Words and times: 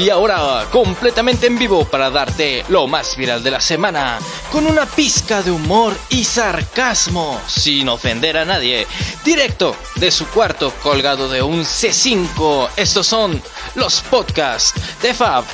Y 0.00 0.08
ahora, 0.08 0.66
completamente 0.72 1.46
en 1.46 1.58
vivo 1.58 1.84
para 1.84 2.08
darte 2.08 2.64
lo 2.70 2.86
más 2.86 3.18
viral 3.18 3.42
de 3.42 3.50
la 3.50 3.60
semana, 3.60 4.18
con 4.50 4.66
una 4.66 4.86
pizca 4.86 5.42
de 5.42 5.50
humor 5.50 5.94
y 6.08 6.24
sarcasmo, 6.24 7.38
sin 7.46 7.86
ofender 7.90 8.38
a 8.38 8.46
nadie, 8.46 8.86
directo 9.26 9.76
de 9.96 10.10
su 10.10 10.26
cuarto 10.28 10.72
colgado 10.82 11.28
de 11.28 11.42
un 11.42 11.64
C5. 11.64 12.70
Estos 12.76 13.06
son 13.06 13.42
los 13.74 14.00
podcasts 14.00 14.72
de 15.02 15.12
Fab. 15.12 15.44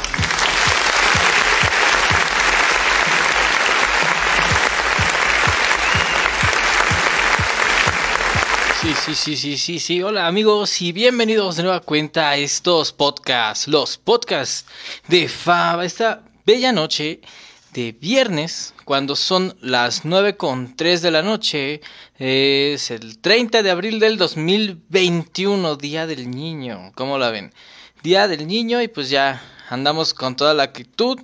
Sí, 8.87 8.95
sí, 8.95 9.15
sí, 9.17 9.37
sí, 9.37 9.59
sí, 9.59 9.79
sí. 9.81 10.03
Hola 10.03 10.29
amigos 10.29 10.81
y 10.81 10.93
bienvenidos 10.93 11.57
de 11.57 11.65
nueva 11.65 11.81
cuenta 11.81 12.29
a 12.29 12.37
estos 12.37 12.93
podcasts, 12.93 13.16
los 13.67 13.99
podcasts 13.99 14.67
de 15.09 15.29
Fab. 15.29 15.83
Esta 15.83 16.23
bella 16.45 16.71
noche 16.71 17.21
de 17.73 17.91
viernes, 17.91 18.73
cuando 18.85 19.17
son 19.17 19.57
las 19.61 20.05
9 20.05 20.37
con 20.37 20.77
3 20.77 21.03
de 21.03 21.11
la 21.11 21.23
noche, 21.23 21.81
es 22.19 22.91
el 22.93 23.19
30 23.19 23.65
de 23.65 23.71
abril 23.71 23.99
del 23.99 24.17
2021, 24.17 25.75
Día 25.75 26.07
del 26.07 26.31
Niño. 26.31 26.93
¿Cómo 26.95 27.19
la 27.19 27.31
ven? 27.31 27.53
Día 28.05 28.29
del 28.29 28.47
Niño 28.47 28.81
y 28.81 28.87
pues 28.87 29.11
ya 29.11 29.43
andamos 29.71 30.15
con 30.15 30.37
toda 30.37 30.55
la 30.55 30.63
actitud 30.63 31.19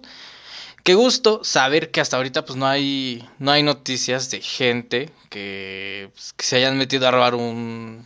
Qué 0.82 0.94
gusto 0.94 1.44
saber 1.44 1.92
que 1.92 2.00
hasta 2.00 2.16
ahorita 2.16 2.44
pues 2.44 2.56
no 2.56 2.66
hay 2.66 3.24
no 3.38 3.52
hay 3.52 3.62
noticias 3.62 4.30
de 4.30 4.40
gente 4.40 5.10
que, 5.30 6.10
pues, 6.12 6.34
se 6.36 6.56
hayan 6.56 6.76
metido 6.76 7.06
a 7.06 7.12
robar 7.12 7.36
un, 7.36 8.04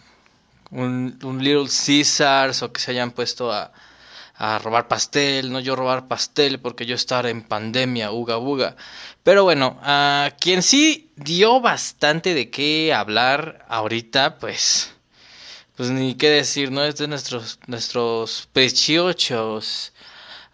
un 0.71 1.39
Little 1.43 1.69
Caesars 1.71 2.63
o 2.63 2.71
que 2.75 2.81
se 2.83 2.91
hayan 2.91 3.13
puesto 3.13 3.51
a, 3.51 3.73
a 4.39 4.59
robar 4.59 4.89
pastel, 4.89 5.51
no 5.51 5.61
yo 5.61 5.77
robar 5.77 6.09
pastel 6.09 6.61
porque 6.61 6.87
yo 6.87 6.95
estar 6.95 7.27
en 7.27 7.43
pandemia, 7.43 8.13
uga 8.13 8.37
buga. 8.37 8.77
Pero 9.23 9.45
bueno, 9.45 9.79
a 9.83 10.31
quien 10.39 10.63
sí 10.63 11.11
dio 11.17 11.61
bastante 11.61 12.35
de 12.35 12.51
qué 12.51 12.93
hablar 12.93 13.65
ahorita, 13.69 14.39
pues, 14.39 14.93
pues 15.77 15.91
ni 15.91 16.15
qué 16.17 16.31
decir, 16.31 16.71
¿no? 16.71 16.85
Es 16.85 16.97
de 16.97 17.09
nuestros, 17.09 17.59
nuestros 17.67 18.49
preciosos, 18.53 19.93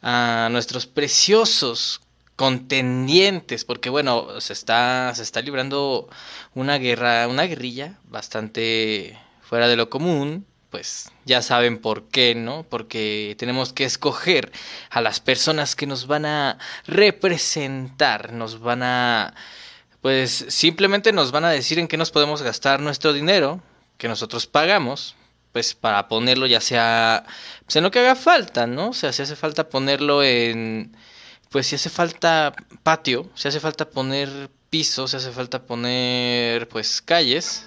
a 0.02 0.48
nuestros 0.50 0.86
preciosos 0.86 2.00
contendientes, 2.36 3.64
porque 3.64 3.90
bueno, 3.90 4.40
se 4.40 4.52
está, 4.52 5.12
se 5.14 5.22
está 5.22 5.40
librando 5.42 6.08
una 6.54 6.78
guerra, 6.78 7.28
una 7.28 7.44
guerrilla 7.44 7.98
bastante 8.04 9.18
fuera 9.42 9.68
de 9.68 9.76
lo 9.76 9.90
común, 9.90 10.46
pues 10.72 11.10
ya 11.26 11.42
saben 11.42 11.78
por 11.78 12.08
qué, 12.08 12.34
¿no? 12.34 12.64
Porque 12.64 13.36
tenemos 13.38 13.74
que 13.74 13.84
escoger 13.84 14.50
a 14.90 15.02
las 15.02 15.20
personas 15.20 15.76
que 15.76 15.86
nos 15.86 16.06
van 16.06 16.24
a 16.24 16.58
representar, 16.86 18.32
nos 18.32 18.58
van 18.58 18.82
a, 18.82 19.34
pues 20.00 20.46
simplemente 20.48 21.12
nos 21.12 21.30
van 21.30 21.44
a 21.44 21.50
decir 21.50 21.78
en 21.78 21.88
qué 21.88 21.98
nos 21.98 22.10
podemos 22.10 22.40
gastar 22.40 22.80
nuestro 22.80 23.12
dinero 23.12 23.60
que 23.98 24.08
nosotros 24.08 24.46
pagamos, 24.46 25.14
pues 25.52 25.74
para 25.74 26.08
ponerlo 26.08 26.46
ya 26.46 26.62
sea, 26.62 27.26
pues 27.66 27.76
en 27.76 27.84
lo 27.84 27.90
que 27.90 27.98
haga 28.00 28.16
falta, 28.16 28.66
¿no? 28.66 28.88
O 28.88 28.94
sea, 28.94 29.12
si 29.12 29.20
hace 29.22 29.36
falta 29.36 29.68
ponerlo 29.68 30.24
en 30.24 30.96
pues 31.50 31.66
si 31.66 31.74
hace 31.74 31.90
falta 31.90 32.54
patio, 32.82 33.30
si 33.34 33.48
hace 33.48 33.60
falta 33.60 33.90
poner 33.90 34.48
pisos, 34.70 35.10
si 35.10 35.18
hace 35.18 35.32
falta 35.32 35.66
poner 35.66 36.66
pues 36.68 37.02
calles, 37.02 37.66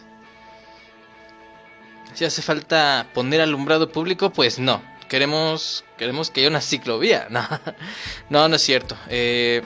si 2.15 2.25
hace 2.25 2.41
falta 2.41 3.07
poner 3.13 3.41
alumbrado 3.41 3.91
público, 3.91 4.31
pues 4.31 4.57
no. 4.59 4.81
Queremos, 5.09 5.83
queremos 5.97 6.31
que 6.31 6.41
haya 6.41 6.49
una 6.49 6.61
ciclovía. 6.61 7.27
No, 8.29 8.47
no, 8.47 8.55
es 8.55 8.61
cierto. 8.61 8.97
Eh, 9.09 9.61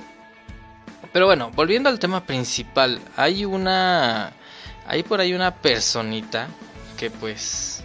pero 1.14 1.26
bueno, 1.26 1.52
volviendo 1.56 1.90
al 1.90 2.00
tema 2.00 2.26
principal, 2.26 3.00
hay 3.16 3.46
una, 3.46 4.34
hay 4.86 5.04
por 5.04 5.22
ahí 5.22 5.34
una 5.34 5.56
personita 5.56 6.48
que 6.98 7.10
pues, 7.10 7.84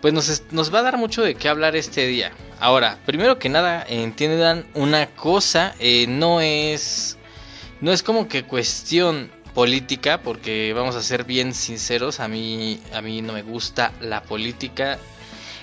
pues 0.00 0.14
nos, 0.14 0.42
nos 0.52 0.72
va 0.72 0.78
a 0.78 0.82
dar 0.82 0.96
mucho 0.96 1.22
de 1.22 1.34
qué 1.34 1.48
hablar 1.48 1.74
este 1.74 2.06
día. 2.06 2.32
Ahora, 2.60 2.98
primero 3.04 3.38
que 3.38 3.48
nada, 3.48 3.84
entiendan 3.88 4.66
una 4.74 5.06
cosa, 5.08 5.74
eh, 5.78 6.06
no 6.08 6.40
es 6.40 7.18
no 7.80 7.92
es 7.92 8.02
como 8.02 8.28
que 8.28 8.44
cuestión 8.44 9.30
política, 9.56 10.20
porque 10.20 10.74
vamos 10.74 10.96
a 10.96 11.02
ser 11.02 11.24
bien 11.24 11.54
sinceros, 11.54 12.20
a 12.20 12.28
mí 12.28 12.78
a 12.92 13.00
mí 13.00 13.22
no 13.22 13.32
me 13.32 13.40
gusta 13.40 13.90
la 14.02 14.22
política. 14.22 14.98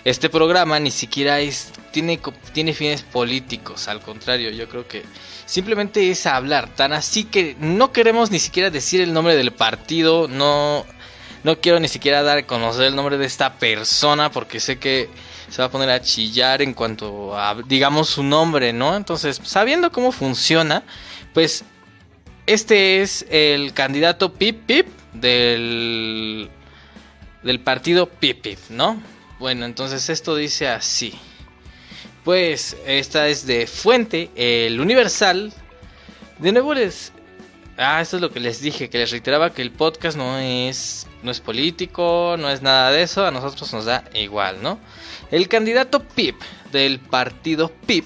Este 0.03 0.31
programa 0.31 0.79
ni 0.79 0.89
siquiera 0.89 1.39
es 1.41 1.71
tiene 1.91 2.19
tiene 2.53 2.73
fines 2.73 3.03
políticos, 3.03 3.87
al 3.87 4.01
contrario, 4.01 4.49
yo 4.49 4.67
creo 4.67 4.87
que 4.87 5.03
simplemente 5.45 6.09
es 6.09 6.25
hablar, 6.25 6.69
tan 6.69 6.91
así 6.91 7.25
que 7.25 7.55
no 7.59 7.91
queremos 7.91 8.31
ni 8.31 8.39
siquiera 8.39 8.71
decir 8.71 8.99
el 8.99 9.13
nombre 9.13 9.35
del 9.35 9.51
partido, 9.51 10.27
no 10.27 10.87
no 11.43 11.61
quiero 11.61 11.79
ni 11.79 11.87
siquiera 11.87 12.23
dar 12.23 12.39
a 12.39 12.47
conocer 12.47 12.85
el 12.85 12.95
nombre 12.95 13.19
de 13.19 13.27
esta 13.27 13.59
persona 13.59 14.31
porque 14.31 14.59
sé 14.59 14.79
que 14.79 15.07
se 15.49 15.61
va 15.61 15.67
a 15.67 15.71
poner 15.71 15.91
a 15.91 16.01
chillar 16.01 16.63
en 16.63 16.73
cuanto 16.73 17.37
digamos, 17.67 18.09
su 18.09 18.23
nombre, 18.23 18.73
¿no? 18.73 18.95
Entonces, 18.95 19.39
sabiendo 19.43 19.91
cómo 19.91 20.11
funciona, 20.11 20.81
pues 21.31 21.63
este 22.45 23.01
es 23.01 23.25
el 23.29 23.73
candidato 23.73 24.33
Pip 24.33 24.65
Pip 24.65 24.87
del, 25.13 26.49
del 27.43 27.59
partido 27.59 28.07
Pip 28.07 28.41
Pip, 28.41 28.59
¿no? 28.69 29.01
Bueno, 29.39 29.65
entonces 29.65 30.09
esto 30.09 30.35
dice 30.35 30.67
así. 30.67 31.13
Pues 32.23 32.77
esta 32.85 33.27
es 33.27 33.45
de 33.45 33.67
fuente, 33.67 34.29
el 34.35 34.79
Universal. 34.79 35.53
De 36.39 36.51
nuevo 36.51 36.73
les... 36.73 37.11
Ah, 37.77 38.01
esto 38.01 38.17
es 38.17 38.21
lo 38.21 38.31
que 38.31 38.39
les 38.39 38.61
dije, 38.61 38.89
que 38.89 38.99
les 38.99 39.11
reiteraba 39.11 39.53
que 39.53 39.61
el 39.61 39.71
podcast 39.71 40.15
no 40.15 40.37
es, 40.37 41.07
no 41.23 41.31
es 41.31 41.39
político, 41.39 42.35
no 42.37 42.49
es 42.49 42.61
nada 42.61 42.91
de 42.91 43.01
eso, 43.01 43.25
a 43.25 43.31
nosotros 43.31 43.73
nos 43.73 43.85
da 43.85 44.03
igual, 44.13 44.61
¿no? 44.61 44.79
El 45.31 45.47
candidato 45.47 46.03
Pip 46.03 46.39
del 46.71 46.99
partido 46.99 47.71
Pip 47.87 48.05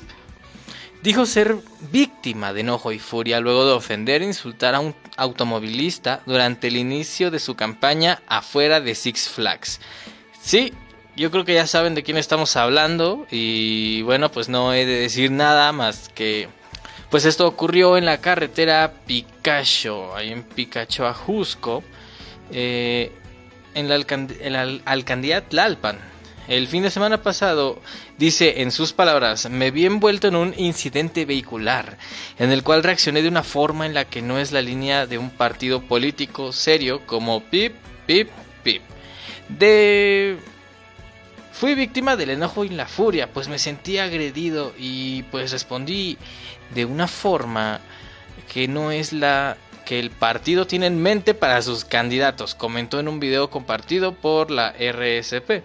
dijo 1.04 1.26
ser 1.26 1.58
víctima 1.92 2.54
de 2.54 2.62
enojo 2.62 2.92
y 2.92 3.00
furia 3.00 3.40
luego 3.40 3.66
de 3.66 3.74
ofender 3.74 4.22
e 4.22 4.26
insultar 4.26 4.76
a 4.76 4.80
un 4.80 4.96
automovilista 5.16 6.22
durante 6.26 6.68
el 6.68 6.78
inicio 6.78 7.32
de 7.32 7.40
su 7.40 7.56
campaña 7.56 8.22
afuera 8.28 8.82
de 8.82 8.96
Six 8.96 9.30
Flags. 9.30 9.80
Sí, 10.42 10.74
yo 11.16 11.32
creo 11.32 11.46
que 11.46 11.54
ya 11.54 11.68
saben 11.68 11.96
de 11.96 12.04
quién 12.04 12.18
estamos 12.18 12.56
hablando 12.56 13.26
y 13.32 14.02
bueno, 14.04 14.32
pues 14.32 14.50
no 14.50 14.74
he 14.74 14.86
de 14.86 15.00
decir 15.00 15.32
nada 15.32 15.72
más 15.72 16.10
que 16.10 16.50
pues 17.10 17.26
esto 17.26 17.48
ocurrió 17.48 17.98
en 17.98 18.06
la 18.06 18.20
carretera 18.20 18.94
Picacho, 19.06 20.16
ahí 20.16 20.32
en 20.32 20.44
Picacho 20.44 21.08
Ajusco, 21.08 21.84
eh, 22.52 23.12
en 23.74 23.88
la, 23.88 23.96
en 23.96 24.54
la 24.54 25.42
Tlalpan. 25.42 26.17
El 26.48 26.70
fin 26.70 26.84
de 26.84 26.90
semana 26.90 27.22
pasado, 27.22 27.82
dice 28.18 28.62
en 28.62 28.72
sus 28.72 28.94
palabras, 28.94 29.50
me 29.50 29.70
vi 29.70 29.86
envuelto 29.86 30.30
en 30.30 30.38
un 30.38 30.54
incidente 30.58 31.26
vehicular, 31.26 31.98
en 32.40 32.52
el 32.52 32.64
cual 32.64 32.84
reaccioné 32.84 33.22
de 33.22 33.28
una 33.28 33.44
forma 33.44 33.86
en 33.86 33.94
la 33.94 34.06
que 34.06 34.22
no 34.22 34.40
es 34.40 34.54
la 34.54 34.62
línea 34.62 35.08
de 35.08 35.18
un 35.18 35.30
partido 35.30 35.82
político 35.82 36.54
serio 36.54 37.06
como 37.06 37.42
pip, 37.42 37.76
pip, 38.06 38.30
pip. 38.64 38.82
De... 39.50 40.38
Fui 41.52 41.76
víctima 41.76 42.16
del 42.16 42.30
enojo 42.30 42.64
y 42.64 42.70
la 42.70 42.88
furia, 42.88 43.34
pues 43.34 43.50
me 43.50 43.60
sentí 43.60 43.98
agredido 43.98 44.74
y 44.78 45.24
pues 45.24 45.52
respondí 45.52 46.18
de 46.74 46.86
una 46.86 47.08
forma 47.08 47.82
que 48.54 48.70
no 48.70 48.92
es 48.92 49.12
la 49.12 49.58
que 49.86 50.00
el 50.00 50.12
partido 50.12 50.68
tiene 50.68 50.86
en 50.86 51.02
mente 51.02 51.34
para 51.34 51.62
sus 51.62 51.84
candidatos, 51.84 52.56
comentó 52.56 53.00
en 53.00 53.08
un 53.08 53.20
video 53.20 53.50
compartido 53.50 54.14
por 54.14 54.52
la 54.52 54.74
RSP. 54.74 55.64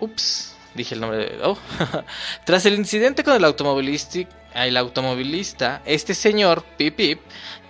Ups, 0.00 0.54
dije 0.74 0.94
el 0.94 1.00
nombre 1.00 1.18
de... 1.18 1.38
Oh. 1.42 1.58
Tras 2.44 2.66
el 2.66 2.74
incidente 2.74 3.24
con 3.24 3.34
el 3.34 3.44
automovilista, 3.44 4.18
el 4.54 4.76
automovilista, 4.76 5.82
este 5.84 6.14
señor, 6.14 6.64
Pip 6.76 7.20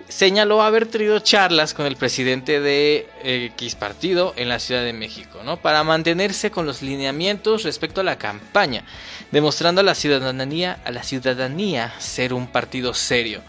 señaló 0.08 0.62
haber 0.62 0.86
tenido 0.86 1.18
charlas 1.18 1.74
con 1.74 1.86
el 1.86 1.96
presidente 1.96 2.60
de 2.60 3.08
X 3.22 3.74
partido 3.74 4.32
en 4.36 4.48
la 4.48 4.58
Ciudad 4.58 4.82
de 4.82 4.92
México, 4.92 5.42
¿no? 5.44 5.58
Para 5.58 5.84
mantenerse 5.84 6.50
con 6.50 6.66
los 6.66 6.82
lineamientos 6.82 7.62
respecto 7.64 8.00
a 8.00 8.04
la 8.04 8.16
campaña, 8.16 8.84
demostrando 9.30 9.82
a 9.82 9.84
la 9.84 9.94
ciudadanía, 9.94 10.80
a 10.84 10.90
la 10.90 11.02
ciudadanía 11.02 11.92
ser 11.98 12.32
un 12.32 12.46
partido 12.46 12.94
serio. 12.94 13.42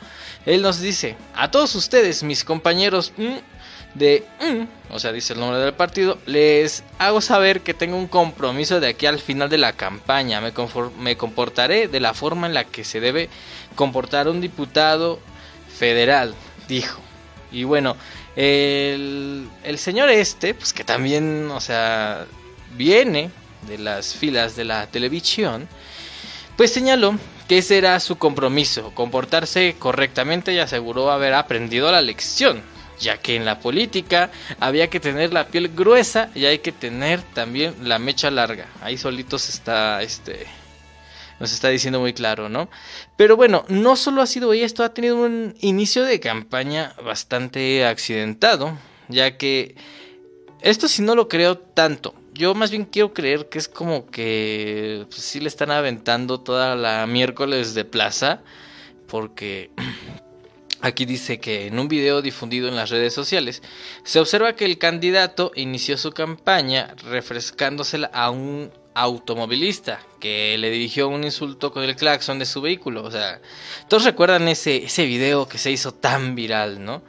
Él 0.46 0.62
nos 0.62 0.80
dice, 0.80 1.16
a 1.34 1.52
todos 1.52 1.76
ustedes, 1.76 2.24
mis 2.24 2.44
compañeros, 2.44 3.14
mm, 3.18 3.38
de, 3.94 4.24
mm, 4.40 4.94
o 4.94 5.00
sea, 5.00 5.12
dice 5.12 5.34
el 5.34 5.40
nombre 5.40 5.60
del 5.60 5.74
partido, 5.74 6.20
les 6.26 6.84
hago 7.00 7.22
saber 7.22 7.62
que 7.62 7.74
tengo 7.74 7.98
un 7.98 8.08
compromiso 8.08 8.80
de 8.80 8.88
aquí 8.88 9.06
al 9.06 9.20
final 9.20 9.50
de 9.50 9.58
la 9.58 9.74
campaña. 9.74 10.42
Me, 10.42 10.54
me 11.00 11.18
comportaré 11.18 11.88
de 11.88 12.00
la 12.00 12.14
forma 12.14 12.48
en 12.48 12.54
la 12.54 12.66
que 12.66 12.84
se 12.84 13.00
debe 13.00 13.30
comportar 13.76 14.28
un 14.28 14.42
diputado 14.42 15.20
federal, 15.78 16.34
dijo. 16.68 17.02
Y 17.52 17.64
bueno, 17.64 17.96
el, 18.36 19.50
el 19.64 19.78
señor 19.80 20.10
este, 20.10 20.54
pues 20.54 20.74
que 20.74 20.84
también, 20.84 21.50
o 21.52 21.60
sea, 21.60 22.26
viene 22.76 23.32
de 23.68 23.78
las 23.78 24.14
filas 24.16 24.56
de 24.56 24.66
la 24.66 24.88
televisión, 24.88 25.68
pues 26.56 26.72
señaló 26.72 27.16
que 27.48 27.58
ese 27.58 27.78
era 27.78 28.00
su 28.00 28.18
compromiso, 28.18 28.92
comportarse 28.94 29.76
correctamente 29.80 30.54
y 30.54 30.60
aseguró 30.60 31.10
haber 31.10 31.34
aprendido 31.34 31.92
la 31.92 32.02
lección, 32.02 32.62
ya 33.00 33.18
que 33.18 33.36
en 33.36 33.46
la 33.46 33.60
política 33.60 34.32
había 34.60 34.90
que 34.90 35.00
tener 35.00 35.34
la 35.34 35.48
piel 35.48 35.70
gruesa 35.70 36.30
y 36.36 36.46
hay 36.46 36.60
que 36.60 36.72
tener 36.72 37.22
también 37.22 37.76
la 37.84 38.00
mecha 38.00 38.30
larga. 38.30 38.68
Ahí 38.82 38.98
solitos 38.98 39.50
está 39.50 40.02
este 40.02 40.48
nos 41.40 41.54
está 41.54 41.70
diciendo 41.70 42.00
muy 42.02 42.14
claro, 42.14 42.50
¿no? 42.50 42.70
Pero 43.16 43.38
bueno, 43.38 43.64
no 43.70 43.96
solo 43.96 44.22
ha 44.22 44.28
sido 44.28 44.54
esto, 44.54 44.84
ha 44.84 44.94
tenido 44.94 45.16
un 45.16 45.56
inicio 45.62 46.04
de 46.04 46.20
campaña 46.20 46.94
bastante 47.04 47.86
accidentado, 47.86 48.78
ya 49.08 49.38
que 49.38 49.76
esto 50.62 50.88
sí 50.88 51.02
no 51.02 51.16
lo 51.16 51.30
creo 51.30 51.58
tanto. 51.58 52.14
Yo 52.34 52.54
más 52.56 52.72
bien 52.72 52.86
quiero 52.86 53.14
creer 53.14 53.48
que 53.48 53.58
es 53.58 53.68
como 53.68 54.08
que 54.08 55.06
pues, 55.10 55.22
sí 55.22 55.40
le 55.40 55.48
están 55.48 55.72
aventando 55.72 56.42
toda 56.42 56.76
la 56.76 57.08
miércoles 57.08 57.74
de 57.74 57.86
plaza, 57.86 58.42
porque 59.08 59.72
Aquí 60.82 61.06
dice 61.06 61.40
que 61.40 61.68
en 61.68 61.78
un 61.78 61.90
video 61.90 62.22
difundido 62.22 62.70
en 62.70 62.76
las 62.76 62.90
redes 62.90 63.14
sociales 63.14 63.62
se 64.04 64.20
observa 64.20 64.56
que 64.56 64.64
el 64.64 64.78
candidato 64.78 65.52
inició 65.56 65.98
su 65.98 66.12
campaña 66.12 66.96
refrescándosela 67.04 68.10
a 68.14 68.30
un 68.30 68.72
automovilista 68.94 70.00
que 70.22 70.58
le 70.58 70.70
dirigió 70.70 71.10
un 71.10 71.26
insulto 71.26 71.74
con 71.74 71.84
el 71.84 71.98
claxon 71.98 72.40
de 72.40 72.46
su 72.46 72.62
vehículo. 72.62 73.04
O 73.04 73.12
sea, 73.12 73.42
todos 73.90 74.06
recuerdan 74.06 74.48
ese, 74.48 74.86
ese 74.86 75.06
video 75.06 75.50
que 75.50 75.58
se 75.58 75.70
hizo 75.70 75.94
tan 75.94 76.36
viral, 76.36 76.84
¿no? 76.84 77.02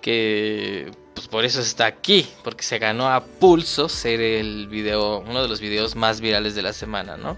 Que 0.00 0.90
pues 1.14 1.28
por 1.28 1.44
eso 1.44 1.60
está 1.60 1.86
aquí, 1.86 2.26
porque 2.42 2.64
se 2.64 2.78
ganó 2.78 3.08
a 3.08 3.24
pulso 3.24 3.88
ser 3.88 4.20
el 4.20 4.66
video, 4.68 5.20
uno 5.20 5.42
de 5.42 5.48
los 5.48 5.60
videos 5.60 5.94
más 5.94 6.20
virales 6.20 6.54
de 6.54 6.62
la 6.62 6.72
semana, 6.72 7.16
¿no? 7.18 7.36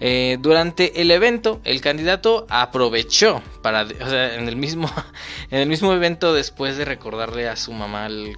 Eh, 0.00 0.38
durante 0.40 1.00
el 1.00 1.10
evento, 1.10 1.60
el 1.64 1.80
candidato 1.80 2.46
aprovechó 2.48 3.42
para, 3.62 3.82
o 3.82 4.08
sea, 4.08 4.34
en 4.36 4.48
el 4.48 4.56
mismo, 4.56 4.88
en 5.50 5.60
el 5.60 5.68
mismo 5.68 5.92
evento 5.92 6.32
después 6.34 6.76
de 6.76 6.84
recordarle 6.84 7.48
a 7.48 7.56
su 7.56 7.72
mamá 7.72 8.06
al, 8.06 8.36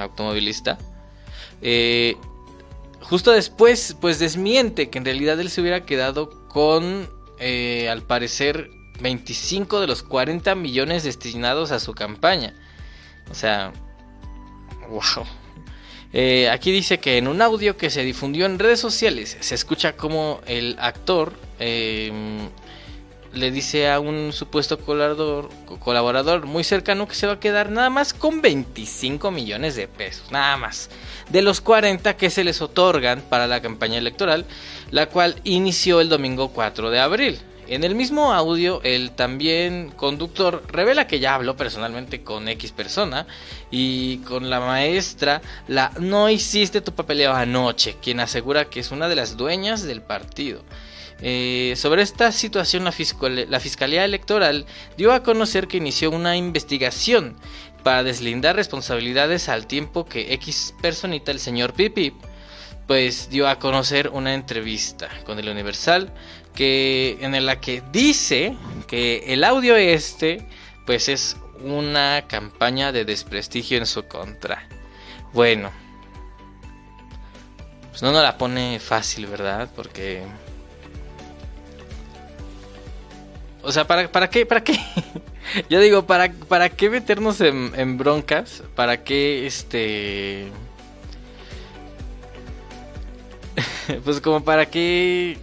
automovilista, 0.00 0.78
eh, 1.62 2.16
Justo 3.00 3.30
después, 3.32 3.96
pues 4.00 4.18
desmiente 4.18 4.90
que 4.90 4.98
en 4.98 5.04
realidad 5.04 5.40
él 5.40 5.48
se 5.48 5.62
hubiera 5.62 5.86
quedado 5.86 6.28
con, 6.48 7.08
eh, 7.38 7.88
al 7.88 8.02
parecer, 8.02 8.70
25 9.00 9.80
de 9.80 9.86
los 9.86 10.02
40 10.02 10.54
millones 10.54 11.04
destinados 11.04 11.70
a 11.70 11.80
su 11.80 11.94
campaña. 11.94 12.54
O 13.30 13.34
sea, 13.34 13.72
wow. 14.90 15.24
Eh, 16.12 16.48
aquí 16.48 16.72
dice 16.72 16.98
que 16.98 17.18
en 17.18 17.28
un 17.28 17.42
audio 17.42 17.76
que 17.76 17.90
se 17.90 18.02
difundió 18.02 18.46
en 18.46 18.58
redes 18.58 18.80
sociales 18.80 19.36
se 19.40 19.54
escucha 19.54 19.94
como 19.94 20.40
el 20.46 20.76
actor 20.78 21.34
eh, 21.58 22.10
le 23.34 23.50
dice 23.50 23.90
a 23.90 24.00
un 24.00 24.32
supuesto 24.32 24.78
colaborador, 24.78 25.50
colaborador 25.80 26.46
muy 26.46 26.64
cercano 26.64 27.06
que 27.06 27.14
se 27.14 27.26
va 27.26 27.34
a 27.34 27.40
quedar 27.40 27.70
nada 27.70 27.90
más 27.90 28.14
con 28.14 28.40
25 28.40 29.30
millones 29.30 29.76
de 29.76 29.86
pesos, 29.86 30.30
nada 30.30 30.56
más, 30.56 30.90
de 31.28 31.42
los 31.42 31.60
40 31.60 32.16
que 32.16 32.30
se 32.30 32.44
les 32.44 32.62
otorgan 32.62 33.20
para 33.20 33.46
la 33.46 33.60
campaña 33.60 33.98
electoral, 33.98 34.46
la 34.90 35.06
cual 35.06 35.36
inició 35.44 36.00
el 36.00 36.08
domingo 36.08 36.48
4 36.48 36.90
de 36.90 37.00
abril. 37.00 37.38
En 37.68 37.84
el 37.84 37.94
mismo 37.94 38.32
audio, 38.32 38.80
el 38.82 39.10
también 39.10 39.92
conductor 39.94 40.62
revela 40.68 41.06
que 41.06 41.20
ya 41.20 41.34
habló 41.34 41.54
personalmente 41.54 42.22
con 42.22 42.48
X 42.48 42.72
persona 42.72 43.26
y 43.70 44.18
con 44.18 44.48
la 44.48 44.58
maestra, 44.58 45.42
la 45.66 45.92
no 46.00 46.30
hiciste 46.30 46.80
tu 46.80 46.94
papeleo 46.94 47.34
anoche, 47.34 47.96
quien 48.00 48.20
asegura 48.20 48.70
que 48.70 48.80
es 48.80 48.90
una 48.90 49.06
de 49.06 49.16
las 49.16 49.36
dueñas 49.36 49.82
del 49.82 50.00
partido. 50.00 50.62
Eh, 51.20 51.74
sobre 51.76 52.00
esta 52.00 52.32
situación, 52.32 52.84
la, 52.84 52.94
la, 53.48 53.60
Fiscalía 53.60 54.04
Electoral 54.04 54.64
dio 54.96 55.12
a 55.12 55.22
conocer 55.22 55.68
que 55.68 55.76
inició 55.76 56.10
una 56.10 56.38
investigación 56.38 57.36
para 57.82 58.02
deslindar 58.02 58.56
responsabilidades 58.56 59.50
al 59.50 59.66
tiempo 59.66 60.06
que 60.06 60.32
X 60.32 60.74
personita, 60.80 61.32
el 61.32 61.40
señor 61.40 61.74
Pipi, 61.74 62.14
pues 62.88 63.28
dio 63.28 63.46
a 63.46 63.58
conocer 63.58 64.08
una 64.08 64.32
entrevista 64.32 65.10
con 65.26 65.38
el 65.38 65.50
Universal 65.50 66.10
que 66.54 67.18
en 67.20 67.46
la 67.46 67.60
que 67.60 67.82
dice 67.92 68.56
que 68.86 69.24
el 69.28 69.44
audio 69.44 69.76
este 69.76 70.46
pues 70.86 71.08
es 71.08 71.36
una 71.62 72.24
campaña 72.28 72.92
de 72.92 73.04
desprestigio 73.04 73.78
en 73.78 73.86
su 73.86 74.06
contra. 74.06 74.66
Bueno, 75.32 75.70
pues 77.90 78.02
no 78.02 78.12
nos 78.12 78.22
la 78.22 78.38
pone 78.38 78.80
fácil, 78.80 79.26
¿verdad? 79.26 79.68
Porque 79.74 80.22
O 83.68 83.72
sea, 83.72 83.86
¿para, 83.86 84.10
para 84.10 84.30
qué? 84.30 84.46
¿Para 84.46 84.64
qué? 84.64 84.78
Yo 85.68 85.78
digo, 85.80 86.06
¿para, 86.06 86.32
¿para 86.32 86.70
qué 86.70 86.88
meternos 86.88 87.38
en, 87.42 87.98
broncas? 87.98 88.62
¿Para 88.74 89.04
qué 89.04 89.46
este... 89.46 90.50
pues 94.04 94.22
como 94.22 94.42
para 94.42 94.66
qué... 94.66 95.36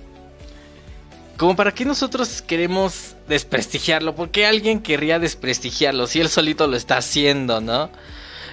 Como 1.37 1.55
para 1.55 1.73
qué 1.73 1.83
nosotros 1.83 2.41
queremos 2.41 3.15
desprestigiarlo. 3.27 4.15
¿Por 4.15 4.29
qué 4.29 4.45
alguien 4.45 4.81
querría 4.81 5.19
desprestigiarlo 5.19 6.07
si 6.07 6.21
él 6.21 6.29
solito 6.29 6.67
lo 6.67 6.77
está 6.77 6.97
haciendo, 6.97 7.59
no? 7.59 7.89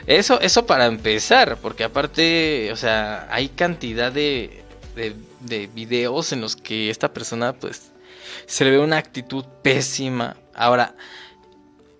Eso, 0.06 0.40
eso 0.40 0.66
para 0.66 0.86
empezar, 0.86 1.58
porque 1.62 1.84
aparte, 1.84 2.72
o 2.72 2.76
sea, 2.76 3.28
hay 3.30 3.48
cantidad 3.48 4.10
de, 4.10 4.64
de, 4.96 5.14
de 5.40 5.68
videos 5.68 6.32
en 6.32 6.40
los 6.40 6.56
que 6.56 6.90
esta 6.90 7.12
persona 7.12 7.52
pues 7.52 7.92
se 8.46 8.64
le 8.64 8.72
ve 8.72 8.78
una 8.80 8.98
actitud 8.98 9.44
pésima. 9.62 10.36
Ahora, 10.54 10.96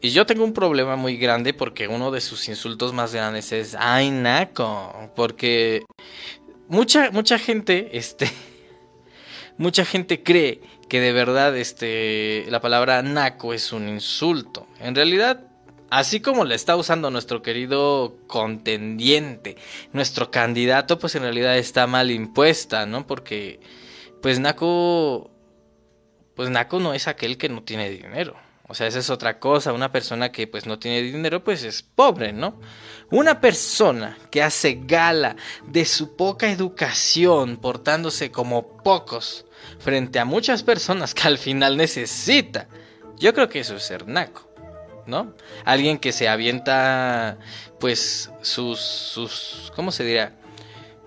y 0.01 0.11
yo 0.11 0.27
tengo 0.27 0.43
un 0.45 0.53
problema 0.53 0.97
muy 0.97 1.17
grande 1.17 1.55
porque 1.55 1.87
uno 1.87 2.11
de 2.11 2.21
sus 2.21 2.49
insultos 2.49 2.93
más 2.93 3.15
grandes 3.15 3.53
es 3.53 3.77
ay 3.79 4.11
naco, 4.11 5.11
porque 5.15 5.85
mucha 6.67 7.12
mucha 7.12 7.39
gente 7.39 7.97
este 7.97 8.29
mucha 9.62 9.85
gente 9.85 10.23
cree 10.23 10.61
que 10.88 11.00
de 11.00 11.12
verdad 11.12 11.57
este 11.57 12.45
la 12.49 12.61
palabra 12.61 13.02
naco 13.02 13.54
es 13.54 13.73
un 13.73 13.88
insulto. 13.88 14.66
En 14.81 14.95
realidad 14.95 15.49
Así 15.95 16.21
como 16.21 16.47
la 16.47 16.54
está 16.54 16.75
usando 16.75 17.11
nuestro 17.11 17.42
querido 17.42 18.16
contendiente, 18.26 19.59
nuestro 19.92 20.31
candidato, 20.31 20.99
pues 20.99 21.14
en 21.16 21.23
realidad 21.23 21.59
está 21.59 21.87
mal 21.87 22.11
impuesta, 22.11 22.87
¿no? 22.87 23.07
Porque, 23.07 23.61
pues 24.23 24.40
Naco 24.40 25.31
pues 26.35 26.50
Naco 26.50 26.81
no 26.81 26.95
es 26.95 27.09
aquel 27.09 27.37
que 27.37 27.49
no 27.49 27.62
tiene 27.62 27.90
dinero. 27.90 28.37
O 28.69 28.75
sea, 28.75 28.87
esa 28.87 29.00
es 29.00 29.11
otra 29.11 29.38
cosa. 29.38 29.73
Una 29.73 29.92
persona 29.92 30.33
que 30.33 30.47
pues 30.47 30.66
no 30.66 30.78
tiene 30.78 31.02
dinero, 31.02 31.45
pues 31.45 31.62
es 31.62 31.83
pobre, 31.83 32.33
¿no? 32.33 32.59
Una 33.11 33.40
persona 33.40 34.16
que 34.31 34.42
hace 34.42 34.81
gala 34.85 35.37
de 35.66 35.85
su 35.85 36.16
poca 36.16 36.50
educación, 36.50 37.59
portándose 37.59 38.31
como 38.31 38.78
pocos, 38.78 39.45
frente 39.78 40.19
a 40.19 40.25
muchas 40.25 40.62
personas 40.62 41.14
que 41.14 41.26
al 41.28 41.38
final 41.38 41.76
necesita. 41.76 42.69
Yo 43.16 43.35
creo 43.35 43.49
que 43.49 43.61
eso 43.61 43.76
es 43.76 43.83
ser 43.83 44.09
naco, 44.09 44.49
¿no? 45.07 45.35
Alguien 45.64 45.99
que 45.99 46.12
se 46.12 46.28
avienta, 46.28 47.38
pues, 47.78 48.31
sus, 48.42 48.81
sus, 48.81 49.73
¿cómo 49.76 49.92
se 49.92 50.04
dirá? 50.04 50.33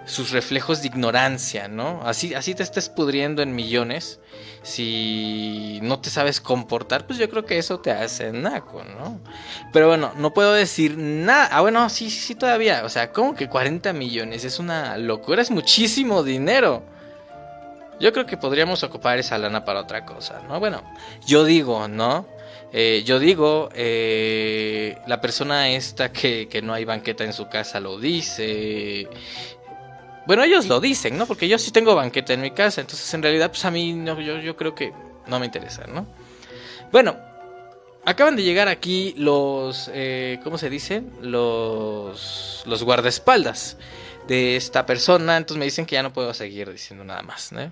Sus 0.06 0.32
reflejos 0.32 0.82
de 0.82 0.88
ignorancia, 0.88 1.68
¿no? 1.68 2.02
Así, 2.04 2.34
así 2.34 2.54
te 2.54 2.64
estés 2.64 2.90
pudriendo 2.90 3.42
en 3.42 3.56
millones 3.56 4.20
si 4.66 5.80
no 5.84 6.00
te 6.00 6.10
sabes 6.10 6.42
comportar, 6.42 7.06
pues 7.06 7.20
yo 7.20 7.30
creo 7.30 7.46
que 7.46 7.60
eso 7.60 7.80
te 7.80 7.92
hace 7.92 8.32
naco, 8.32 8.84
¿no? 8.84 9.20
Pero 9.72 9.88
bueno, 9.88 10.12
no 10.18 10.34
puedo 10.34 10.54
decir 10.54 10.98
nada. 10.98 11.50
Ah, 11.52 11.62
bueno, 11.62 11.88
sí, 11.90 12.10
sí, 12.10 12.20
sí, 12.20 12.36
todavía. 12.36 12.84
O 12.84 12.90
sea, 12.90 13.12
como 13.12 13.36
que 13.36 13.48
40 13.48 13.94
millones 13.94 14.44
es 14.44 14.58
una 14.58 14.98
locura, 14.98 15.44
es 15.44 15.52
muchísimo 15.52 16.24
dinero. 16.24 16.84
Yo 18.00 18.12
creo 18.12 18.26
que 18.26 18.38
podríamos 18.38 18.84
ocupar 18.84 19.20
esa 19.20 19.38
lana 19.38 19.64
para 19.64 19.82
otra 19.82 20.06
cosa, 20.06 20.42
¿no? 20.48 20.60
Bueno, 20.60 20.84
yo 21.26 21.46
digo, 21.46 21.88
¿no? 21.88 22.28
Eh, 22.74 23.04
yo 23.06 23.20
digo, 23.20 23.70
eh, 23.74 24.98
la 25.08 25.22
persona 25.22 25.70
esta 25.70 26.12
que, 26.12 26.50
que 26.50 26.62
no 26.62 26.74
hay 26.74 26.84
banqueta 26.84 27.24
en 27.24 27.32
su 27.32 27.48
casa 27.48 27.80
lo 27.80 27.98
dice. 27.98 29.08
Bueno, 30.28 30.44
ellos 30.44 30.68
lo 30.68 30.82
dicen, 30.82 31.18
¿no? 31.18 31.26
Porque 31.26 31.48
yo 31.48 31.58
sí 31.58 31.72
tengo 31.72 31.96
banqueta 31.96 32.34
en 32.34 32.42
mi 32.42 32.52
casa, 32.52 32.82
entonces 32.82 33.14
en 33.14 33.24
realidad, 33.24 33.50
pues 33.50 33.64
a 33.64 33.72
mí 33.72 33.94
no, 33.94 34.20
yo, 34.20 34.40
yo 34.40 34.58
creo 34.58 34.76
que 34.76 34.92
no 35.28 35.40
me 35.40 35.46
interesa, 35.46 35.86
¿no? 35.88 36.06
Bueno, 36.92 37.16
acaban 38.04 38.36
de 38.36 38.44
llegar 38.44 38.68
aquí 38.68 39.14
los, 39.18 39.90
eh, 39.94 40.40
¿cómo 40.44 40.58
se 40.58 40.70
dice? 40.70 41.04
Los, 41.22 42.64
los 42.66 42.84
guardaespaldas 42.84 43.78
de 44.28 44.56
esta 44.56 44.86
persona, 44.86 45.38
entonces 45.38 45.60
me 45.60 45.66
dicen 45.66 45.86
que 45.86 45.94
ya 45.94 46.04
no 46.04 46.12
puedo 46.12 46.34
seguir 46.34 46.72
diciendo 46.72 47.06
nada 47.06 47.22
más, 47.22 47.52
¿no? 47.52 47.72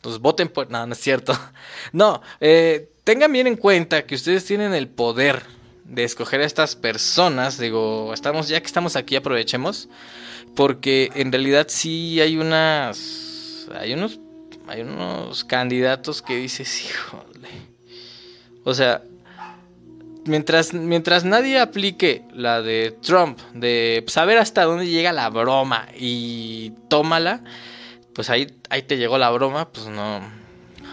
Entonces 0.00 0.20
voten 0.20 0.48
por... 0.48 0.70
No, 0.70 0.86
no 0.86 0.92
es 0.92 1.00
cierto. 1.00 1.38
No, 1.92 2.22
eh, 2.40 2.90
tengan 3.04 3.32
bien 3.32 3.46
en 3.46 3.56
cuenta 3.56 4.04
que 4.04 4.14
ustedes 4.14 4.44
tienen 4.44 4.74
el 4.74 4.88
poder 4.88 5.42
de 5.84 6.04
escoger 6.04 6.40
a 6.40 6.44
estas 6.44 6.76
personas. 6.76 7.58
Digo, 7.58 8.12
estamos, 8.14 8.48
ya 8.48 8.60
que 8.60 8.66
estamos 8.66 8.96
aquí, 8.96 9.16
aprovechemos 9.16 9.88
porque 10.54 11.10
en 11.14 11.32
realidad 11.32 11.66
sí 11.68 12.20
hay 12.20 12.36
unas. 12.36 13.66
Hay 13.74 13.94
unos. 13.94 14.18
hay 14.66 14.82
unos 14.82 15.44
candidatos 15.44 16.22
que 16.22 16.36
dices, 16.36 16.84
híjole. 16.84 17.48
O 18.64 18.74
sea, 18.74 19.02
mientras, 20.24 20.74
mientras 20.74 21.24
nadie 21.24 21.58
aplique 21.58 22.24
la 22.34 22.62
de 22.62 22.96
Trump, 23.02 23.38
de 23.54 24.04
saber 24.08 24.38
hasta 24.38 24.64
dónde 24.64 24.86
llega 24.86 25.12
la 25.12 25.30
broma 25.30 25.88
y 25.96 26.72
tómala, 26.88 27.42
pues 28.14 28.30
ahí, 28.30 28.46
ahí 28.68 28.82
te 28.82 28.96
llegó 28.96 29.18
la 29.18 29.30
broma, 29.30 29.68
pues 29.70 29.86
no, 29.86 30.20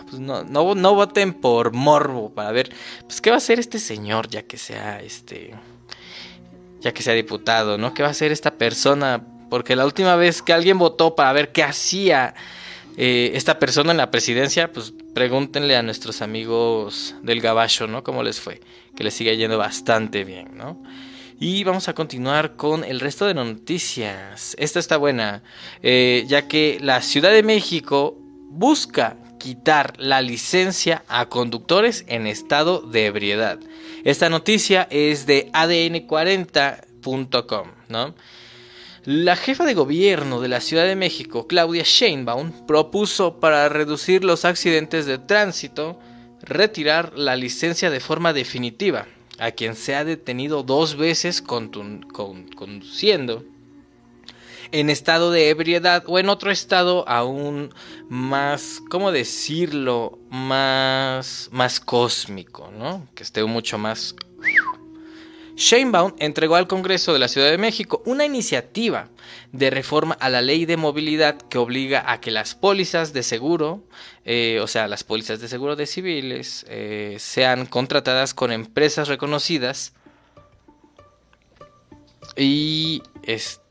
pues 0.09 0.19
no, 0.19 0.43
no, 0.43 0.75
no 0.75 0.95
voten 0.95 1.33
por 1.33 1.73
morbo 1.73 2.33
para 2.33 2.51
ver, 2.51 2.71
pues 3.01 3.21
qué 3.21 3.29
va 3.29 3.35
a 3.35 3.37
hacer 3.37 3.59
este 3.59 3.79
señor 3.79 4.29
ya 4.29 4.43
que 4.43 4.57
sea 4.57 5.01
este, 5.01 5.53
ya 6.81 6.93
que 6.93 7.03
sea 7.03 7.13
diputado, 7.13 7.77
¿no? 7.77 7.93
¿Qué 7.93 8.01
va 8.01 8.09
a 8.09 8.11
hacer 8.11 8.31
esta 8.31 8.51
persona? 8.51 9.25
Porque 9.49 9.75
la 9.75 9.85
última 9.85 10.15
vez 10.15 10.41
que 10.41 10.53
alguien 10.53 10.77
votó 10.77 11.15
para 11.15 11.33
ver 11.33 11.51
qué 11.51 11.63
hacía 11.63 12.35
eh, 12.97 13.31
esta 13.35 13.59
persona 13.59 13.91
en 13.91 13.97
la 13.97 14.11
presidencia, 14.11 14.71
pues 14.71 14.93
pregúntenle 15.13 15.75
a 15.75 15.83
nuestros 15.83 16.21
amigos 16.21 17.15
del 17.21 17.41
Gabacho, 17.41 17.87
¿no? 17.87 18.03
¿Cómo 18.03 18.23
les 18.23 18.39
fue? 18.39 18.59
Que 18.95 19.03
les 19.03 19.13
sigue 19.13 19.37
yendo 19.37 19.57
bastante 19.57 20.23
bien, 20.23 20.57
¿no? 20.57 20.81
Y 21.39 21.63
vamos 21.63 21.87
a 21.87 21.93
continuar 21.93 22.55
con 22.55 22.83
el 22.83 22.99
resto 22.99 23.27
de 23.27 23.35
noticias. 23.35 24.55
Esta 24.57 24.79
está 24.79 24.97
buena, 24.97 25.43
eh, 25.83 26.25
ya 26.27 26.47
que 26.47 26.79
la 26.81 27.03
Ciudad 27.03 27.29
de 27.29 27.43
México 27.43 28.17
busca 28.49 29.17
quitar 29.37 29.93
la 29.99 30.23
licencia 30.23 31.03
a 31.07 31.29
conductores 31.29 32.05
en 32.07 32.25
estado 32.25 32.81
de 32.81 33.05
ebriedad. 33.05 33.59
Esta 34.03 34.29
noticia 34.29 34.87
es 34.89 35.27
de 35.27 35.51
adn40.com, 35.51 37.67
¿no? 37.87 38.15
La 39.03 39.35
jefa 39.35 39.65
de 39.65 39.75
gobierno 39.75 40.41
de 40.41 40.47
la 40.47 40.59
Ciudad 40.59 40.87
de 40.87 40.95
México, 40.95 41.45
Claudia 41.45 41.83
Sheinbaum, 41.85 42.65
propuso 42.65 43.39
para 43.39 43.69
reducir 43.69 44.23
los 44.23 44.43
accidentes 44.43 45.05
de 45.05 45.19
tránsito 45.19 45.99
retirar 46.41 47.15
la 47.15 47.35
licencia 47.35 47.91
de 47.91 47.99
forma 47.99 48.33
definitiva 48.33 49.05
a 49.39 49.51
quien 49.51 49.75
se 49.75 49.95
ha 49.95 50.03
detenido 50.03 50.63
dos 50.63 50.95
veces 50.95 51.41
conduciendo 51.41 53.43
en 54.71 54.89
estado 54.89 55.31
de 55.31 55.49
ebriedad 55.49 56.03
o 56.07 56.19
en 56.19 56.29
otro 56.29 56.51
estado 56.51 57.07
aún 57.07 57.73
más, 58.09 58.81
¿cómo 58.89 59.11
decirlo? 59.11 60.19
Más, 60.29 61.49
más 61.51 61.79
cósmico, 61.79 62.71
¿no? 62.77 63.07
Que 63.15 63.23
esté 63.23 63.43
mucho 63.45 63.77
más 63.77 64.15
Sheinbaum 65.57 66.13
entregó 66.19 66.55
al 66.55 66.67
Congreso 66.67 67.13
de 67.13 67.19
la 67.19 67.27
Ciudad 67.27 67.49
de 67.49 67.57
México 67.57 68.03
una 68.05 68.25
iniciativa 68.25 69.09
de 69.51 69.71
reforma 69.71 70.15
a 70.19 70.29
la 70.29 70.43
ley 70.43 70.65
de 70.65 70.77
movilidad 70.77 71.35
que 71.35 71.57
obliga 71.57 72.11
a 72.11 72.21
que 72.21 72.29
las 72.29 72.53
pólizas 72.53 73.11
de 73.11 73.23
seguro, 73.23 73.83
eh, 74.23 74.59
o 74.61 74.67
sea, 74.67 74.87
las 74.87 75.03
pólizas 75.03 75.39
de 75.39 75.47
seguro 75.47 75.75
de 75.75 75.87
civiles, 75.87 76.63
eh, 76.69 77.17
sean 77.17 77.65
contratadas 77.65 78.35
con 78.35 78.51
empresas 78.51 79.07
reconocidas 79.07 79.93
y 82.35 83.01
este, 83.23 83.66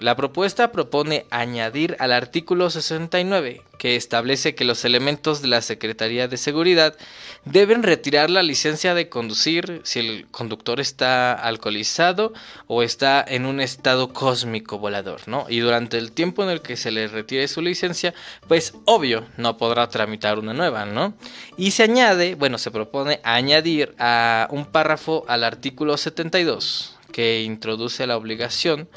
la 0.00 0.16
propuesta 0.16 0.72
propone 0.72 1.26
añadir 1.30 1.96
al 1.98 2.12
artículo 2.12 2.70
69 2.70 3.62
que 3.78 3.96
establece 3.96 4.54
que 4.54 4.64
los 4.64 4.84
elementos 4.84 5.42
de 5.42 5.48
la 5.48 5.60
Secretaría 5.60 6.28
de 6.28 6.36
Seguridad 6.36 6.96
deben 7.44 7.82
retirar 7.82 8.30
la 8.30 8.42
licencia 8.42 8.94
de 8.94 9.08
conducir 9.08 9.80
si 9.84 10.00
el 10.00 10.26
conductor 10.30 10.80
está 10.80 11.32
alcoholizado 11.32 12.32
o 12.66 12.82
está 12.82 13.24
en 13.26 13.46
un 13.46 13.60
estado 13.60 14.12
cósmico 14.12 14.78
volador, 14.78 15.20
¿no? 15.26 15.46
Y 15.48 15.60
durante 15.60 15.98
el 15.98 16.12
tiempo 16.12 16.42
en 16.42 16.50
el 16.50 16.62
que 16.62 16.76
se 16.76 16.90
le 16.90 17.08
retire 17.08 17.48
su 17.48 17.62
licencia, 17.62 18.14
pues 18.48 18.74
obvio 18.84 19.26
no 19.36 19.56
podrá 19.56 19.88
tramitar 19.88 20.38
una 20.38 20.54
nueva, 20.54 20.86
¿no? 20.86 21.14
Y 21.56 21.72
se 21.72 21.84
añade, 21.84 22.34
bueno, 22.34 22.58
se 22.58 22.70
propone 22.70 23.20
añadir 23.22 23.94
a 23.98 24.48
un 24.50 24.66
párrafo 24.66 25.24
al 25.28 25.44
artículo 25.44 25.96
72 25.96 26.96
que 27.12 27.42
introduce 27.42 28.06
la 28.06 28.16
obligación 28.16 28.88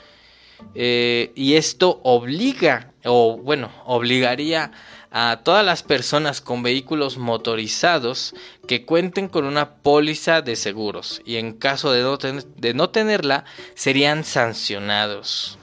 eh, 0.75 1.32
y 1.36 1.56
esto 1.56 2.00
obliga 2.04 2.92
o 3.06 3.38
bueno 3.38 3.72
obligaría 3.86 4.72
a 5.12 5.42
todas 5.44 5.66
las 5.66 5.84
personas 5.84 6.42
con 6.42 6.62
vehículos 6.62 7.18
motorizados 7.18 8.36
que 8.68 8.86
cuenten 8.86 9.28
con 9.28 9.46
una 9.46 9.75
póliza 9.75 10.42
de 10.42 10.56
seguros 10.56 11.22
y 11.25 11.38
en 11.38 11.54
caso 11.54 11.92
de 11.92 12.04
no, 12.04 12.18
de 12.18 12.74
no 12.74 12.89
tenerla 12.89 13.46
serían 13.74 14.24
sancionados. 14.24 15.58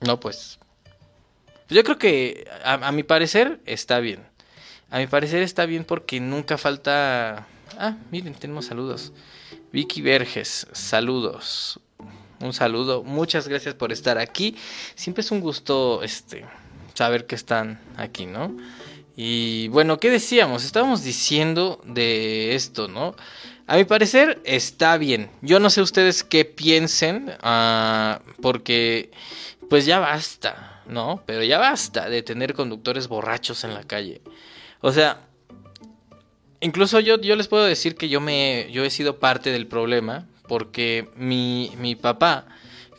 No, 0.00 0.18
pues. 0.18 0.58
Yo 1.68 1.84
creo 1.84 1.98
que 1.98 2.48
a 2.64 2.90
mi 2.90 3.02
parecer 3.02 3.60
está 3.66 4.00
bien. 4.00 4.26
A 4.90 4.98
mi 4.98 5.06
parecer 5.06 5.42
está 5.42 5.66
bien 5.66 5.84
porque 5.84 6.18
nunca 6.18 6.58
falta... 6.58 7.46
Ah, 7.78 7.96
miren, 8.10 8.34
tenemos 8.34 8.66
saludos. 8.66 9.12
Vicky 9.72 10.02
Verges, 10.02 10.66
saludos. 10.72 11.78
Un 12.40 12.52
saludo, 12.54 13.02
muchas 13.02 13.46
gracias 13.48 13.74
por 13.74 13.92
estar 13.92 14.16
aquí. 14.18 14.56
Siempre 14.94 15.20
es 15.20 15.30
un 15.30 15.40
gusto 15.40 16.02
este 16.02 16.46
saber 16.94 17.26
que 17.26 17.34
están 17.34 17.78
aquí, 17.96 18.24
¿no? 18.24 18.56
Y 19.14 19.68
bueno, 19.68 19.98
¿qué 19.98 20.10
decíamos? 20.10 20.64
Estábamos 20.64 21.04
diciendo 21.04 21.82
de 21.84 22.54
esto, 22.54 22.88
¿no? 22.88 23.14
A 23.66 23.76
mi 23.76 23.84
parecer 23.84 24.40
está 24.44 24.96
bien. 24.96 25.30
Yo 25.42 25.60
no 25.60 25.68
sé 25.68 25.82
ustedes 25.82 26.24
qué 26.24 26.46
piensen, 26.46 27.32
ah, 27.42 28.22
porque 28.40 29.10
pues 29.68 29.84
ya 29.84 29.98
basta, 29.98 30.82
¿no? 30.86 31.22
Pero 31.26 31.44
ya 31.44 31.58
basta 31.58 32.08
de 32.08 32.22
tener 32.22 32.54
conductores 32.54 33.06
borrachos 33.06 33.64
en 33.64 33.74
la 33.74 33.84
calle. 33.84 34.22
O 34.80 34.92
sea, 34.92 35.26
Incluso 36.60 37.00
yo, 37.00 37.18
yo 37.18 37.36
les 37.36 37.48
puedo 37.48 37.64
decir 37.64 37.94
que 37.94 38.10
yo, 38.10 38.20
me, 38.20 38.68
yo 38.70 38.84
he 38.84 38.90
sido 38.90 39.18
parte 39.18 39.50
del 39.50 39.66
problema 39.66 40.26
porque 40.50 41.08
mi, 41.14 41.70
mi 41.78 41.94
papá, 41.94 42.48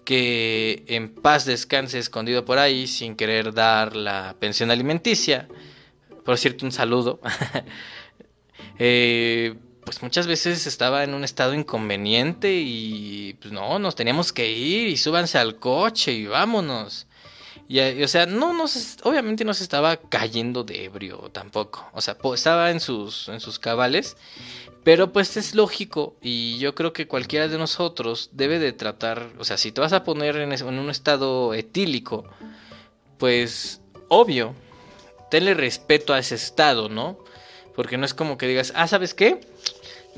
que 0.05 0.85
en 0.87 1.13
paz 1.13 1.43
descanse 1.43 1.99
escondido 1.99 2.45
por 2.45 2.59
ahí 2.59 2.87
sin 2.87 3.17
querer 3.17 3.53
dar 3.53 3.93
la 3.93 4.37
pensión 4.39 4.71
alimenticia, 4.71 5.49
por 6.23 6.37
cierto 6.37 6.65
un 6.65 6.71
saludo, 6.71 7.19
eh, 8.79 9.53
pues 9.83 10.01
muchas 10.01 10.27
veces 10.27 10.65
estaba 10.65 11.03
en 11.03 11.13
un 11.13 11.25
estado 11.25 11.53
inconveniente 11.53 12.53
y 12.53 13.33
pues 13.41 13.51
no, 13.51 13.79
nos 13.79 13.95
teníamos 13.95 14.31
que 14.31 14.49
ir 14.49 14.87
y 14.87 14.95
súbanse 14.95 15.37
al 15.37 15.57
coche 15.57 16.13
y 16.13 16.27
vámonos. 16.27 17.05
Y, 17.67 17.79
o 18.01 18.07
sea, 18.07 18.27
no 18.27 18.65
obviamente 19.03 19.43
no 19.43 19.53
se 19.53 19.63
estaba 19.63 19.97
cayendo 19.97 20.63
de 20.63 20.85
ebrio 20.85 21.29
tampoco. 21.33 21.85
O 21.91 21.99
sea, 21.99 22.15
estaba 22.33 22.71
en 22.71 22.79
sus, 22.79 23.27
en 23.27 23.41
sus 23.41 23.59
cabales. 23.59 24.15
Pero 24.83 25.13
pues 25.13 25.37
es 25.37 25.53
lógico 25.53 26.15
y 26.21 26.57
yo 26.57 26.73
creo 26.73 26.91
que 26.91 27.07
cualquiera 27.07 27.47
de 27.47 27.57
nosotros 27.57 28.29
debe 28.33 28.57
de 28.57 28.73
tratar, 28.73 29.29
o 29.37 29.43
sea, 29.43 29.57
si 29.57 29.71
te 29.71 29.79
vas 29.79 29.93
a 29.93 30.03
poner 30.03 30.37
en, 30.37 30.51
un 30.63 30.89
estado 30.89 31.53
etílico, 31.53 32.25
pues 33.19 33.81
obvio, 34.07 34.55
tenle 35.29 35.53
respeto 35.53 36.13
a 36.13 36.19
ese 36.19 36.33
estado, 36.33 36.89
¿no? 36.89 37.19
Porque 37.75 37.97
no 37.97 38.05
es 38.05 38.15
como 38.15 38.39
que 38.39 38.47
digas, 38.47 38.73
ah, 38.75 38.87
¿sabes 38.87 39.13
qué? 39.13 39.41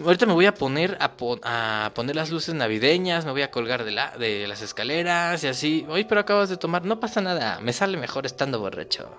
Ahorita 0.04 0.26
me 0.26 0.34
voy 0.34 0.46
a 0.46 0.56
poner 0.56 0.98
a, 1.02 1.92
poner 1.94 2.16
las 2.16 2.32
luces 2.32 2.56
navideñas, 2.56 3.26
me 3.26 3.32
voy 3.32 3.42
a 3.42 3.52
colgar 3.52 3.84
de, 3.84 3.92
de 4.18 4.48
las 4.48 4.62
escaleras 4.62 5.44
y 5.44 5.48
así. 5.48 5.86
Oye, 5.90 6.06
pero 6.06 6.22
acabas 6.22 6.50
de 6.50 6.58
tomar, 6.58 6.86
no 6.86 7.02
pasa 7.02 7.20
nada, 7.20 7.60
me 7.60 7.74
sale 7.74 7.98
mejor 7.98 8.26
estando 8.26 8.60
borracho. 8.60 9.10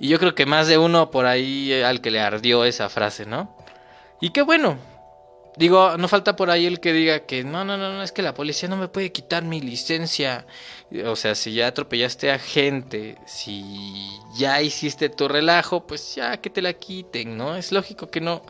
Y 0.00 0.08
yo 0.08 0.18
creo 0.18 0.34
que 0.34 0.44
más 0.44 0.66
de 0.66 0.76
uno 0.76 1.10
por 1.10 1.24
ahí 1.24 1.72
eh, 1.72 1.84
al 1.84 2.00
que 2.00 2.10
le 2.10 2.20
ardió 2.20 2.64
esa 2.64 2.88
frase, 2.88 3.24
¿no? 3.24 3.56
Y 4.20 4.30
qué 4.30 4.42
bueno. 4.42 4.78
Digo, 5.56 5.96
no 5.96 6.06
falta 6.06 6.36
por 6.36 6.50
ahí 6.50 6.66
el 6.66 6.80
que 6.80 6.92
diga 6.92 7.20
que 7.20 7.42
no, 7.42 7.64
no, 7.64 7.78
no, 7.78 7.90
no, 7.94 8.02
es 8.02 8.12
que 8.12 8.20
la 8.20 8.34
policía 8.34 8.68
no 8.68 8.76
me 8.76 8.88
puede 8.88 9.10
quitar 9.10 9.42
mi 9.42 9.60
licencia. 9.62 10.46
O 11.06 11.16
sea, 11.16 11.34
si 11.34 11.54
ya 11.54 11.68
atropellaste 11.68 12.30
a 12.30 12.38
gente, 12.38 13.16
si 13.26 13.64
ya 14.36 14.60
hiciste 14.60 15.08
tu 15.08 15.28
relajo, 15.28 15.86
pues 15.86 16.14
ya 16.14 16.36
que 16.42 16.50
te 16.50 16.60
la 16.60 16.74
quiten, 16.74 17.38
¿no? 17.38 17.56
Es 17.56 17.72
lógico 17.72 18.10
que 18.10 18.20
no 18.20 18.42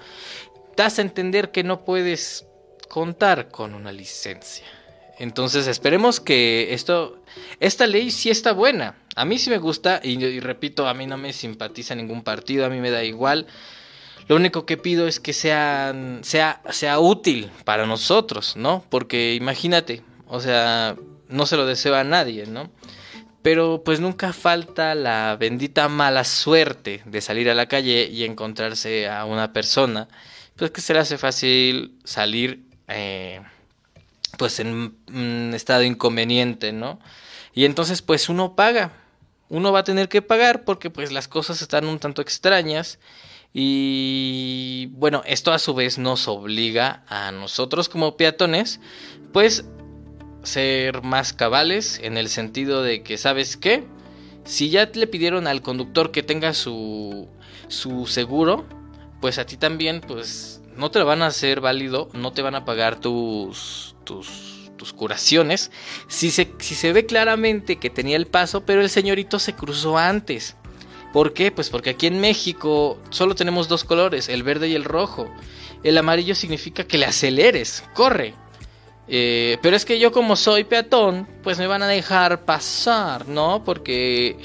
das 0.76 0.98
a 0.98 1.02
entender 1.02 1.52
que 1.52 1.62
no 1.62 1.84
puedes 1.84 2.46
contar 2.88 3.48
con 3.48 3.74
una 3.74 3.92
licencia. 3.92 4.66
Entonces 5.18 5.66
esperemos 5.66 6.20
que 6.20 6.74
esto, 6.74 7.22
esta 7.60 7.86
ley 7.86 8.10
sí 8.10 8.30
está 8.30 8.52
buena. 8.52 8.98
A 9.14 9.24
mí 9.24 9.38
sí 9.38 9.48
me 9.48 9.58
gusta 9.58 10.00
y, 10.02 10.40
repito, 10.40 10.86
a 10.86 10.94
mí 10.94 11.06
no 11.06 11.16
me 11.16 11.32
simpatiza 11.32 11.94
ningún 11.94 12.22
partido, 12.22 12.66
a 12.66 12.68
mí 12.68 12.80
me 12.80 12.90
da 12.90 13.02
igual. 13.02 13.46
Lo 14.28 14.36
único 14.36 14.66
que 14.66 14.76
pido 14.76 15.06
es 15.06 15.20
que 15.20 15.32
sean, 15.32 16.20
sea, 16.22 16.60
sea 16.70 16.98
útil 16.98 17.50
para 17.64 17.86
nosotros, 17.86 18.56
¿no? 18.56 18.84
Porque 18.88 19.34
imagínate, 19.34 20.02
o 20.26 20.40
sea, 20.40 20.96
no 21.28 21.46
se 21.46 21.56
lo 21.56 21.66
deseo 21.66 21.94
a 21.94 22.04
nadie, 22.04 22.46
¿no? 22.46 22.70
Pero 23.42 23.82
pues 23.84 24.00
nunca 24.00 24.32
falta 24.32 24.96
la 24.96 25.36
bendita 25.38 25.88
mala 25.88 26.24
suerte 26.24 27.02
de 27.04 27.20
salir 27.20 27.48
a 27.48 27.54
la 27.54 27.66
calle 27.66 28.08
y 28.10 28.24
encontrarse 28.24 29.08
a 29.08 29.24
una 29.24 29.52
persona 29.52 30.08
pues 30.56 30.70
que 30.70 30.80
se 30.80 30.94
le 30.94 31.00
hace 31.00 31.18
fácil 31.18 31.98
salir 32.04 32.64
eh, 32.88 33.40
pues 34.38 34.58
en 34.58 34.96
un 35.08 35.52
estado 35.54 35.82
inconveniente, 35.82 36.72
¿no? 36.72 36.98
Y 37.54 37.64
entonces 37.64 38.02
pues 38.02 38.28
uno 38.28 38.56
paga, 38.56 38.92
uno 39.48 39.70
va 39.70 39.80
a 39.80 39.84
tener 39.84 40.08
que 40.08 40.22
pagar 40.22 40.64
porque 40.64 40.90
pues 40.90 41.12
las 41.12 41.28
cosas 41.28 41.62
están 41.62 41.86
un 41.86 41.98
tanto 41.98 42.22
extrañas 42.22 42.98
y 43.58 44.90
bueno, 44.92 45.22
esto 45.24 45.50
a 45.50 45.58
su 45.58 45.72
vez 45.72 45.96
nos 45.96 46.28
obliga 46.28 47.04
a 47.08 47.32
nosotros 47.32 47.88
como 47.88 48.18
peatones 48.18 48.80
pues 49.32 49.64
ser 50.42 51.02
más 51.02 51.32
cabales 51.32 51.98
en 52.02 52.18
el 52.18 52.28
sentido 52.28 52.82
de 52.82 53.02
que, 53.02 53.16
¿sabes 53.16 53.56
qué? 53.56 53.86
Si 54.44 54.68
ya 54.68 54.90
le 54.92 55.06
pidieron 55.06 55.46
al 55.46 55.62
conductor 55.62 56.10
que 56.10 56.22
tenga 56.22 56.52
su, 56.52 57.28
su 57.68 58.06
seguro, 58.06 58.66
pues 59.22 59.38
a 59.38 59.46
ti 59.46 59.56
también, 59.56 60.02
pues 60.02 60.60
no 60.76 60.90
te 60.90 60.98
lo 60.98 61.06
van 61.06 61.22
a 61.22 61.28
hacer 61.28 61.62
válido, 61.62 62.10
no 62.12 62.34
te 62.34 62.42
van 62.42 62.56
a 62.56 62.66
pagar 62.66 63.00
tus, 63.00 63.96
tus, 64.04 64.92
curaciones. 64.94 65.70
Si 66.08 66.30
se, 66.30 66.52
si 66.58 66.74
se 66.74 66.92
ve 66.92 67.06
claramente 67.06 67.76
que 67.76 67.88
tenía 67.88 68.18
el 68.18 68.26
paso, 68.26 68.66
pero 68.66 68.82
el 68.82 68.90
señorito 68.90 69.38
se 69.38 69.54
cruzó 69.54 69.96
antes. 69.96 70.56
¿Por 71.16 71.32
qué? 71.32 71.50
Pues 71.50 71.70
porque 71.70 71.88
aquí 71.88 72.06
en 72.08 72.20
México 72.20 73.00
solo 73.08 73.34
tenemos 73.34 73.68
dos 73.68 73.84
colores, 73.84 74.28
el 74.28 74.42
verde 74.42 74.68
y 74.68 74.74
el 74.74 74.84
rojo. 74.84 75.32
El 75.82 75.96
amarillo 75.96 76.34
significa 76.34 76.84
que 76.84 76.98
le 76.98 77.06
aceleres, 77.06 77.84
corre. 77.94 78.34
Eh, 79.08 79.56
pero 79.62 79.76
es 79.76 79.86
que 79.86 79.98
yo 79.98 80.12
como 80.12 80.36
soy 80.36 80.64
peatón, 80.64 81.26
pues 81.42 81.56
me 81.56 81.66
van 81.66 81.82
a 81.82 81.86
dejar 81.86 82.44
pasar, 82.44 83.28
¿no? 83.28 83.64
Porque, 83.64 84.36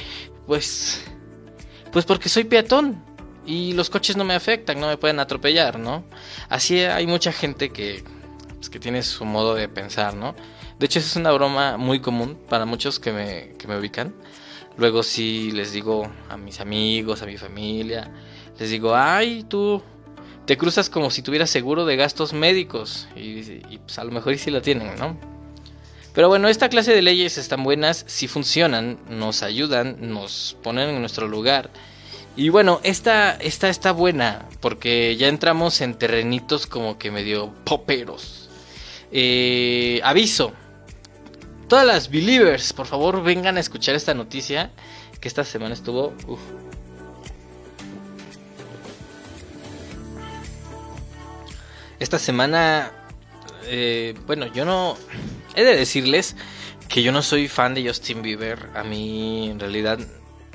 pues, 0.48 1.04
pues 1.92 2.06
porque 2.06 2.30
soy 2.30 2.46
peatón 2.46 3.04
y 3.46 3.74
los 3.74 3.90
coches 3.90 4.16
no 4.16 4.24
me 4.24 4.34
afectan, 4.34 4.80
no 4.80 4.88
me 4.88 4.96
pueden 4.96 5.20
atropellar, 5.20 5.78
¿no? 5.78 6.06
Así 6.48 6.80
hay 6.80 7.06
mucha 7.06 7.34
gente 7.34 7.72
que, 7.72 8.02
pues, 8.56 8.70
que 8.70 8.80
tiene 8.80 9.04
su 9.04 9.26
modo 9.26 9.56
de 9.56 9.68
pensar, 9.68 10.14
¿no? 10.14 10.36
De 10.80 10.86
hecho, 10.86 11.00
es 11.00 11.18
una 11.18 11.34
broma 11.34 11.76
muy 11.76 12.00
común 12.00 12.40
para 12.48 12.64
muchos 12.64 12.98
que 12.98 13.12
me, 13.12 13.58
que 13.58 13.68
me 13.68 13.78
ubican. 13.78 14.16
Luego 14.78 15.04
sí 15.04 15.52
les 15.52 15.74
digo 15.74 16.10
a 16.30 16.38
mis 16.38 16.60
amigos, 16.60 17.22
a 17.22 17.26
mi 17.26 17.38
familia, 17.38 18.12
les 18.58 18.70
digo, 18.70 18.96
ay, 18.96 19.46
tú 19.48 19.82
te 20.46 20.58
cruzas 20.58 20.90
como 20.90 21.10
si 21.12 21.22
tuvieras 21.22 21.50
seguro 21.50 21.86
de 21.86 21.96
gastos 21.96 22.34
médicos. 22.34 23.08
Y, 23.16 23.78
pues 23.80 24.00
a 24.00 24.04
lo 24.04 24.12
mejor 24.12 24.38
sí 24.38 24.52
lo 24.52 24.62
tienen, 24.62 24.96
¿no? 24.98 25.18
Pero 26.14 26.28
bueno, 26.28 26.50
esta 26.50 26.70
clase 26.70 26.94
de 26.94 27.02
leyes 27.02 27.38
están 27.38 27.64
buenas, 27.64 28.04
si 28.08 28.28
funcionan, 28.28 29.00
nos 29.10 29.44
ayudan, 29.44 29.98
nos 30.14 30.58
ponen 30.62 30.90
en 30.90 31.00
nuestro 31.00 31.28
lugar. 31.28 31.70
Y 32.36 32.50
bueno, 32.50 32.82
esta, 32.84 33.34
esta 33.36 33.70
está 33.70 33.92
buena 33.92 34.48
porque 34.60 35.16
ya 35.16 35.28
entramos 35.28 35.80
en 35.82 35.96
terrenitos 35.96 36.68
como 36.68 36.98
que 36.98 37.12
medio 37.12 37.54
poperos. 37.64 38.50
Eh, 39.12 40.02
aviso, 40.04 40.54
todas 41.72 41.88
las 41.88 42.10
believers, 42.10 42.74
por 42.74 42.86
favor 42.86 43.24
vengan 43.24 43.56
a 43.56 43.62
escuchar 43.62 43.96
esta 43.96 44.14
noticia 44.14 44.72
que 45.22 45.30
esta 45.30 45.46
semana 45.46 45.74
estuvo... 45.74 46.14
Esta 51.98 52.20
semana, 52.20 52.92
eh, 53.68 54.16
bueno, 54.28 54.48
yo 54.48 54.66
no... 54.66 54.98
He 55.56 55.64
de 55.64 55.78
decirles 55.78 56.36
que 56.90 57.04
yo 57.04 57.14
no 57.14 57.22
soy 57.22 57.48
fan 57.48 57.74
de 57.74 57.88
Justin 57.88 58.22
Bieber. 58.22 58.68
A 58.76 58.84
mí 58.84 59.50
en 59.50 59.58
realidad 59.62 59.98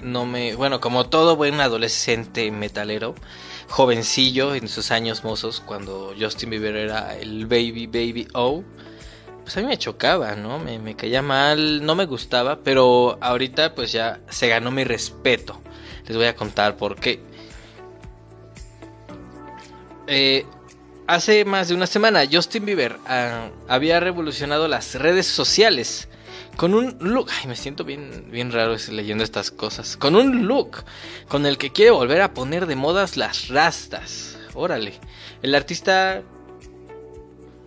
no 0.02 0.26
me... 0.26 0.54
Bueno, 0.54 0.82
como 0.82 1.08
todo 1.08 1.34
buen 1.34 1.62
adolescente 1.62 2.50
metalero, 2.50 3.14
jovencillo 3.70 4.54
en 4.54 4.68
sus 4.68 4.90
años 4.90 5.24
mozos, 5.24 5.62
cuando 5.64 6.14
Justin 6.20 6.50
Bieber 6.50 6.76
era 6.76 7.16
el 7.16 7.46
baby, 7.46 7.86
baby, 7.86 8.28
oh, 8.34 8.62
pues 9.46 9.56
a 9.56 9.60
mí 9.60 9.66
me 9.68 9.78
chocaba, 9.78 10.34
¿no? 10.34 10.58
Me, 10.58 10.96
caía 10.96 11.22
mal, 11.22 11.86
no 11.86 11.94
me 11.94 12.04
gustaba, 12.04 12.58
pero 12.64 13.16
ahorita 13.20 13.76
pues 13.76 13.92
ya 13.92 14.18
se 14.28 14.48
ganó 14.48 14.72
mi 14.72 14.82
respeto. 14.82 15.62
Les 16.06 16.16
voy 16.16 16.26
a 16.26 16.34
contar 16.34 16.76
por 16.76 16.96
qué. 16.96 17.22
Eh, 20.08 20.44
Hace 21.08 21.44
más 21.44 21.68
de 21.68 21.74
una 21.76 21.86
semana, 21.86 22.24
Justin 22.30 22.66
Bieber 22.66 22.98
ah, 23.06 23.50
había 23.68 24.00
revolucionado 24.00 24.66
las 24.66 24.96
redes 24.96 25.28
sociales 25.28 26.08
con 26.56 26.74
un 26.74 26.96
look. 26.98 27.30
Ay, 27.40 27.46
me 27.46 27.54
siento 27.54 27.84
bien, 27.84 28.28
bien 28.32 28.50
raro 28.50 28.74
leyendo 28.90 29.22
estas 29.22 29.52
cosas. 29.52 29.96
Con 29.96 30.16
un 30.16 30.48
look 30.48 30.82
con 31.28 31.46
el 31.46 31.58
que 31.58 31.70
quiere 31.70 31.92
volver 31.92 32.22
a 32.22 32.34
poner 32.34 32.66
de 32.66 32.74
modas 32.74 33.16
las 33.16 33.46
rastas. 33.46 34.36
Órale. 34.52 34.94
El 35.42 35.54
artista 35.54 36.22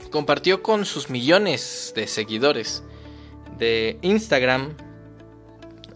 compartió 0.10 0.64
con 0.64 0.86
sus 0.86 1.10
millones 1.10 1.94
de 1.96 2.08
seguidores 2.08 2.84
de 3.58 4.00
Instagram 4.02 4.76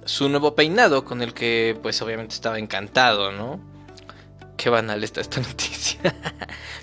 su 0.05 0.29
nuevo 0.29 0.55
peinado 0.55 1.05
con 1.05 1.21
el 1.21 1.33
que 1.33 1.77
pues 1.81 2.01
obviamente 2.01 2.35
estaba 2.35 2.59
encantado, 2.59 3.31
¿no? 3.31 3.59
Qué 4.57 4.69
banal 4.69 5.03
está 5.03 5.21
esta 5.21 5.41
noticia. 5.41 6.15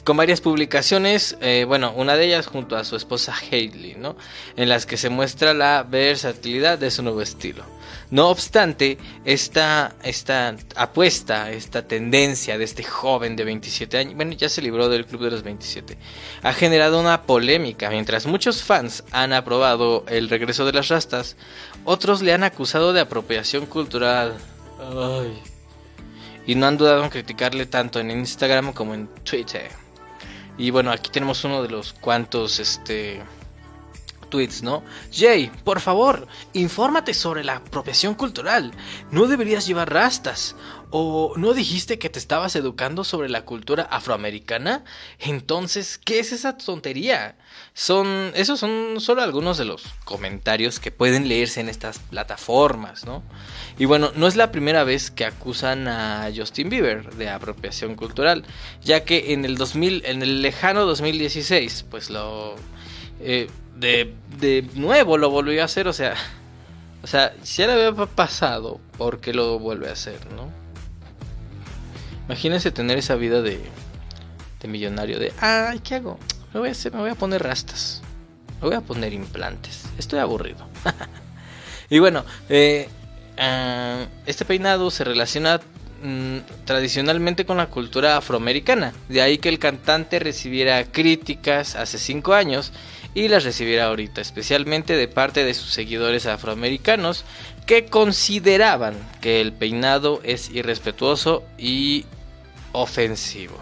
con 0.05 0.17
varias 0.17 0.41
publicaciones, 0.41 1.37
eh, 1.41 1.65
bueno, 1.67 1.93
una 1.95 2.17
de 2.17 2.27
ellas 2.27 2.47
junto 2.47 2.77
a 2.77 2.85
su 2.85 2.97
esposa 2.97 3.35
Hailey, 3.35 3.95
¿no? 3.97 4.17
En 4.57 4.69
las 4.69 4.87
que 4.87 4.97
se 4.97 5.11
muestra 5.11 5.55
la 5.55 5.83
versatilidad 5.83 6.79
de 6.79 6.91
su 6.91 7.03
nuevo 7.03 7.23
estilo. 7.23 7.65
No 8.11 8.29
obstante, 8.29 8.99
esta, 9.25 9.95
esta 10.03 10.57
apuesta, 10.75 11.53
esta 11.53 11.87
tendencia 11.87 12.59
de 12.59 12.65
este 12.65 12.83
joven 12.83 13.37
de 13.37 13.45
27 13.45 13.99
años, 13.99 14.15
bueno, 14.17 14.33
ya 14.33 14.49
se 14.49 14.63
libró 14.63 14.89
del 14.89 15.07
club 15.07 15.23
de 15.23 15.31
los 15.31 15.45
27, 15.45 15.97
ha 16.43 16.53
generado 16.53 16.99
una 16.99 17.23
polémica. 17.23 17.89
Mientras 17.89 18.27
muchos 18.27 18.65
fans 18.65 19.05
han 19.13 19.33
aprobado 19.33 20.05
el 20.09 20.29
regreso 20.29 20.67
de 20.67 20.73
las 20.73 20.89
rastas, 20.89 21.37
otros 21.85 22.21
le 22.23 22.33
han 22.33 22.43
acusado 22.43 22.93
de 22.93 23.01
apropiación 23.01 23.67
cultural. 23.67 24.35
Y 26.47 26.57
no 26.57 26.67
han 26.67 26.79
dudado 26.79 27.05
en 27.05 27.11
criticarle 27.11 27.67
tanto 27.67 28.01
en 28.01 28.11
Instagram 28.11 28.73
como 28.73 28.95
en 28.95 29.07
Twitter. 29.23 29.71
Y 30.59 30.71
bueno, 30.71 30.91
aquí 30.91 31.11
tenemos 31.13 31.45
uno 31.45 31.63
de 31.63 31.69
los 31.69 31.93
cuantos, 31.93 32.59
este 32.59 33.23
tweets, 34.31 34.63
¿no? 34.63 34.83
Jay, 35.13 35.51
por 35.65 35.81
favor, 35.81 36.27
infórmate 36.53 37.13
sobre 37.13 37.45
la 37.45 37.57
apropiación 37.57 38.15
cultural. 38.15 38.73
No 39.11 39.27
deberías 39.27 39.67
llevar 39.67 39.93
rastas. 39.93 40.57
¿O 40.93 41.35
no 41.37 41.55
dijiste 41.55 42.01
que 42.01 42.11
te 42.11 42.19
estabas 42.19 42.57
educando 42.57 43.05
sobre 43.05 43.29
la 43.29 43.45
cultura 43.45 43.85
afroamericana? 43.85 44.85
Entonces, 45.21 45.99
¿qué 45.99 46.19
es 46.19 46.33
esa 46.33 46.57
tontería? 46.57 47.37
Son, 47.75 48.33
esos 48.35 48.59
son 48.59 48.97
solo 48.99 49.23
algunos 49.23 49.57
de 49.57 49.67
los 49.67 49.85
comentarios 50.05 50.81
que 50.81 50.91
pueden 50.91 51.29
leerse 51.29 51.61
en 51.61 51.69
estas 51.69 52.01
plataformas, 52.01 53.05
¿no? 53.05 53.23
Y 53.79 53.85
bueno, 53.85 54.11
no 54.17 54.27
es 54.27 54.35
la 54.35 54.51
primera 54.51 54.83
vez 54.83 55.13
que 55.13 55.25
acusan 55.25 55.87
a 55.87 56.29
Justin 56.35 56.71
Bieber 56.71 57.15
de 57.15 57.29
apropiación 57.29 57.95
cultural, 57.95 58.45
ya 58.83 59.05
que 59.05 59.33
en 59.33 59.45
el 59.45 59.57
2000, 59.57 60.03
en 60.07 60.23
el 60.23 60.43
lejano 60.43 60.87
2016, 60.87 61.87
pues 61.89 62.11
lo 62.11 62.57
eh, 63.21 63.49
de, 63.81 64.15
de 64.39 64.69
nuevo 64.75 65.17
lo 65.17 65.31
volvió 65.31 65.63
a 65.63 65.65
hacer, 65.65 65.89
o 65.89 65.93
sea, 65.93 66.15
o 67.03 67.07
sea, 67.07 67.33
si 67.43 67.63
ya 67.63 67.67
le 67.67 67.87
había 67.87 68.07
pasado, 68.07 68.79
¿por 68.99 69.21
qué 69.21 69.33
lo 69.33 69.59
vuelve 69.59 69.89
a 69.89 69.93
hacer, 69.93 70.19
no? 70.35 70.51
Imagínense 72.27 72.71
tener 72.71 72.99
esa 72.99 73.17
vida 73.17 73.43
de, 73.43 73.59
de 74.61 74.69
millonario, 74.69 75.19
de, 75.19 75.33
ay, 75.41 75.81
¿qué 75.81 75.97
hago? 75.97 76.19
Me 76.53 76.61
voy 76.61 76.69
a 76.69 76.73
hacer, 76.73 76.93
me 76.93 77.01
voy 77.01 77.11
a 77.11 77.15
poner 77.15 77.43
rastas, 77.43 78.03
me 78.61 78.69
voy 78.69 78.77
a 78.77 78.83
poner 78.83 79.15
implantes, 79.15 79.85
estoy 79.99 80.19
aburrido. 80.19 80.67
y 81.91 81.99
bueno, 81.99 82.25
eh, 82.51 82.89
ah, 83.39 84.05
este 84.27 84.45
peinado 84.45 84.91
se 84.91 85.05
relaciona 85.05 85.59
mm, 86.03 86.39
tradicionalmente 86.67 87.47
con 87.47 87.57
la 87.57 87.69
cultura 87.69 88.19
afroamericana, 88.19 88.93
de 89.09 89.23
ahí 89.23 89.39
que 89.39 89.49
el 89.49 89.59
cantante 89.59 90.19
recibiera 90.19 90.85
críticas 90.85 91.77
hace 91.77 91.99
5 91.99 92.35
años 92.35 92.73
y 93.15 93.29
las 93.29 93.45
recibirá 93.45 93.87
ahorita, 93.87 94.21
especialmente 94.21 94.97
de 94.97 95.09
parte 95.09 95.45
de 95.45 95.55
sus 95.55 95.71
seguidores 95.71 96.27
afroamericanos 96.27 97.25
que 97.67 97.87
consideraban 97.87 98.95
que 99.21 99.41
el 99.41 99.53
peinado 99.53 100.21
es 100.23 100.51
irrespetuoso 100.51 101.45
y 101.59 102.05
ofensivo. 102.73 103.59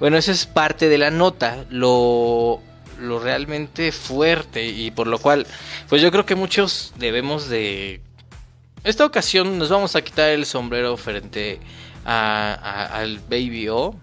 Bueno, 0.00 0.16
eso 0.16 0.32
es 0.32 0.46
parte 0.46 0.88
de 0.88 0.98
la 0.98 1.10
nota, 1.10 1.64
lo, 1.70 2.60
lo 3.00 3.18
realmente 3.20 3.92
fuerte 3.92 4.66
y 4.66 4.90
por 4.90 5.06
lo 5.06 5.18
cual, 5.18 5.46
pues 5.88 6.02
yo 6.02 6.10
creo 6.10 6.26
que 6.26 6.34
muchos 6.34 6.92
debemos 6.98 7.48
de... 7.48 8.00
Esta 8.82 9.06
ocasión 9.06 9.58
nos 9.58 9.70
vamos 9.70 9.96
a 9.96 10.02
quitar 10.02 10.28
el 10.30 10.44
sombrero 10.44 10.96
frente 10.98 11.58
al 12.04 13.18
Baby 13.30 13.68
O, 13.68 13.94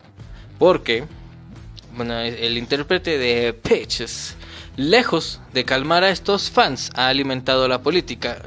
porque, 0.57 1.03
bueno, 1.95 2.19
el 2.19 2.57
intérprete 2.57 3.19
de 3.19 3.53
Pitches 3.53 4.35
Lejos 4.77 5.41
de 5.53 5.65
calmar 5.65 6.05
a 6.05 6.12
estos 6.12 6.49
fans, 6.49 6.91
ha 6.95 7.07
alimentado 7.10 7.67
la 7.67 7.81
política, 7.81 8.41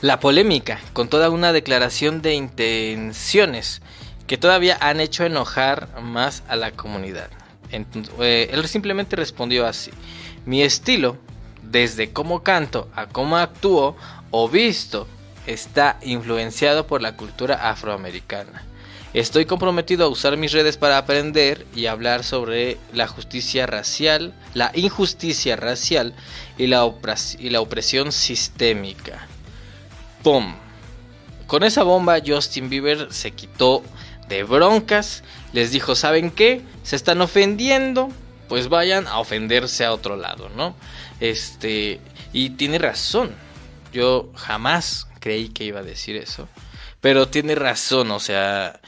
la 0.00 0.20
polémica, 0.20 0.80
con 0.92 1.08
toda 1.08 1.30
una 1.30 1.52
declaración 1.52 2.22
de 2.22 2.34
intenciones 2.34 3.82
que 4.28 4.38
todavía 4.38 4.78
han 4.80 5.00
hecho 5.00 5.24
enojar 5.24 5.88
más 6.00 6.44
a 6.48 6.54
la 6.54 6.70
comunidad. 6.70 7.28
Eh, 8.20 8.50
él 8.52 8.68
simplemente 8.68 9.16
respondió 9.16 9.66
así, 9.66 9.90
mi 10.46 10.62
estilo 10.62 11.16
desde 11.62 12.12
cómo 12.12 12.44
canto 12.44 12.88
a 12.94 13.06
cómo 13.06 13.36
actúo 13.36 13.96
o 14.30 14.48
visto, 14.48 15.08
está 15.46 15.98
influenciado 16.02 16.86
por 16.86 17.02
la 17.02 17.16
cultura 17.16 17.68
afroamericana. 17.70 18.62
Estoy 19.18 19.46
comprometido 19.46 20.04
a 20.04 20.08
usar 20.08 20.36
mis 20.36 20.52
redes 20.52 20.76
para 20.76 20.96
aprender 20.96 21.66
y 21.74 21.86
hablar 21.86 22.22
sobre 22.22 22.78
la 22.92 23.08
justicia 23.08 23.66
racial, 23.66 24.32
la 24.54 24.70
injusticia 24.76 25.56
racial 25.56 26.14
y 26.56 26.68
la, 26.68 26.84
opresión 26.84 28.12
sistémica. 28.12 29.26
¡Pum! 30.22 30.54
Con 31.48 31.64
esa 31.64 31.82
bomba 31.82 32.20
Justin 32.24 32.70
Bieber 32.70 33.12
se 33.12 33.32
quitó 33.32 33.82
de 34.28 34.44
broncas, 34.44 35.24
les 35.52 35.72
dijo, 35.72 35.96
¿saben 35.96 36.30
qué? 36.30 36.62
Se 36.84 36.94
están 36.94 37.20
ofendiendo, 37.20 38.10
pues 38.48 38.68
vayan 38.68 39.08
a 39.08 39.18
ofenderse 39.18 39.84
a 39.84 39.92
otro 39.92 40.14
lado, 40.14 40.48
¿no? 40.50 40.76
Este, 41.18 42.00
y 42.32 42.50
tiene 42.50 42.78
razón. 42.78 43.34
Yo 43.92 44.30
jamás 44.36 45.08
creí 45.18 45.48
que 45.48 45.64
iba 45.64 45.80
a 45.80 45.82
decir 45.82 46.14
eso. 46.14 46.48
Pero 47.00 47.26
tiene 47.26 47.56
razón, 47.56 48.12
o 48.12 48.20
sea, 48.20 48.80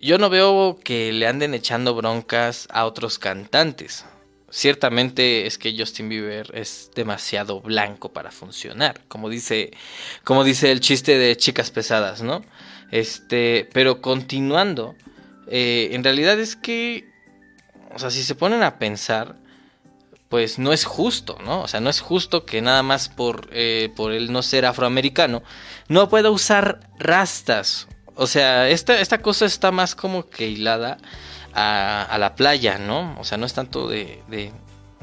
yo 0.00 0.18
no 0.18 0.30
veo 0.30 0.78
que 0.82 1.12
le 1.12 1.26
anden 1.26 1.54
echando 1.54 1.94
broncas 1.94 2.68
a 2.70 2.84
otros 2.84 3.18
cantantes. 3.18 4.04
Ciertamente 4.50 5.46
es 5.46 5.58
que 5.58 5.76
Justin 5.76 6.08
Bieber 6.08 6.50
es 6.54 6.90
demasiado 6.94 7.60
blanco 7.60 8.12
para 8.12 8.30
funcionar, 8.30 9.02
como 9.08 9.28
dice, 9.28 9.72
como 10.24 10.42
dice 10.42 10.72
el 10.72 10.80
chiste 10.80 11.18
de 11.18 11.36
chicas 11.36 11.70
pesadas, 11.70 12.22
¿no? 12.22 12.42
Este, 12.90 13.68
pero 13.74 14.00
continuando, 14.00 14.94
eh, 15.48 15.90
en 15.92 16.02
realidad 16.02 16.40
es 16.40 16.56
que, 16.56 17.04
o 17.94 17.98
sea, 17.98 18.10
si 18.10 18.22
se 18.22 18.34
ponen 18.34 18.62
a 18.62 18.78
pensar, 18.78 19.36
pues 20.28 20.58
no 20.58 20.72
es 20.72 20.84
justo, 20.84 21.38
¿no? 21.44 21.62
O 21.62 21.68
sea, 21.68 21.80
no 21.80 21.90
es 21.90 22.00
justo 22.00 22.44
que 22.44 22.62
nada 22.62 22.82
más 22.82 23.08
por, 23.08 23.48
eh, 23.52 23.90
por 23.96 24.12
él 24.12 24.32
no 24.32 24.42
ser 24.42 24.66
afroamericano 24.66 25.42
no 25.88 26.08
pueda 26.08 26.30
usar 26.30 26.80
rastas. 26.98 27.88
O 28.18 28.26
sea, 28.26 28.68
esta, 28.68 29.00
esta 29.00 29.22
cosa 29.22 29.46
está 29.46 29.70
más 29.70 29.94
como 29.94 30.28
que 30.28 30.48
hilada 30.48 30.98
a, 31.54 32.16
la 32.18 32.34
playa, 32.34 32.76
¿no? 32.76 33.16
O 33.20 33.24
sea, 33.24 33.38
no 33.38 33.46
es 33.46 33.54
tanto 33.54 33.88
de, 33.88 34.22
de 34.28 34.50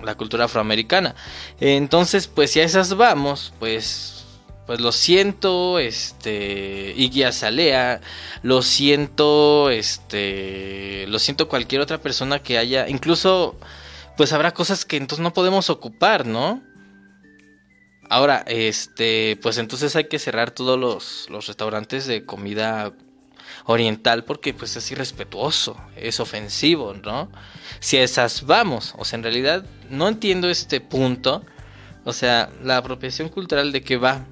la 0.04 0.15
cultura 0.15 0.45
afroamericana. 0.45 1.15
Entonces, 1.62 2.28
pues 2.28 2.51
si 2.51 2.60
a 2.60 2.65
esas 2.65 2.95
vamos, 2.95 3.54
pues 3.58 4.25
pues 4.65 4.82
lo 4.82 4.91
siento, 4.91 5.80
este, 5.80 6.93
Iggy 6.97 7.23
Azalea, 7.23 8.01
lo 8.41 8.63
siento, 8.63 9.69
este, 9.69 11.06
lo 11.08 11.19
siento 11.19 11.47
cualquier 11.47 11.82
otra 11.82 11.99
persona 11.99 12.39
que 12.41 12.58
haya, 12.58 12.89
incluso 12.89 13.60
pues 14.17 14.34
habrá 14.34 14.54
cosas 14.54 14.84
que 14.84 14.97
entonces 14.97 15.21
no 15.21 15.34
podemos 15.34 15.69
ocupar, 15.69 16.25
¿no? 16.25 16.63
Ahora, 18.10 18.43
este, 18.47 19.38
pues 19.41 19.58
entonces 19.58 19.95
hay 19.95 20.06
que 20.08 20.19
cerrar 20.19 20.51
todos 20.51 21.28
los 21.30 21.47
restaurantes 21.47 22.08
de 22.08 22.25
comida 22.25 22.91
oriental 23.65 24.24
porque 24.24 24.54
pues 24.54 24.76
es 24.76 24.91
irrespetuoso, 24.91 25.78
es 25.96 26.20
ofensivo, 26.20 26.94
¿no? 26.94 27.30
Si 27.80 27.98
a 27.98 28.04
esas 28.04 28.46
vamos, 28.46 28.94
o 28.98 29.06
sea, 29.06 29.18
en 29.18 29.24
realidad 29.24 29.65
no 29.89 30.08
entiendo 30.08 30.50
este 30.50 30.82
punto, 30.82 31.44
o 32.04 32.13
sea, 32.13 32.50
la 32.63 32.78
apropiación 32.78 33.30
cultural 33.30 33.72
de 33.72 33.82
que 33.82 33.98
va, 33.98 34.26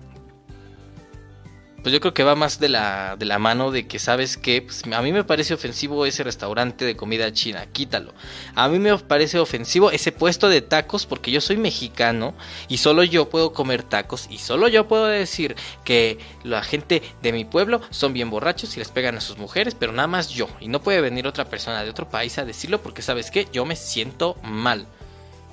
pues 1.83 1.91
yo 1.91 1.99
creo 1.99 2.13
que 2.13 2.23
va 2.23 2.35
más 2.35 2.59
de 2.59 2.69
la, 2.69 3.17
de 3.17 3.25
la 3.25 3.39
mano 3.39 3.69
de 3.69 3.87
que 3.87 3.99
sabes 3.99 4.37
que 4.37 4.61
pues, 4.61 4.83
a 4.91 5.01
mí 5.01 5.11
me 5.11 5.25
parece 5.25 5.53
ofensivo 5.53 6.05
ese 6.05 6.23
restaurante 6.23 6.85
de 6.85 6.95
comida 6.95 7.31
china, 7.33 7.65
quítalo. 7.71 8.13
A 8.55 8.69
mí 8.69 8.79
me 8.79 8.97
parece 8.97 9.37
ofensivo 9.37 9.91
ese 9.91 10.13
puesto 10.13 10.47
de 10.47 10.61
tacos 10.61 11.05
porque 11.05 11.29
yo 11.29 11.41
soy 11.41 11.57
mexicano 11.57 12.33
y 12.69 12.77
solo 12.77 13.03
yo 13.03 13.29
puedo 13.29 13.51
comer 13.51 13.83
tacos 13.83 14.27
y 14.29 14.37
solo 14.37 14.69
yo 14.69 14.87
puedo 14.87 15.07
decir 15.07 15.57
que 15.83 16.19
la 16.43 16.63
gente 16.63 17.01
de 17.21 17.33
mi 17.33 17.43
pueblo 17.43 17.81
son 17.89 18.13
bien 18.13 18.29
borrachos 18.29 18.75
y 18.77 18.79
les 18.79 18.89
pegan 18.89 19.17
a 19.17 19.21
sus 19.21 19.37
mujeres, 19.37 19.75
pero 19.75 19.91
nada 19.91 20.07
más 20.07 20.29
yo. 20.29 20.47
Y 20.61 20.69
no 20.69 20.81
puede 20.81 21.01
venir 21.01 21.27
otra 21.27 21.45
persona 21.45 21.83
de 21.83 21.89
otro 21.89 22.07
país 22.07 22.37
a 22.37 22.45
decirlo 22.45 22.81
porque 22.81 23.01
sabes 23.01 23.29
que 23.29 23.47
yo 23.51 23.65
me 23.65 23.75
siento 23.75 24.37
mal. 24.41 24.87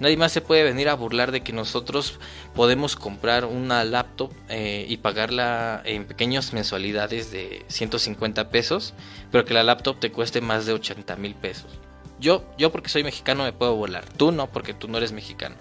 Nadie 0.01 0.17
más 0.17 0.33
se 0.33 0.41
puede 0.41 0.65
venir 0.65 0.89
a 0.89 0.95
burlar 0.95 1.31
de 1.31 1.43
que 1.43 1.53
nosotros 1.53 2.19
podemos 2.55 2.97
comprar 2.97 3.45
una 3.45 3.85
laptop 3.85 4.33
eh, 4.49 4.87
y 4.89 4.97
pagarla 4.97 5.83
en 5.85 6.07
pequeñas 6.07 6.55
mensualidades 6.55 7.31
de 7.31 7.65
150 7.69 8.49
pesos, 8.49 8.95
pero 9.31 9.45
que 9.45 9.53
la 9.53 9.63
laptop 9.63 10.01
te 10.01 10.11
cueste 10.11 10.41
más 10.41 10.65
de 10.65 10.73
80 10.73 11.17
mil 11.17 11.35
pesos. 11.35 11.71
Yo, 12.19 12.45
yo 12.57 12.73
porque 12.73 12.89
soy 12.89 13.05
mexicano 13.05 13.45
me 13.45 13.53
puedo 13.53 13.77
burlar, 13.77 14.05
tú 14.17 14.33
no 14.33 14.47
porque 14.47 14.73
tú 14.73 14.89
no 14.89 14.97
eres 14.97 15.13
mexicano. 15.13 15.57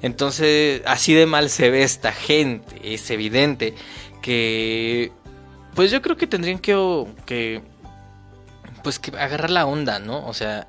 Entonces, 0.00 0.82
así 0.86 1.12
de 1.12 1.26
mal 1.26 1.50
se 1.50 1.70
ve 1.70 1.82
esta 1.82 2.12
gente, 2.12 2.94
es 2.94 3.10
evidente 3.10 3.74
que, 4.22 5.12
pues 5.74 5.90
yo 5.90 6.00
creo 6.00 6.16
que 6.16 6.26
tendrían 6.26 6.58
que, 6.58 7.06
que 7.26 7.62
pues 8.82 8.98
que 8.98 9.16
agarrar 9.16 9.50
la 9.50 9.66
onda, 9.66 9.98
¿no? 9.98 10.26
O 10.26 10.34
sea, 10.34 10.68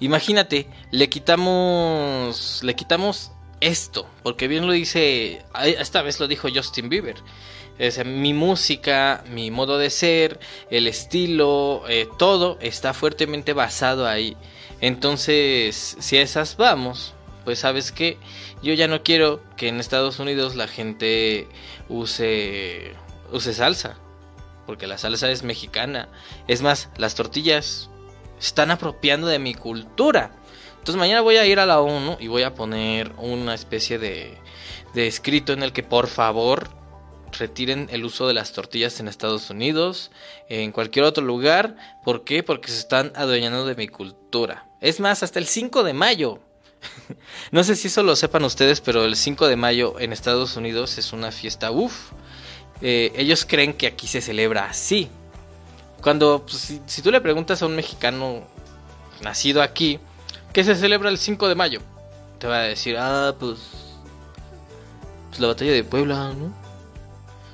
Imagínate, 0.00 0.66
le 0.90 1.08
quitamos, 1.08 2.60
le 2.62 2.74
quitamos 2.74 3.32
esto, 3.60 4.06
porque 4.22 4.48
bien 4.48 4.66
lo 4.66 4.72
dice, 4.72 5.44
esta 5.64 6.02
vez 6.02 6.20
lo 6.20 6.28
dijo 6.28 6.48
Justin 6.54 6.88
Bieber. 6.88 7.16
Es, 7.78 8.04
mi 8.04 8.34
música, 8.34 9.24
mi 9.30 9.50
modo 9.50 9.78
de 9.78 9.90
ser, 9.90 10.38
el 10.70 10.86
estilo, 10.86 11.82
eh, 11.88 12.08
todo 12.18 12.58
está 12.60 12.94
fuertemente 12.94 13.52
basado 13.52 14.06
ahí. 14.06 14.36
Entonces, 14.80 15.96
si 15.98 16.18
a 16.18 16.22
esas 16.22 16.56
vamos, 16.56 17.14
pues 17.44 17.60
sabes 17.60 17.90
que 17.90 18.18
yo 18.62 18.74
ya 18.74 18.88
no 18.88 19.02
quiero 19.02 19.42
que 19.56 19.68
en 19.68 19.80
Estados 19.80 20.18
Unidos 20.18 20.54
la 20.54 20.68
gente 20.68 21.48
use, 21.88 22.94
use 23.32 23.54
salsa, 23.54 23.96
porque 24.66 24.86
la 24.86 24.98
salsa 24.98 25.30
es 25.30 25.42
mexicana. 25.42 26.08
Es 26.48 26.62
más, 26.62 26.90
las 26.96 27.14
tortillas 27.14 27.90
están 28.46 28.70
apropiando 28.70 29.26
de 29.26 29.38
mi 29.38 29.54
cultura. 29.54 30.30
Entonces 30.70 30.96
mañana 30.96 31.22
voy 31.22 31.36
a 31.36 31.46
ir 31.46 31.58
a 31.58 31.66
la 31.66 31.80
ONU 31.80 32.16
y 32.20 32.28
voy 32.28 32.42
a 32.42 32.54
poner 32.54 33.12
una 33.18 33.54
especie 33.54 33.98
de, 33.98 34.36
de 34.92 35.06
escrito 35.06 35.52
en 35.52 35.62
el 35.62 35.72
que 35.72 35.82
por 35.82 36.08
favor 36.08 36.68
retiren 37.38 37.88
el 37.90 38.04
uso 38.04 38.28
de 38.28 38.34
las 38.34 38.52
tortillas 38.52 39.00
en 39.00 39.08
Estados 39.08 39.50
Unidos, 39.50 40.10
en 40.48 40.72
cualquier 40.72 41.04
otro 41.04 41.24
lugar. 41.24 41.76
¿Por 42.04 42.24
qué? 42.24 42.42
Porque 42.42 42.70
se 42.70 42.78
están 42.78 43.12
adueñando 43.16 43.66
de 43.66 43.74
mi 43.74 43.88
cultura. 43.88 44.68
Es 44.80 45.00
más, 45.00 45.22
hasta 45.22 45.38
el 45.38 45.46
5 45.46 45.82
de 45.82 45.94
mayo. 45.94 46.40
no 47.50 47.64
sé 47.64 47.76
si 47.76 47.88
eso 47.88 48.02
lo 48.02 48.14
sepan 48.14 48.44
ustedes, 48.44 48.80
pero 48.80 49.04
el 49.04 49.16
5 49.16 49.48
de 49.48 49.56
mayo 49.56 49.98
en 49.98 50.12
Estados 50.12 50.56
Unidos 50.56 50.98
es 50.98 51.12
una 51.12 51.32
fiesta, 51.32 51.70
uff. 51.70 52.12
Eh, 52.82 53.12
ellos 53.16 53.46
creen 53.46 53.72
que 53.72 53.86
aquí 53.86 54.06
se 54.06 54.20
celebra 54.20 54.66
así. 54.66 55.08
Cuando, 56.04 56.44
pues, 56.44 56.80
si, 56.84 57.00
tú 57.00 57.10
le 57.10 57.22
preguntas 57.22 57.62
a 57.62 57.66
un 57.66 57.74
mexicano 57.74 58.42
nacido 59.22 59.62
aquí, 59.62 59.98
¿qué 60.52 60.62
se 60.62 60.74
celebra 60.74 61.08
el 61.08 61.16
5 61.16 61.48
de 61.48 61.54
mayo? 61.54 61.80
Te 62.38 62.46
va 62.46 62.58
a 62.58 62.62
decir, 62.64 62.98
ah, 62.98 63.34
pues, 63.40 63.58
pues 65.30 65.40
la 65.40 65.46
batalla 65.46 65.72
de 65.72 65.82
Puebla, 65.82 66.34
¿no? 66.34 66.54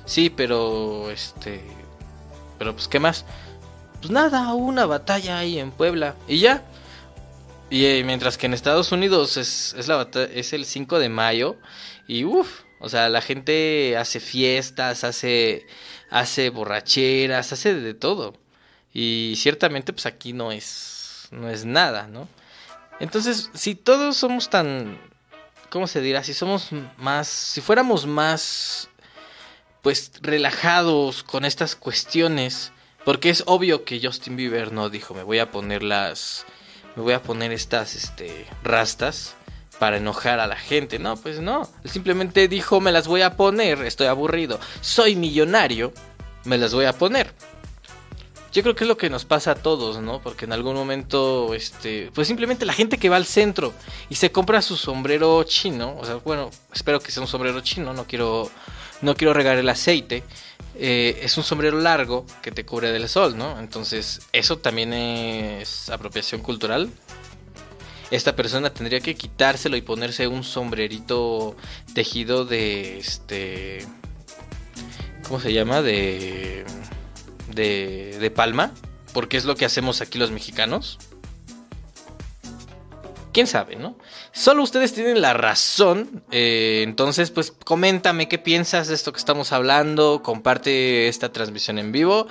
Sí, 0.03 0.29
pero, 0.29 1.09
este, 1.09 1.63
pero 2.59 2.73
pues, 2.73 2.89
¿qué 2.89 2.99
más? 2.99 3.23
Pues 4.01 4.11
nada, 4.11 4.53
una 4.53 4.85
batalla 4.85 5.37
ahí 5.37 5.57
en 5.57 5.71
Puebla 5.71 6.15
y 6.27 6.39
ya. 6.39 6.61
Y 7.69 7.85
eh, 7.85 8.03
mientras 8.03 8.37
que 8.37 8.47
en 8.47 8.53
Estados 8.53 8.91
Unidos 8.91 9.37
es, 9.37 9.73
es, 9.77 9.87
la 9.87 10.09
es 10.33 10.51
el 10.51 10.65
5 10.65 10.99
de 10.99 11.07
mayo 11.07 11.55
y 12.05 12.25
uff, 12.25 12.63
o 12.81 12.89
sea, 12.89 13.09
la 13.09 13.21
gente 13.21 13.95
hace 13.95 14.19
fiestas, 14.19 15.03
hace, 15.03 15.67
hace 16.09 16.49
borracheras, 16.49 17.53
hace 17.53 17.75
de 17.75 17.93
todo. 17.93 18.33
Y 18.91 19.35
ciertamente 19.37 19.93
pues 19.93 20.07
aquí 20.07 20.33
no 20.33 20.51
es, 20.51 21.27
no 21.29 21.49
es 21.49 21.63
nada, 21.63 22.07
¿no? 22.07 22.27
Entonces, 22.99 23.51
si 23.53 23.75
todos 23.75 24.17
somos 24.17 24.49
tan, 24.49 24.99
¿cómo 25.69 25.85
se 25.85 26.01
dirá? 26.01 26.23
Si 26.23 26.33
somos 26.33 26.69
más, 26.97 27.27
si 27.27 27.61
fuéramos 27.61 28.07
más, 28.07 28.89
pues 29.83 30.11
relajados 30.21 31.23
con 31.23 31.45
estas 31.45 31.75
cuestiones, 31.75 32.71
porque 33.05 33.29
es 33.29 33.43
obvio 33.45 33.85
que 33.85 34.01
Justin 34.03 34.35
Bieber 34.35 34.71
no 34.71 34.89
dijo, 34.89 35.13
me 35.13 35.23
voy 35.23 35.37
a 35.37 35.51
poner 35.51 35.83
las, 35.83 36.45
me 36.95 37.03
voy 37.03 37.13
a 37.13 37.21
poner 37.21 37.51
estas, 37.51 37.95
este, 37.95 38.47
rastas 38.63 39.35
para 39.81 39.97
enojar 39.97 40.39
a 40.39 40.45
la 40.45 40.57
gente. 40.57 40.99
No, 40.99 41.17
pues 41.17 41.39
no. 41.39 41.67
Simplemente 41.85 42.47
dijo, 42.47 42.79
me 42.79 42.91
las 42.91 43.07
voy 43.07 43.23
a 43.23 43.35
poner, 43.35 43.81
estoy 43.81 44.05
aburrido. 44.05 44.59
Soy 44.79 45.15
millonario, 45.15 45.91
me 46.45 46.59
las 46.59 46.71
voy 46.71 46.85
a 46.85 46.93
poner. 46.93 47.33
Yo 48.53 48.61
creo 48.61 48.75
que 48.75 48.83
es 48.83 48.87
lo 48.87 48.95
que 48.95 49.09
nos 49.09 49.25
pasa 49.25 49.49
a 49.49 49.55
todos, 49.55 49.99
¿no? 49.99 50.21
Porque 50.21 50.45
en 50.45 50.53
algún 50.53 50.75
momento, 50.75 51.55
este, 51.55 52.11
pues 52.13 52.27
simplemente 52.27 52.63
la 52.63 52.73
gente 52.73 52.99
que 52.99 53.09
va 53.09 53.15
al 53.15 53.25
centro 53.25 53.73
y 54.07 54.13
se 54.13 54.31
compra 54.31 54.61
su 54.61 54.77
sombrero 54.77 55.41
chino, 55.45 55.97
o 55.99 56.05
sea, 56.05 56.17
bueno, 56.17 56.51
espero 56.71 56.99
que 56.99 57.11
sea 57.11 57.23
un 57.23 57.27
sombrero 57.27 57.59
chino, 57.61 57.91
no 57.91 58.05
quiero, 58.05 58.51
no 59.01 59.15
quiero 59.15 59.33
regar 59.33 59.57
el 59.57 59.67
aceite. 59.67 60.23
Eh, 60.75 61.21
es 61.23 61.37
un 61.37 61.43
sombrero 61.43 61.79
largo 61.79 62.27
que 62.43 62.51
te 62.51 62.67
cubre 62.67 62.91
del 62.91 63.09
sol, 63.09 63.35
¿no? 63.35 63.59
Entonces, 63.59 64.21
eso 64.31 64.59
también 64.59 64.93
es 64.93 65.89
apropiación 65.89 66.41
cultural. 66.41 66.91
Esta 68.11 68.35
persona 68.35 68.73
tendría 68.73 68.99
que 68.99 69.15
quitárselo 69.15 69.77
y 69.77 69.81
ponerse 69.81 70.27
un 70.27 70.43
sombrerito 70.43 71.55
tejido 71.95 72.45
de 72.45 72.99
este 72.99 73.85
¿cómo 75.27 75.39
se 75.39 75.53
llama? 75.53 75.81
de 75.81 76.65
de, 77.53 78.17
de 78.19 78.31
palma, 78.31 78.71
porque 79.13 79.37
es 79.37 79.45
lo 79.45 79.55
que 79.55 79.65
hacemos 79.65 80.01
aquí 80.01 80.17
los 80.17 80.31
mexicanos. 80.31 80.99
Quién 83.33 83.47
sabe, 83.47 83.77
¿no? 83.77 83.97
Solo 84.33 84.61
ustedes 84.61 84.93
tienen 84.93 85.21
la 85.21 85.33
razón. 85.33 86.23
Eh, 86.31 86.81
entonces, 86.83 87.31
pues 87.31 87.53
coméntame 87.63 88.27
qué 88.27 88.37
piensas 88.37 88.89
de 88.89 88.95
esto 88.95 89.13
que 89.13 89.19
estamos 89.19 89.53
hablando. 89.53 90.21
Comparte 90.21 91.07
esta 91.07 91.31
transmisión 91.31 91.79
en 91.79 91.93
vivo. 91.93 92.27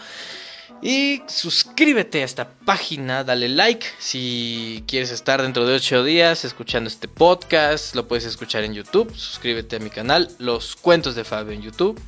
Y 0.83 1.23
suscríbete 1.27 2.23
a 2.23 2.25
esta 2.25 2.49
página, 2.49 3.23
dale 3.23 3.51
like 3.51 3.87
si 3.99 4.83
quieres 4.87 5.11
estar 5.11 5.43
dentro 5.43 5.67
de 5.67 5.75
8 5.75 6.05
días 6.05 6.47
escuchando 6.47 6.89
este 6.89 7.07
podcast. 7.07 7.95
Lo 7.95 8.09
puedes 8.09 8.25
escuchar 8.25 8.65
en 8.65 8.73
YouTube. 8.73 9.15
Suscríbete 9.15 9.77
a 9.77 9.79
mi 9.79 9.91
canal, 9.91 10.31
Los 10.39 10.77
Cuentos 10.77 11.15
de 11.15 11.25
Fabio 11.25 11.53
en 11.53 11.61
YouTube. 11.61 12.01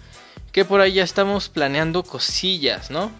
Que 0.52 0.64
por 0.64 0.80
ahí 0.80 0.94
ya 0.94 1.04
estamos 1.04 1.50
planeando 1.50 2.02
cosillas, 2.02 2.90
¿no? 2.90 3.12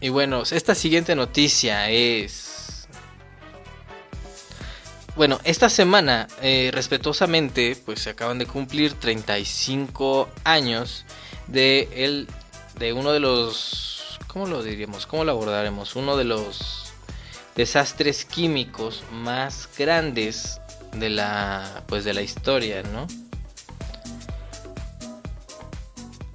Y 0.00 0.08
bueno, 0.08 0.42
esta 0.50 0.74
siguiente 0.74 1.14
noticia 1.14 1.90
es 1.90 2.48
bueno, 5.18 5.40
esta 5.42 5.68
semana, 5.68 6.28
eh, 6.42 6.70
respetuosamente, 6.72 7.76
pues 7.84 8.02
se 8.02 8.10
acaban 8.10 8.38
de 8.38 8.46
cumplir 8.46 8.92
35 8.92 10.28
años 10.44 11.04
de, 11.48 11.88
el, 11.92 12.28
de 12.78 12.92
uno 12.92 13.12
de 13.12 13.20
los... 13.20 14.18
¿Cómo 14.26 14.46
lo 14.46 14.62
diríamos? 14.62 15.06
¿Cómo 15.06 15.24
lo 15.24 15.32
abordaremos? 15.32 15.96
Uno 15.96 16.16
de 16.16 16.24
los 16.24 16.92
desastres 17.56 18.24
químicos 18.24 19.02
más 19.12 19.68
grandes 19.76 20.60
de 20.92 21.10
la, 21.10 21.82
pues 21.86 22.04
de 22.04 22.14
la 22.14 22.22
historia, 22.22 22.82
¿no? 22.82 23.06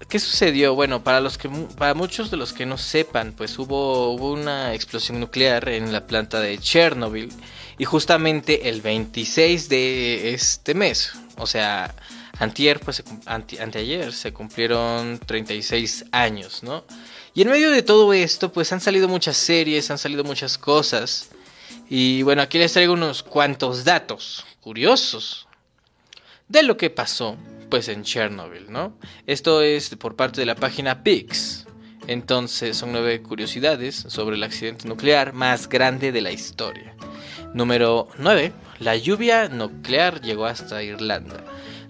¿Qué 0.09 0.19
sucedió? 0.19 0.75
Bueno, 0.75 1.03
para 1.03 1.21
los 1.21 1.39
que 1.39 1.49
para 1.49 1.95
muchos 1.95 2.29
de 2.29 2.37
los 2.37 2.53
que 2.53 2.67
no 2.67 2.77
sepan, 2.77 3.33
pues 3.35 3.57
hubo, 3.57 4.11
hubo 4.13 4.31
una 4.31 4.75
explosión 4.75 5.19
nuclear 5.19 5.69
en 5.69 5.91
la 5.91 6.05
planta 6.05 6.39
de 6.39 6.59
Chernobyl 6.59 7.31
y 7.79 7.85
justamente 7.85 8.69
el 8.69 8.81
26 8.81 9.69
de 9.69 10.33
este 10.35 10.75
mes, 10.75 11.13
o 11.37 11.47
sea, 11.47 11.95
antier, 12.43 12.79
pues, 12.79 13.03
anteayer 13.25 14.13
se 14.13 14.33
cumplieron 14.33 15.19
36 15.19 16.05
años, 16.11 16.63
¿no? 16.63 16.83
Y 17.33 17.41
en 17.41 17.49
medio 17.49 17.71
de 17.71 17.81
todo 17.81 18.13
esto, 18.13 18.51
pues 18.51 18.71
han 18.71 18.81
salido 18.81 19.07
muchas 19.07 19.37
series, 19.37 19.89
han 19.89 19.97
salido 19.97 20.23
muchas 20.23 20.57
cosas. 20.57 21.29
Y 21.89 22.21
bueno, 22.21 22.41
aquí 22.41 22.57
les 22.59 22.73
traigo 22.73 22.93
unos 22.93 23.23
cuantos 23.23 23.83
datos 23.83 24.45
curiosos 24.61 25.47
de 26.47 26.63
lo 26.63 26.77
que 26.77 26.89
pasó, 26.89 27.37
pues, 27.69 27.87
en 27.87 28.03
Chernobyl, 28.03 28.71
¿no? 28.71 28.97
Esto 29.25 29.61
es 29.61 29.89
por 29.95 30.15
parte 30.15 30.41
de 30.41 30.45
la 30.45 30.55
página 30.55 31.03
PIX. 31.03 31.65
Entonces, 32.07 32.77
son 32.77 32.91
nueve 32.91 33.21
curiosidades 33.21 33.95
sobre 34.07 34.35
el 34.35 34.43
accidente 34.43 34.87
nuclear 34.87 35.33
más 35.33 35.69
grande 35.69 36.11
de 36.11 36.21
la 36.21 36.31
historia. 36.31 36.95
Número 37.53 38.09
9. 38.17 38.51
La 38.79 38.95
lluvia 38.95 39.47
nuclear 39.47 40.21
llegó 40.21 40.45
hasta 40.45 40.83
Irlanda. 40.83 41.43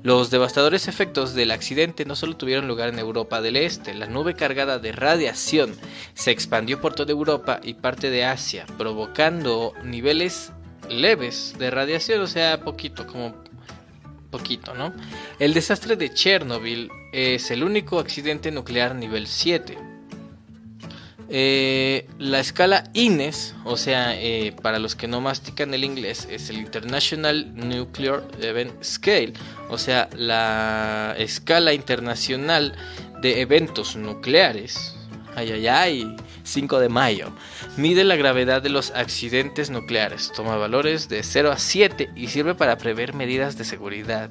Los 0.03 0.29
devastadores 0.29 0.89
efectos 0.89 1.33
del 1.33 1.51
accidente 1.51 2.03
no 2.03 2.17
solo 2.17 2.35
tuvieron 2.35 2.67
lugar 2.67 2.89
en 2.89 2.99
Europa 2.99 3.41
del 3.41 3.55
Este, 3.55 3.93
la 3.93 4.05
nube 4.05 4.35
cargada 4.35 4.77
de 4.77 4.91
radiación 4.91 5.77
se 6.13 6.31
expandió 6.31 6.81
por 6.81 6.93
toda 6.93 7.13
Europa 7.13 7.61
y 7.63 7.75
parte 7.75 8.09
de 8.09 8.25
Asia, 8.25 8.65
provocando 8.77 9.73
niveles 9.81 10.51
leves 10.89 11.55
de 11.57 11.71
radiación, 11.71 12.19
o 12.19 12.27
sea, 12.27 12.59
poquito, 12.59 13.07
como 13.07 13.33
poquito, 14.29 14.73
¿no? 14.73 14.93
El 15.39 15.53
desastre 15.53 15.95
de 15.95 16.13
Chernobyl 16.13 16.89
es 17.13 17.49
el 17.49 17.63
único 17.63 17.99
accidente 17.99 18.51
nuclear 18.51 18.95
nivel 18.95 19.25
7 19.25 19.92
eh, 21.29 22.07
la 22.19 22.39
escala 22.39 22.83
INES, 22.93 23.55
o 23.65 23.77
sea, 23.77 24.19
eh, 24.19 24.53
para 24.61 24.79
los 24.79 24.95
que 24.95 25.07
no 25.07 25.21
mastican 25.21 25.73
el 25.73 25.83
inglés, 25.83 26.27
es 26.29 26.49
el 26.49 26.57
International 26.57 27.53
Nuclear 27.55 28.23
Event 28.41 28.83
Scale, 28.83 29.33
o 29.69 29.77
sea, 29.77 30.09
la 30.15 31.15
escala 31.17 31.73
internacional 31.73 32.75
de 33.21 33.41
eventos 33.41 33.95
nucleares. 33.95 34.95
Ay, 35.35 35.51
ay, 35.51 35.67
ay, 35.67 36.15
5 36.43 36.79
de 36.79 36.89
mayo. 36.89 37.31
Mide 37.77 38.03
la 38.03 38.15
gravedad 38.15 38.61
de 38.61 38.69
los 38.69 38.91
accidentes 38.91 39.69
nucleares, 39.71 40.31
toma 40.35 40.57
valores 40.57 41.09
de 41.09 41.23
0 41.23 41.51
a 41.51 41.57
7 41.57 42.11
y 42.15 42.27
sirve 42.27 42.53
para 42.53 42.77
prever 42.77 43.13
medidas 43.13 43.57
de 43.57 43.63
seguridad. 43.63 44.29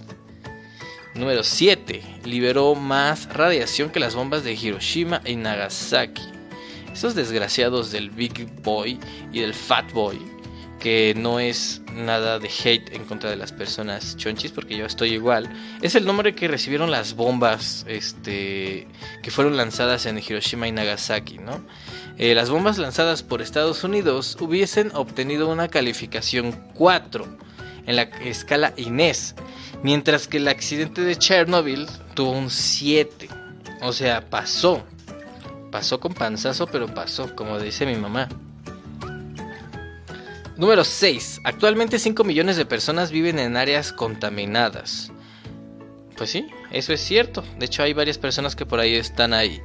Número 1.15 1.43
7. 1.43 2.03
Liberó 2.25 2.75
más 2.75 3.29
radiación 3.33 3.91
que 3.91 4.01
las 4.01 4.15
bombas 4.15 4.45
de 4.45 4.55
Hiroshima 4.55 5.21
y 5.25 5.37
Nagasaki. 5.37 6.23
Esos 6.93 7.15
desgraciados 7.15 7.91
del 7.91 8.11
Big 8.11 8.47
Boy 8.63 8.99
y 9.33 9.41
del 9.41 9.55
Fat 9.55 9.93
Boy, 9.93 10.21
que 10.79 11.15
no 11.17 11.39
es 11.39 11.81
nada 11.95 12.39
de 12.39 12.49
hate 12.49 12.93
en 12.93 13.05
contra 13.05 13.31
de 13.31 13.37
las 13.37 13.53
personas 13.53 14.17
chonchis, 14.17 14.51
porque 14.51 14.77
yo 14.77 14.85
estoy 14.85 15.13
igual, 15.13 15.49
es 15.81 15.95
el 15.95 16.05
nombre 16.05 16.35
que 16.35 16.49
recibieron 16.49 16.91
las 16.91 17.15
bombas 17.15 17.85
este, 17.89 18.89
que 19.23 19.31
fueron 19.31 19.57
lanzadas 19.57 20.07
en 20.07 20.19
Hiroshima 20.19 20.67
y 20.69 20.73
Nagasaki, 20.73 21.39
¿no? 21.39 21.65
Eh, 22.19 22.35
las 22.35 22.51
bombas 22.51 22.79
lanzadas 22.79 23.23
por 23.23 23.41
Estados 23.41 23.85
Unidos 23.85 24.37
hubiesen 24.41 24.91
obtenido 24.95 25.49
una 25.49 25.69
calificación 25.69 26.53
4 26.75 27.27
en 27.87 27.97
la 27.97 28.03
escala 28.03 28.75
INES, 28.77 29.35
mientras 29.83 30.29
que 30.29 30.37
el 30.37 30.49
accidente 30.49 31.03
de 31.03 31.17
Chernobyl 31.17 31.87
tuvo 32.15 32.33
un 32.33 32.51
7. 32.51 33.29
O 33.81 33.93
sea, 33.93 34.29
pasó. 34.29 34.85
Pasó 35.73 35.99
con 35.99 36.13
panzazo, 36.13 36.67
pero 36.67 36.87
pasó, 36.87 37.35
como 37.35 37.59
dice 37.59 37.87
mi 37.87 37.97
mamá. 37.97 38.29
Número 40.59 40.85
6. 40.85 41.41
Actualmente 41.45 41.99
5 41.99 42.23
millones 42.25 42.59
de 42.59 42.67
personas 42.67 43.11
viven 43.11 43.39
en 43.39 43.57
áreas 43.57 43.91
contaminadas. 43.91 45.11
Pues 46.17 46.29
sí, 46.31 46.47
eso 46.71 46.93
es 46.93 47.01
cierto. 47.01 47.43
De 47.59 47.65
hecho, 47.65 47.83
hay 47.83 47.95
varias 47.95 48.19
personas 48.19 48.55
que 48.55 48.67
por 48.67 48.81
ahí 48.81 48.95
están 48.95 49.33
ahí. 49.33 49.63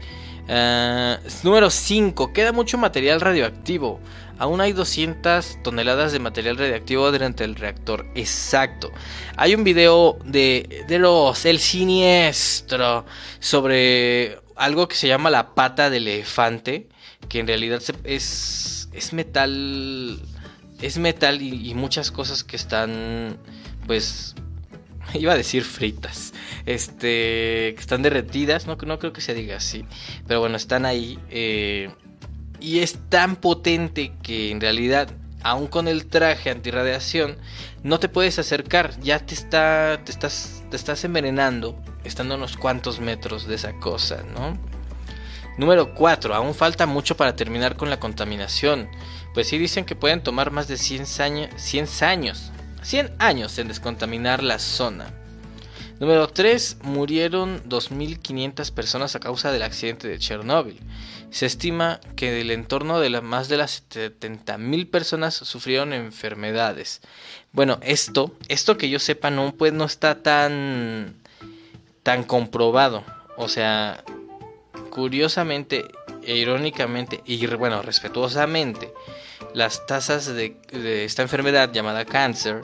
Ah, 0.48 1.20
número 1.44 1.70
5. 1.70 2.32
Queda 2.32 2.54
mucho 2.54 2.78
material 2.78 3.20
radioactivo. 3.20 4.00
Aún 4.40 4.62
hay 4.62 4.72
200 4.72 5.62
toneladas 5.62 6.14
de 6.14 6.20
material 6.20 6.58
radioactivo 6.58 7.12
durante 7.12 7.44
el 7.44 7.56
reactor. 7.56 8.06
Exacto. 8.16 8.94
Hay 9.36 9.54
un 9.56 9.66
video 9.66 10.18
de, 10.24 10.86
de 10.88 11.00
los 11.00 11.46
El 11.46 11.60
Siniestro 11.60 13.06
sobre 13.40 14.47
algo 14.58 14.88
que 14.88 14.96
se 14.96 15.08
llama 15.08 15.30
la 15.30 15.54
pata 15.56 15.90
del 15.90 16.08
elefante, 16.08 16.88
que 17.30 17.40
en 17.40 17.48
realidad 17.48 17.82
es, 18.04 18.90
es 18.94 19.14
metal, 19.14 20.20
es 20.82 20.98
metal 20.98 21.42
y, 21.42 21.74
muchas 21.74 22.12
cosas 22.12 22.44
que 22.44 22.56
están, 22.56 23.38
pues, 23.86 24.36
iba 25.14 25.34
a 25.34 25.38
decir 25.38 25.64
fritas, 25.64 26.34
este, 26.66 27.74
que 27.76 27.80
están 27.80 28.02
derretidas, 28.02 28.68
no, 28.68 28.76
no 28.76 29.00
creo 29.00 29.14
que 29.14 29.22
se 29.22 29.34
diga 29.34 29.58
así, 29.58 29.86
pero 30.28 30.40
bueno, 30.40 30.58
están 30.58 30.86
ahí. 30.86 31.20
Eh, 31.30 31.90
y 32.60 32.80
es 32.80 32.98
tan 33.10 33.36
potente 33.36 34.14
que 34.24 34.50
en 34.52 34.60
realidad, 34.60 35.10
aún 35.44 35.68
con 35.68 35.88
el 35.88 36.08
traje 36.08 36.50
antirradiación, 36.50 37.38
no 37.84 38.00
te 38.00 38.10
puedes 38.10 38.40
acercar, 38.40 39.00
ya 39.00 39.20
te, 39.20 39.34
está, 39.34 40.02
te, 40.04 40.12
estás, 40.12 40.64
te 40.70 40.76
estás 40.76 41.04
envenenando 41.04 41.78
estando 42.04 42.34
a 42.34 42.38
unos 42.38 42.58
cuantos 42.58 43.00
metros 43.00 43.48
de 43.48 43.56
esa 43.56 43.74
cosa, 43.74 44.24
¿no? 44.34 44.58
Número 45.58 45.94
4. 45.94 46.34
Aún 46.36 46.54
falta 46.54 46.86
mucho 46.86 47.18
para 47.18 47.36
terminar 47.36 47.76
con 47.76 47.90
la 47.90 48.00
contaminación. 48.00 48.90
Pues 49.34 49.48
sí 49.48 49.58
dicen 49.58 49.86
que 49.86 49.96
pueden 49.96 50.22
tomar 50.22 50.52
más 50.52 50.68
de 50.68 50.78
100 50.78 51.06
años, 51.20 51.50
100 51.56 51.88
años, 52.02 52.52
100 52.84 53.16
años 53.20 53.58
en 53.58 53.68
descontaminar 53.68 54.44
la 54.44 54.60
zona. 54.60 55.14
Número 56.00 56.28
3. 56.28 56.78
Murieron 56.84 57.64
2.500 57.68 58.72
personas 58.72 59.16
a 59.16 59.20
causa 59.20 59.52
del 59.52 59.64
accidente 59.64 60.08
de 60.08 60.20
Chernóbil. 60.20 60.80
Se 61.32 61.46
estima 61.46 62.00
que 62.16 62.32
del 62.32 62.52
entorno 62.52 63.00
de 63.00 63.10
más 63.22 63.50
de 63.50 63.58
las 63.58 63.84
70.000 63.90 64.90
personas 64.90 65.34
sufrieron 65.34 65.94
enfermedades. 65.94 67.02
Bueno, 67.52 67.80
esto, 67.82 68.32
esto 68.48 68.78
que 68.78 68.90
yo 68.90 69.00
sepa 69.00 69.30
no, 69.30 69.54
pues 69.58 69.74
no 69.74 69.86
está 69.86 70.22
tan 70.22 71.16
tan 72.04 72.24
comprobado. 72.24 73.04
O 73.36 73.50
sea, 73.50 74.04
curiosamente 74.90 75.86
e 76.24 76.38
irónicamente 76.38 77.22
y 77.26 77.46
bueno, 77.48 77.82
respetuosamente, 77.82 78.94
las 79.54 79.86
tasas 79.88 80.28
de, 80.28 80.58
esta 81.06 81.22
enfermedad 81.22 81.72
llamada 81.72 82.06
cáncer 82.06 82.62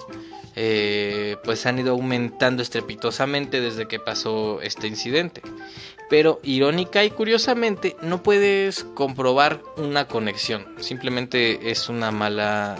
eh, 0.55 1.37
pues 1.43 1.65
han 1.65 1.79
ido 1.79 1.91
aumentando 1.91 2.61
estrepitosamente 2.61 3.61
desde 3.61 3.87
que 3.87 3.99
pasó 3.99 4.61
este 4.61 4.87
incidente. 4.87 5.41
Pero 6.09 6.39
irónica 6.43 7.03
y 7.03 7.09
curiosamente 7.09 7.95
no 8.01 8.21
puedes 8.23 8.83
comprobar 8.93 9.61
una 9.77 10.07
conexión. 10.07 10.67
Simplemente 10.79 11.71
es 11.71 11.89
una 11.89 12.11
mala 12.11 12.77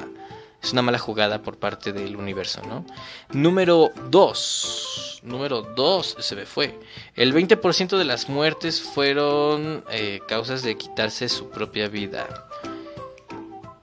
es 0.64 0.72
una 0.72 0.82
mala 0.82 0.98
jugada 0.98 1.42
por 1.42 1.58
parte 1.58 1.92
del 1.92 2.16
universo, 2.16 2.62
¿no? 2.62 2.86
Número 3.34 3.92
2. 4.10 5.20
Número 5.24 5.62
2 5.62 6.18
se 6.20 6.36
me 6.38 6.46
fue. 6.46 6.80
El 7.16 7.34
20% 7.34 7.98
de 7.98 8.06
las 8.06 8.30
muertes 8.30 8.82
fueron 8.82 9.84
eh, 9.92 10.22
causas 10.26 10.64
de 10.64 10.78
quitarse 10.78 11.28
su 11.28 11.50
propia 11.50 11.90
vida. 11.90 12.48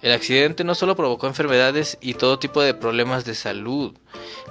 El 0.02 0.12
accidente 0.12 0.64
no 0.64 0.74
solo 0.74 0.96
provocó 0.96 1.26
enfermedades 1.26 1.98
y 2.00 2.14
todo 2.14 2.38
tipo 2.38 2.62
de 2.62 2.72
problemas 2.72 3.24
de 3.24 3.34
salud, 3.34 3.94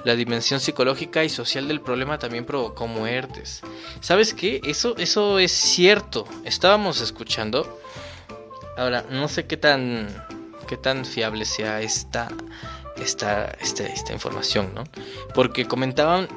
la 0.04 0.16
dimensión 0.16 0.60
psicológica 0.60 1.24
y 1.24 1.30
social 1.30 1.68
del 1.68 1.82
problema 1.82 2.20
también 2.20 2.46
provocó 2.46 2.88
muertes. 2.88 3.62
¿Sabes 4.00 4.34
qué? 4.34 4.62
Eso, 4.64 4.96
eso 4.98 5.40
es 5.40 5.52
cierto. 5.52 6.26
Estábamos 6.46 7.02
escuchando. 7.02 7.80
Ahora, 8.78 9.06
no 9.10 9.28
sé 9.28 9.46
qué 9.46 9.58
tan, 9.58 10.08
qué 10.68 10.78
tan 10.78 11.04
fiable 11.04 11.46
sea 11.46 11.82
esta, 11.82 12.30
esta, 12.98 13.46
esta, 13.60 13.86
esta 13.88 14.14
información, 14.14 14.72
¿no? 14.74 14.84
Porque 15.34 15.66
comentaban, 15.66 16.28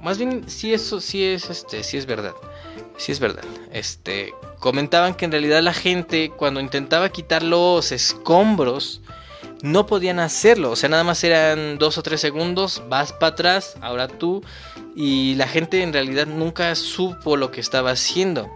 más 0.00 0.18
bien, 0.18 0.48
si 0.48 0.72
eso 0.72 1.00
sí 1.00 1.24
es, 1.24 1.50
este, 1.50 1.82
sí 1.82 1.98
es 1.98 2.06
verdad. 2.06 2.34
Sí 2.96 3.12
es 3.12 3.20
verdad. 3.20 3.44
Este, 3.72 4.32
comentaban 4.58 5.14
que 5.14 5.24
en 5.24 5.32
realidad 5.32 5.62
la 5.62 5.72
gente 5.72 6.30
cuando 6.30 6.60
intentaba 6.60 7.08
quitar 7.08 7.42
los 7.42 7.92
escombros 7.92 9.00
no 9.62 9.86
podían 9.86 10.18
hacerlo. 10.18 10.70
O 10.70 10.76
sea, 10.76 10.88
nada 10.88 11.04
más 11.04 11.22
eran 11.24 11.78
dos 11.78 11.96
o 11.98 12.02
tres 12.02 12.20
segundos, 12.20 12.82
vas 12.88 13.12
para 13.12 13.32
atrás, 13.32 13.76
ahora 13.80 14.08
tú. 14.08 14.42
Y 14.94 15.34
la 15.36 15.48
gente 15.48 15.82
en 15.82 15.92
realidad 15.92 16.26
nunca 16.26 16.74
supo 16.74 17.36
lo 17.36 17.50
que 17.50 17.60
estaba 17.60 17.92
haciendo. 17.92 18.50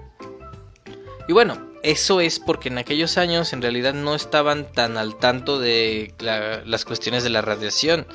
Y 1.29 1.33
bueno, 1.33 1.67
eso 1.83 2.21
es 2.21 2.41
porque 2.41 2.69
en 2.69 2.79
aquellos 2.79 3.17
años 3.17 3.53
en 3.53 3.63
realidad 3.63 3.95
no 3.95 4.15
estaban 4.15 4.71
tan 4.73 4.97
al 4.97 5.17
tanto 5.17 5.59
de 5.59 6.13
las 6.19 6.85
cuestiones 6.85 7.23
de 7.23 7.31
la 7.31 7.43
radiación. 7.43 8.07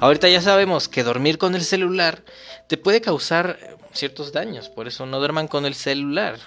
Ahorita 0.00 0.28
ya 0.28 0.40
sabemos 0.40 0.88
que 0.88 1.04
dormir 1.04 1.38
con 1.38 1.54
el 1.54 1.62
celular 1.62 2.24
te 2.68 2.78
puede 2.78 3.00
causar 3.00 3.77
ciertos 3.92 4.32
daños, 4.32 4.68
por 4.68 4.88
eso 4.88 5.06
no 5.06 5.18
duerman 5.18 5.48
con 5.48 5.66
el 5.66 5.74
celular. 5.74 6.38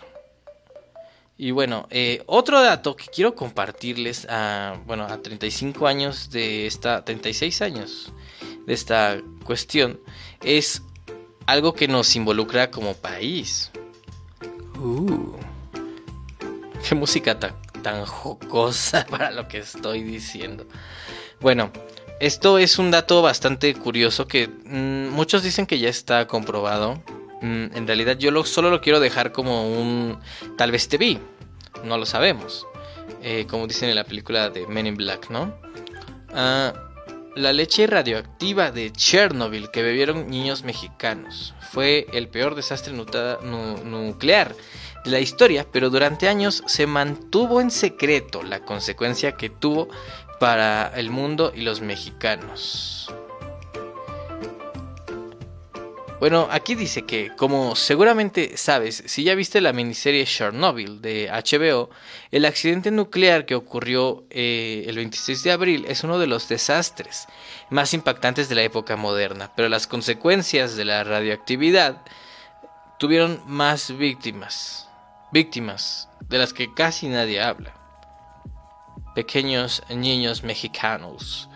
Y 1.38 1.52
bueno, 1.52 1.88
eh, 1.90 2.22
otro 2.28 2.62
dato 2.62 2.96
que 2.96 3.06
quiero 3.08 3.34
compartirles 3.34 4.28
a, 4.30 4.80
bueno, 4.86 5.06
a 5.06 5.22
35 5.22 5.88
años 5.88 6.30
de 6.30 6.68
esta, 6.68 7.04
36 7.04 7.62
años 7.64 8.12
de 8.68 8.74
esta 8.74 9.20
cuestión, 9.44 10.00
es 10.44 10.84
algo 11.48 11.74
que 11.74 11.88
nos 11.88 12.16
involucra 12.16 12.70
como 12.70 12.94
país. 12.94 13.72
Uh, 14.80 15.34
qué 16.88 16.96
música 16.96 17.40
tan, 17.40 17.56
tan 17.82 18.06
jocosa 18.06 19.06
para 19.10 19.32
lo 19.32 19.48
que 19.48 19.60
estoy 19.60 20.04
diciendo. 20.04 20.68
Bueno, 21.40 21.72
esto 22.20 22.60
es 22.60 22.78
un 22.78 22.92
dato 22.92 23.24
bastante 23.24 23.74
curioso 23.74 24.28
que 24.28 24.48
mm, 24.48 25.10
muchos 25.10 25.42
dicen 25.42 25.66
que 25.66 25.80
ya 25.80 25.90
está 25.90 26.28
comprobado 26.28 27.02
Mm, 27.42 27.76
en 27.76 27.88
realidad 27.88 28.18
yo 28.18 28.32
lo, 28.32 28.46
solo 28.46 28.70
lo 28.70 28.82
quiero 28.82 29.00
dejar 29.00 29.32
como 29.32 29.68
un 29.68 30.20
tal 30.58 30.72
vez 30.72 30.88
te 30.88 30.98
vi, 30.98 31.20
no 31.84 31.98
lo 31.98 32.06
sabemos, 32.06 32.68
eh, 33.22 33.46
como 33.50 33.68
dicen 33.68 33.90
en 33.90 33.96
la 33.96 34.04
película 34.04 34.50
de 34.50 34.68
Men 34.68 34.88
in 34.88 34.96
Black, 34.96 35.30
¿no? 35.30 35.54
Ah, 36.34 36.74
la 37.36 37.54
leche 37.54 37.88
radioactiva 37.88 38.72
de 38.72 38.92
Chernobyl 38.92 39.72
que 39.72 39.82
bebieron 39.82 40.30
niños 40.30 40.64
mexicanos 40.64 41.56
fue 41.72 42.06
el 42.14 42.28
peor 42.28 42.56
desastre 42.56 42.94
nuclear 42.94 44.54
de 45.06 45.12
la 45.12 45.20
historia, 45.20 45.66
pero 45.72 45.90
durante 45.90 46.28
años 46.28 46.62
se 46.68 46.86
mantuvo 46.88 47.62
en 47.62 47.72
secreto 47.72 48.44
la 48.44 48.60
consecuencia 48.66 49.32
que 49.34 49.50
tuvo 49.50 49.88
para 50.40 50.92
el 50.96 51.10
mundo 51.10 51.54
y 51.56 51.62
los 51.62 51.82
mexicanos. 51.82 53.10
Bueno, 56.22 56.48
aquí 56.52 56.76
dice 56.76 57.02
que, 57.02 57.32
como 57.36 57.76
seguramente 57.76 58.56
sabes, 58.56 59.04
si 59.08 59.24
ya 59.24 59.34
viste 59.34 59.60
la 59.60 59.74
miniserie 59.74 60.28
Chernobyl 60.28 61.02
de 61.02 61.32
HBO, 61.32 61.90
el 62.30 62.46
accidente 62.46 62.92
nuclear 62.92 63.48
que 63.48 63.56
ocurrió 63.56 64.26
eh, 64.30 64.84
el 64.86 64.98
26 64.98 65.42
de 65.42 65.52
abril 65.52 65.86
es 65.88 66.04
uno 66.04 66.20
de 66.20 66.28
los 66.28 66.48
desastres 66.48 67.28
más 67.72 67.96
impactantes 67.96 68.50
de 68.50 68.54
la 68.54 68.62
época 68.62 68.98
moderna, 68.98 69.52
pero 69.56 69.68
las 69.68 69.88
consecuencias 69.88 70.76
de 70.76 70.86
la 70.86 71.04
radioactividad 71.04 72.04
tuvieron 73.00 73.42
más 73.48 73.98
víctimas, 73.98 74.88
víctimas 75.32 76.08
de 76.30 76.38
las 76.38 76.54
que 76.54 76.72
casi 76.72 77.08
nadie 77.08 77.42
habla. 77.42 77.74
Pequeños 79.16 79.82
niños 79.90 80.44
mexicanos 80.44 81.50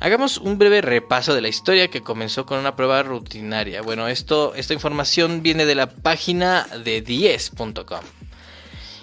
Hagamos 0.00 0.38
un 0.38 0.58
breve 0.58 0.80
repaso 0.80 1.34
de 1.34 1.40
la 1.40 1.48
historia 1.48 1.88
que 1.88 2.02
comenzó 2.02 2.46
con 2.46 2.58
una 2.58 2.76
prueba 2.76 3.02
rutinaria. 3.02 3.82
Bueno, 3.82 4.06
esto, 4.06 4.54
esta 4.54 4.72
información 4.72 5.42
viene 5.42 5.66
de 5.66 5.74
la 5.74 5.90
página 5.90 6.66
de 6.84 7.04
10.com 7.04 8.00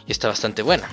y 0.08 0.12
está 0.12 0.30
bastante 0.30 0.62
buena. 0.62 0.88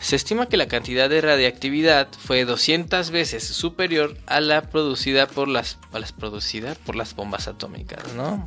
Se 0.00 0.16
estima 0.16 0.46
que 0.46 0.56
la 0.56 0.68
cantidad 0.68 1.10
de 1.10 1.20
radiactividad 1.20 2.08
fue 2.18 2.46
200 2.46 3.10
veces 3.10 3.44
superior 3.44 4.16
a 4.26 4.40
la 4.40 4.62
producida 4.62 5.26
por 5.26 5.46
las, 5.46 5.78
a 5.92 5.98
las 5.98 6.12
producidas 6.12 6.78
por 6.78 6.96
las 6.96 7.14
bombas 7.14 7.46
atómicas, 7.46 8.14
¿no? 8.14 8.42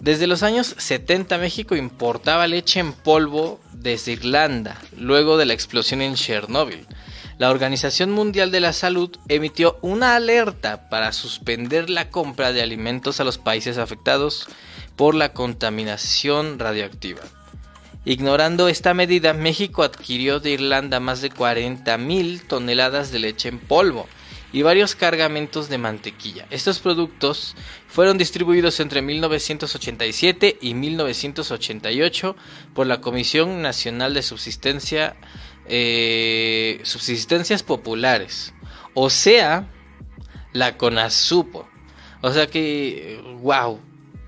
Desde 0.00 0.26
los 0.26 0.42
años 0.42 0.74
70 0.78 1.36
México 1.36 1.76
importaba 1.76 2.46
leche 2.46 2.80
en 2.80 2.94
polvo 2.94 3.60
desde 3.74 4.12
Irlanda, 4.12 4.80
luego 4.96 5.36
de 5.36 5.44
la 5.44 5.52
explosión 5.52 6.00
en 6.00 6.14
Chernóbil. 6.14 6.86
La 7.36 7.50
Organización 7.50 8.10
Mundial 8.10 8.50
de 8.50 8.60
la 8.60 8.72
Salud 8.72 9.10
emitió 9.28 9.78
una 9.82 10.16
alerta 10.16 10.88
para 10.88 11.12
suspender 11.12 11.90
la 11.90 12.08
compra 12.08 12.52
de 12.52 12.62
alimentos 12.62 13.20
a 13.20 13.24
los 13.24 13.36
países 13.36 13.76
afectados 13.76 14.46
por 14.96 15.14
la 15.14 15.34
contaminación 15.34 16.58
radioactiva. 16.58 17.20
Ignorando 18.06 18.68
esta 18.68 18.94
medida, 18.94 19.34
México 19.34 19.82
adquirió 19.82 20.40
de 20.40 20.52
Irlanda 20.52 20.98
más 21.00 21.20
de 21.20 21.30
40.000 21.30 22.46
toneladas 22.46 23.12
de 23.12 23.18
leche 23.18 23.50
en 23.50 23.58
polvo, 23.58 24.08
y 24.52 24.62
varios 24.62 24.94
cargamentos 24.94 25.68
de 25.68 25.78
mantequilla. 25.78 26.46
Estos 26.50 26.78
productos 26.78 27.54
fueron 27.88 28.18
distribuidos 28.18 28.80
entre 28.80 29.02
1987 29.02 30.58
y 30.60 30.74
1988 30.74 32.36
por 32.74 32.86
la 32.86 33.00
Comisión 33.00 33.62
Nacional 33.62 34.14
de 34.14 34.22
Subsistencia, 34.22 35.16
eh, 35.66 36.80
Subsistencias 36.82 37.62
Populares, 37.62 38.54
o 38.94 39.10
sea, 39.10 39.68
la 40.52 40.76
CONASUPO. 40.76 41.68
O 42.22 42.32
sea 42.32 42.46
que, 42.46 43.20
wow. 43.40 43.80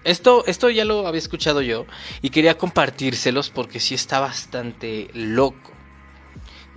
Esto, 0.04 0.44
esto 0.46 0.68
ya 0.68 0.84
lo 0.84 1.06
había 1.06 1.20
escuchado 1.20 1.62
yo 1.62 1.86
y 2.22 2.30
quería 2.30 2.58
compartírselos 2.58 3.50
porque 3.50 3.78
sí 3.78 3.94
está 3.94 4.18
bastante 4.18 5.08
loco. 5.14 5.71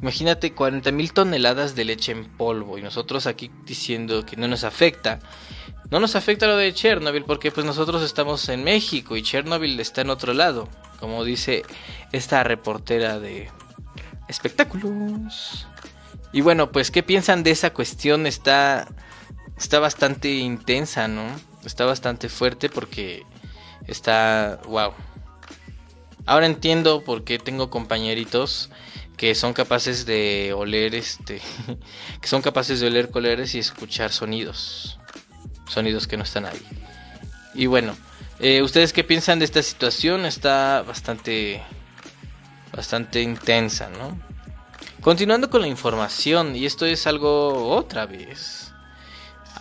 Imagínate 0.02 0.54
40 0.54 0.92
mil 0.92 1.14
toneladas 1.14 1.76
de 1.76 1.86
leche 1.86 2.12
en 2.12 2.26
polvo 2.26 2.78
y 2.78 2.82
nosotros 2.82 3.28
aquí 3.28 3.50
diciendo 3.66 4.26
que 4.26 4.36
no 4.36 4.48
nos 4.48 4.64
afecta. 4.64 5.20
No 5.90 6.00
nos 6.00 6.16
afecta 6.16 6.48
lo 6.48 6.58
de 6.58 6.74
Chernobyl 6.74 7.24
porque 7.24 7.52
pues 7.52 7.66
nosotros 7.66 8.04
estamos 8.04 8.50
en 8.50 8.64
México 8.64 9.16
y 9.16 9.22
Chernobyl 9.22 9.80
está 9.80 10.02
en 10.02 10.10
otro 10.10 10.34
lado, 10.34 10.68
como 11.00 11.24
dice 11.24 11.64
esta 12.12 12.44
reportera 12.44 13.20
de 13.20 13.50
espectáculos. 14.28 15.68
Y 16.34 16.42
bueno, 16.42 16.72
pues 16.72 16.92
qué 16.92 17.04
piensan 17.04 17.44
de 17.44 17.52
esa 17.52 17.72
cuestión 17.72 18.28
está 18.28 18.88
está 19.58 19.80
bastante 19.80 20.30
intensa, 20.30 21.08
¿no? 21.08 21.24
Está 21.64 21.86
bastante 21.86 22.30
fuerte 22.30 22.70
porque 22.70 23.24
está 23.88 24.60
wow. 24.68 24.94
Ahora 26.26 26.48
entiendo 26.48 27.04
por 27.04 27.24
qué 27.24 27.40
tengo 27.40 27.70
compañeritos 27.70 28.70
que 29.18 29.36
son 29.36 29.54
capaces 29.54 30.06
de 30.06 30.54
oler 30.54 30.96
este 30.96 31.42
que 32.22 32.28
son 32.28 32.42
capaces 32.42 32.80
de 32.80 32.88
oler 32.88 33.10
colores 33.10 33.56
y 33.56 33.60
escuchar 33.60 34.12
sonidos 34.12 35.00
sonidos 35.68 36.08
que 36.08 36.18
no 36.18 36.24
están 36.24 36.46
ahí. 36.46 36.62
Y 37.54 37.66
bueno 37.68 37.96
eh, 38.40 38.62
ustedes 38.62 38.94
qué 38.94 39.04
piensan 39.04 39.40
de 39.40 39.46
esta 39.46 39.62
situación 39.64 40.26
está 40.26 40.84
bastante 40.86 41.62
bastante 42.74 43.22
intensa 43.22 43.90
no 43.90 44.20
continuando 45.02 45.50
con 45.50 45.62
la 45.62 45.68
información 45.68 46.56
y 46.56 46.66
esto 46.66 46.86
es 46.86 47.06
algo 47.06 47.70
otra 47.70 48.06
vez. 48.06 48.74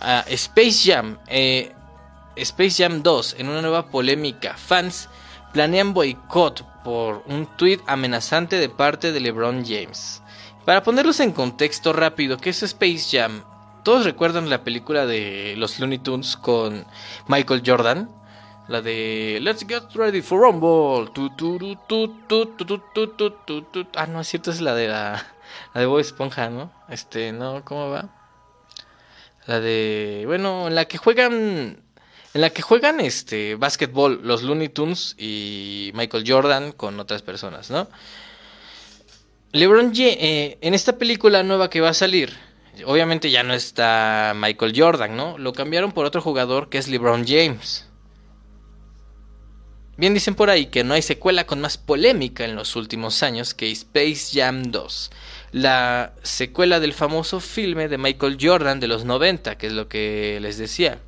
Ah, 0.01 0.25
Space 0.27 0.91
Jam 0.91 1.19
eh, 1.27 1.71
Space 2.35 2.83
Jam 2.83 3.01
2 3.01 3.35
en 3.39 3.49
una 3.49 3.61
nueva 3.61 3.89
polémica. 3.89 4.55
Fans 4.57 5.07
planean 5.53 5.93
boicot 5.93 6.65
por 6.85 7.23
un 7.25 7.47
tweet 7.57 7.79
amenazante 7.87 8.57
de 8.57 8.69
parte 8.69 9.11
de 9.11 9.19
LeBron 9.19 9.65
James. 9.65 10.21
Para 10.65 10.83
ponerlos 10.83 11.19
en 11.19 11.31
contexto 11.31 11.91
rápido, 11.91 12.37
¿qué 12.37 12.51
es 12.51 12.63
Space 12.63 13.05
Jam? 13.11 13.43
Todos 13.83 14.05
recuerdan 14.05 14.49
la 14.49 14.63
película 14.63 15.05
de 15.05 15.55
los 15.57 15.79
Looney 15.79 15.97
Tunes 15.97 16.37
con 16.37 16.85
Michael 17.27 17.63
Jordan. 17.65 18.09
La 18.67 18.81
de 18.81 19.39
Let's 19.41 19.65
Get 19.67 19.93
Ready 19.93 20.21
for 20.21 20.39
Rumble. 20.41 21.11
Ah, 23.95 24.07
no, 24.07 24.21
es 24.21 24.27
cierto, 24.27 24.51
es 24.51 24.61
la 24.61 24.73
de 24.73 24.87
la, 24.87 25.25
la 25.73 25.81
de 25.81 25.87
Bob 25.87 25.99
Esponja, 25.99 26.49
¿no? 26.49 26.71
Este, 26.89 27.31
no, 27.31 27.63
¿cómo 27.63 27.89
va? 27.89 28.09
La 29.45 29.59
de, 29.59 30.23
bueno, 30.25 30.67
en 30.67 30.75
la 30.75 30.85
que 30.85 30.97
juegan 30.97 31.84
en 32.35 32.41
la 32.41 32.49
que 32.49 32.61
juegan 32.61 32.99
este 32.99 33.55
básquetbol 33.55 34.19
los 34.23 34.43
Looney 34.43 34.67
Tunes 34.67 35.15
y 35.17 35.91
Michael 35.93 36.25
Jordan 36.27 36.73
con 36.73 36.99
otras 36.99 37.21
personas, 37.21 37.71
¿no? 37.71 37.87
LeBron 39.53 39.93
eh, 39.95 40.57
en 40.59 40.73
esta 40.73 40.97
película 40.97 41.43
nueva 41.43 41.69
que 41.69 41.79
va 41.79 41.89
a 41.89 41.93
salir, 41.93 42.33
obviamente 42.85 43.31
ya 43.31 43.43
no 43.43 43.53
está 43.53 44.33
Michael 44.35 44.73
Jordan, 44.75 45.15
¿no? 45.15 45.37
Lo 45.37 45.53
cambiaron 45.53 45.93
por 45.93 46.05
otro 46.05 46.21
jugador 46.21 46.67
que 46.67 46.77
es 46.77 46.89
LeBron 46.89 47.25
James. 47.25 47.87
Bien 49.95 50.13
dicen 50.13 50.35
por 50.35 50.49
ahí 50.49 50.65
que 50.65 50.83
no 50.83 50.93
hay 50.93 51.03
secuela 51.03 51.45
con 51.45 51.61
más 51.61 51.77
polémica 51.77 52.43
en 52.43 52.57
los 52.57 52.75
últimos 52.75 53.23
años 53.23 53.53
que 53.53 53.71
Space 53.71 54.37
Jam 54.37 54.63
2, 54.63 55.09
la 55.53 56.11
secuela 56.21 56.81
del 56.81 56.91
famoso 56.91 57.39
filme 57.39 57.87
de 57.87 57.97
Michael 57.97 58.37
Jordan 58.41 58.81
de 58.81 58.89
los 58.89 59.05
90, 59.05 59.57
que 59.57 59.67
es 59.67 59.73
lo 59.73 59.87
que 59.87 60.39
les 60.41 60.57
decía. 60.57 60.99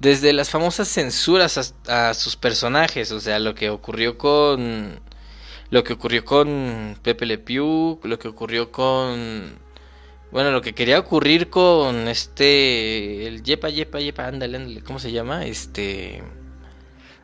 Desde 0.00 0.32
las 0.32 0.50
famosas 0.50 0.88
censuras 0.88 1.74
a, 1.86 2.14
sus 2.14 2.36
personajes, 2.36 3.12
o 3.12 3.20
sea, 3.20 3.38
lo 3.38 3.54
que 3.54 3.70
ocurrió 3.70 4.18
con 4.18 5.00
lo 5.70 5.84
que 5.84 5.92
ocurrió 5.92 6.24
con 6.24 6.98
Pepe 7.02 7.26
Le 7.26 7.38
Pew, 7.38 8.00
lo 8.02 8.18
que 8.18 8.28
ocurrió 8.28 8.72
con 8.72 9.58
bueno, 10.32 10.52
lo 10.52 10.62
que 10.62 10.74
quería 10.74 10.98
ocurrir 10.98 11.50
con 11.50 12.08
este 12.08 13.26
el 13.26 13.42
Yepa 13.42 13.68
Yepa 13.68 14.00
Yepa, 14.00 14.26
ándale, 14.26 14.56
ándale, 14.56 14.82
¿cómo 14.82 14.98
se 14.98 15.12
llama? 15.12 15.44
Este 15.46 16.22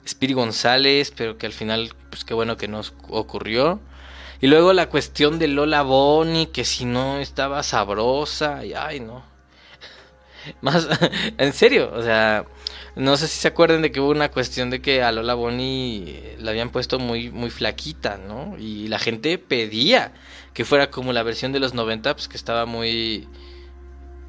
Spiri 0.07 0.35
González, 0.35 1.12
pero 1.16 1.39
que 1.39 1.47
al 1.47 1.53
final 1.53 1.93
pues 2.11 2.24
qué 2.24 2.35
bueno 2.35 2.57
que 2.57 2.68
no 2.68 2.83
ocurrió. 3.09 3.81
Y 4.41 4.49
luego 4.49 4.72
la 4.72 4.89
cuestión 4.89 5.39
de 5.39 5.49
Lola 5.49 5.83
Bonnie, 5.83 6.51
que 6.51 6.64
si 6.64 6.85
no 6.85 7.18
estaba 7.18 7.62
sabrosa, 7.62 8.64
y 8.64 8.74
ay, 8.74 9.01
no. 9.01 9.24
Más, 10.61 10.89
en 11.39 11.53
serio, 11.53 11.91
o 11.95 12.03
sea, 12.03 12.45
no 12.97 13.18
sé 13.18 13.28
si 13.28 13.38
se 13.38 13.49
acuerdan 13.49 13.82
de 13.82 13.92
que 13.92 14.01
hubo 14.01 14.11
una 14.11 14.30
cuestión 14.30 14.70
de 14.70 14.80
que 14.80 15.03
a 15.03 15.12
Lola 15.12 15.34
Bonnie 15.34 16.34
la 16.38 16.51
habían 16.51 16.70
puesto 16.70 16.99
muy, 16.99 17.30
muy 17.30 17.51
flaquita, 17.51 18.16
¿no? 18.16 18.57
Y 18.59 18.88
la 18.88 18.99
gente 18.99 19.36
pedía 19.36 20.14
que 20.55 20.64
fuera 20.64 20.90
como 20.90 21.12
la 21.12 21.22
versión 21.22 21.53
de 21.53 21.61
los 21.61 21.74
90, 21.74 22.14
pues 22.14 22.26
que 22.26 22.38
estaba 22.38 22.64
muy, 22.64 23.28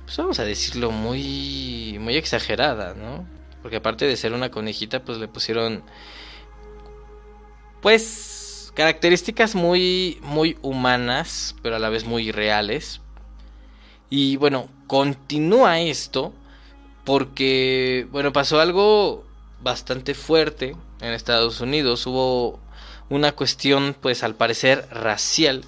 pues 0.04 0.18
vamos 0.18 0.40
a 0.42 0.44
decirlo, 0.44 0.92
muy, 0.92 1.98
muy 2.02 2.18
exagerada, 2.18 2.94
¿no? 2.94 3.26
Porque 3.62 3.78
aparte 3.78 4.06
de 4.06 4.18
ser 4.18 4.34
una 4.34 4.52
conejita, 4.52 5.02
pues 5.02 5.18
le 5.18 5.30
pusieron, 5.30 5.84
pues, 7.82 8.74
características 8.76 9.56
muy, 9.56 10.20
muy 10.24 10.58
humanas, 10.62 11.56
pero 11.64 11.78
a 11.78 11.80
la 11.80 11.88
vez 11.88 12.04
muy 12.04 12.34
reales. 12.34 13.00
Y 14.10 14.36
bueno, 14.36 14.68
continúa 14.88 15.80
esto 15.80 16.34
porque, 17.08 18.06
bueno, 18.12 18.34
pasó 18.34 18.60
algo 18.60 19.24
bastante 19.64 20.14
fuerte 20.14 20.76
en 21.00 21.14
Estados 21.14 21.62
Unidos. 21.62 22.06
Hubo 22.06 22.60
una 23.08 23.32
cuestión, 23.32 23.96
pues 24.02 24.24
al 24.24 24.36
parecer, 24.36 24.86
racial 24.92 25.64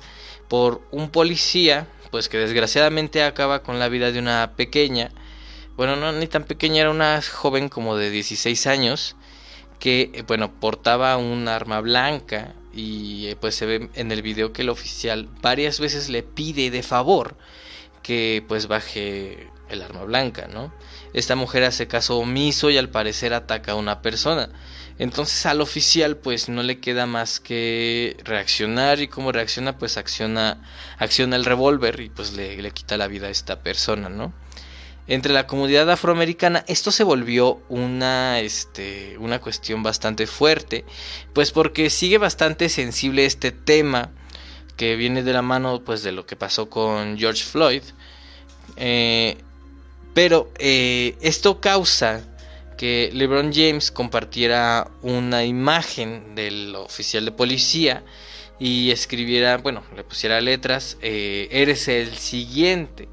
por 0.50 0.82
un 0.92 1.10
policía, 1.10 1.88
pues 2.12 2.28
que 2.28 2.40
desgraciadamente 2.40 3.24
acaba 3.24 3.64
con 3.64 3.80
la 3.80 3.88
vida 3.88 4.12
de 4.12 4.20
una 4.20 4.52
pequeña, 4.58 5.12
bueno, 5.78 5.96
no 5.96 6.12
ni 6.12 6.28
tan 6.28 6.44
pequeña, 6.44 6.82
era 6.82 6.92
una 6.92 7.22
joven 7.22 7.70
como 7.70 7.96
de 7.96 8.10
16 8.10 8.68
años, 8.68 9.16
que, 9.80 10.12
eh, 10.14 10.24
bueno, 10.28 10.52
portaba 10.60 11.16
un 11.16 11.48
arma 11.48 11.80
blanca 11.80 12.54
y 12.74 13.28
eh, 13.28 13.38
pues 13.38 13.56
se 13.56 13.66
ve 13.66 13.90
en 13.94 14.12
el 14.12 14.24
video 14.24 14.52
que 14.52 14.64
el 14.64 14.70
oficial 14.70 15.30
varias 15.42 15.80
veces 15.80 16.10
le 16.10 16.22
pide 16.22 16.70
de 16.70 16.84
favor 16.84 17.38
que 18.04 18.44
pues 18.48 18.68
baje 18.68 19.48
el 19.70 19.82
arma 19.82 20.04
blanca, 20.04 20.48
¿no? 20.48 20.74
Esta 21.14 21.36
mujer 21.36 21.64
hace 21.64 21.88
caso 21.88 22.18
omiso 22.18 22.70
y 22.70 22.78
al 22.78 22.90
parecer 22.90 23.34
ataca 23.34 23.74
a 23.74 23.76
una 23.76 24.02
persona. 24.02 24.50
Entonces 25.00 25.46
al 25.46 25.62
oficial 25.62 26.18
pues 26.18 26.50
no 26.50 26.62
le 26.62 26.80
queda 26.80 27.06
más 27.06 27.40
que 27.40 28.18
reaccionar 28.24 29.00
y 29.00 29.08
como 29.08 29.32
reacciona 29.32 29.78
pues 29.78 29.98
acciona, 29.98 30.62
acciona 30.98 31.38
el 31.38 31.46
revólver 31.46 32.00
y 32.02 32.10
pues 32.10 32.34
le, 32.34 32.62
le, 32.62 32.72
quita 32.72 32.98
la 32.98 33.08
vida 33.08 33.28
a 33.28 33.32
esta 33.32 33.62
persona, 33.62 34.10
¿no? 34.10 34.34
Entre 35.08 35.34
la 35.34 35.48
comunidad 35.48 35.90
afroamericana 35.90 36.66
esto 36.68 36.92
se 36.92 37.04
volvió 37.04 37.62
una, 37.70 38.40
este, 38.42 39.18
una 39.18 39.40
cuestión 39.40 39.82
bastante 39.84 40.28
fuerte, 40.28 40.86
pues 41.34 41.52
porque 41.52 41.90
sigue 41.90 42.18
bastante 42.18 42.70
sensible 42.70 43.26
este 43.26 43.52
tema 43.52 44.12
que 44.76 44.96
viene 44.96 45.24
de 45.24 45.34
la 45.34 45.42
mano 45.42 45.82
pues 45.84 46.04
de 46.04 46.12
lo 46.12 46.26
que 46.26 46.36
pasó 46.36 46.70
con 46.70 47.18
George 47.18 47.44
Floyd. 47.44 47.84
Eh, 48.76 49.38
pero 50.14 50.52
eh, 50.60 51.16
esto 51.22 51.62
causa 51.62 52.24
que 52.78 53.10
LeBron 53.14 53.52
James 53.54 53.92
compartiera 53.92 54.90
una 55.02 55.44
imagen 55.44 56.36
del 56.36 56.76
oficial 56.76 57.26
de 57.26 57.32
policía 57.32 58.04
y 58.60 58.92
escribiera, 58.92 59.58
bueno, 59.58 59.84
le 59.96 60.04
pusiera 60.04 60.40
letras, 60.42 60.98
eh, 61.02 61.48
eres 61.52 61.88
el 61.88 62.16
siguiente, 62.16 63.10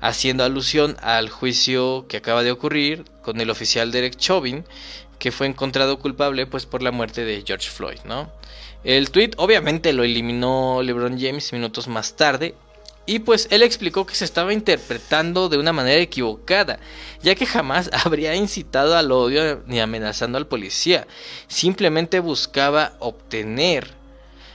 haciendo 0.00 0.44
alusión 0.44 0.96
al 1.00 1.30
juicio 1.30 2.06
que 2.08 2.16
acaba 2.16 2.42
de 2.42 2.52
ocurrir 2.52 3.04
con 3.22 3.40
el 3.40 3.50
oficial 3.50 3.92
Derek 3.92 4.16
Chauvin, 4.16 4.64
que 5.18 5.32
fue 5.32 5.46
encontrado 5.46 5.98
culpable 5.98 6.46
pues 6.46 6.66
por 6.66 6.82
la 6.82 6.90
muerte 6.90 7.24
de 7.24 7.42
George 7.46 7.70
Floyd, 7.70 8.00
¿no? 8.04 8.30
El 8.84 9.10
tweet 9.10 9.30
obviamente 9.38 9.92
lo 9.92 10.04
eliminó 10.04 10.82
LeBron 10.82 11.18
James 11.18 11.52
minutos 11.52 11.88
más 11.88 12.16
tarde 12.16 12.54
y 13.06 13.18
pues 13.18 13.48
él 13.50 13.62
explicó 13.62 14.06
que 14.06 14.14
se 14.14 14.24
estaba 14.24 14.52
interpretando 14.52 15.48
de 15.48 15.58
una 15.58 15.72
manera 15.72 16.00
equivocada, 16.00 16.78
ya 17.22 17.34
que 17.34 17.46
jamás 17.46 17.90
habría 18.04 18.34
incitado 18.34 18.96
al 18.96 19.12
odio 19.12 19.62
ni 19.66 19.80
amenazando 19.80 20.38
al 20.38 20.46
policía. 20.46 21.06
Simplemente 21.46 22.20
buscaba 22.20 22.94
obtener 23.00 23.90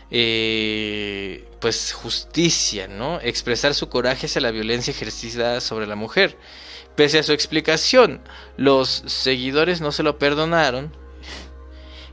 eh, 0.10 1.46
pues 1.60 1.94
justicia, 1.94 2.88
¿no? 2.88 3.20
Expresar 3.22 3.76
su 3.76 3.90
coraje 3.90 4.26
hacia 4.26 4.42
la 4.42 4.52
violencia 4.52 4.92
ejercida 4.92 5.62
sobre 5.62 5.86
la 5.86 5.96
mujer. 5.96 6.36
Pese 6.96 7.20
a 7.20 7.24
su 7.24 7.34
explicación, 7.34 8.22
los 8.58 9.04
seguidores 9.06 9.80
no 9.80 9.92
se 9.92 10.04
lo 10.04 10.18
perdonaron 10.18 10.92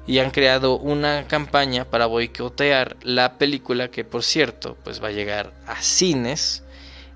y 0.07 0.19
han 0.21 0.31
creado 0.31 0.79
una 0.79 1.27
campaña 1.27 1.85
para 1.85 2.07
boicotear 2.07 2.97
la 3.03 3.39
película 3.39 3.91
que 3.91 4.05
por 4.05 4.23
cierto 4.23 4.77
pues 4.85 5.03
va 5.03 5.09
a 5.09 5.13
llegar 5.13 5.53
a 5.67 5.83
cines 5.83 6.63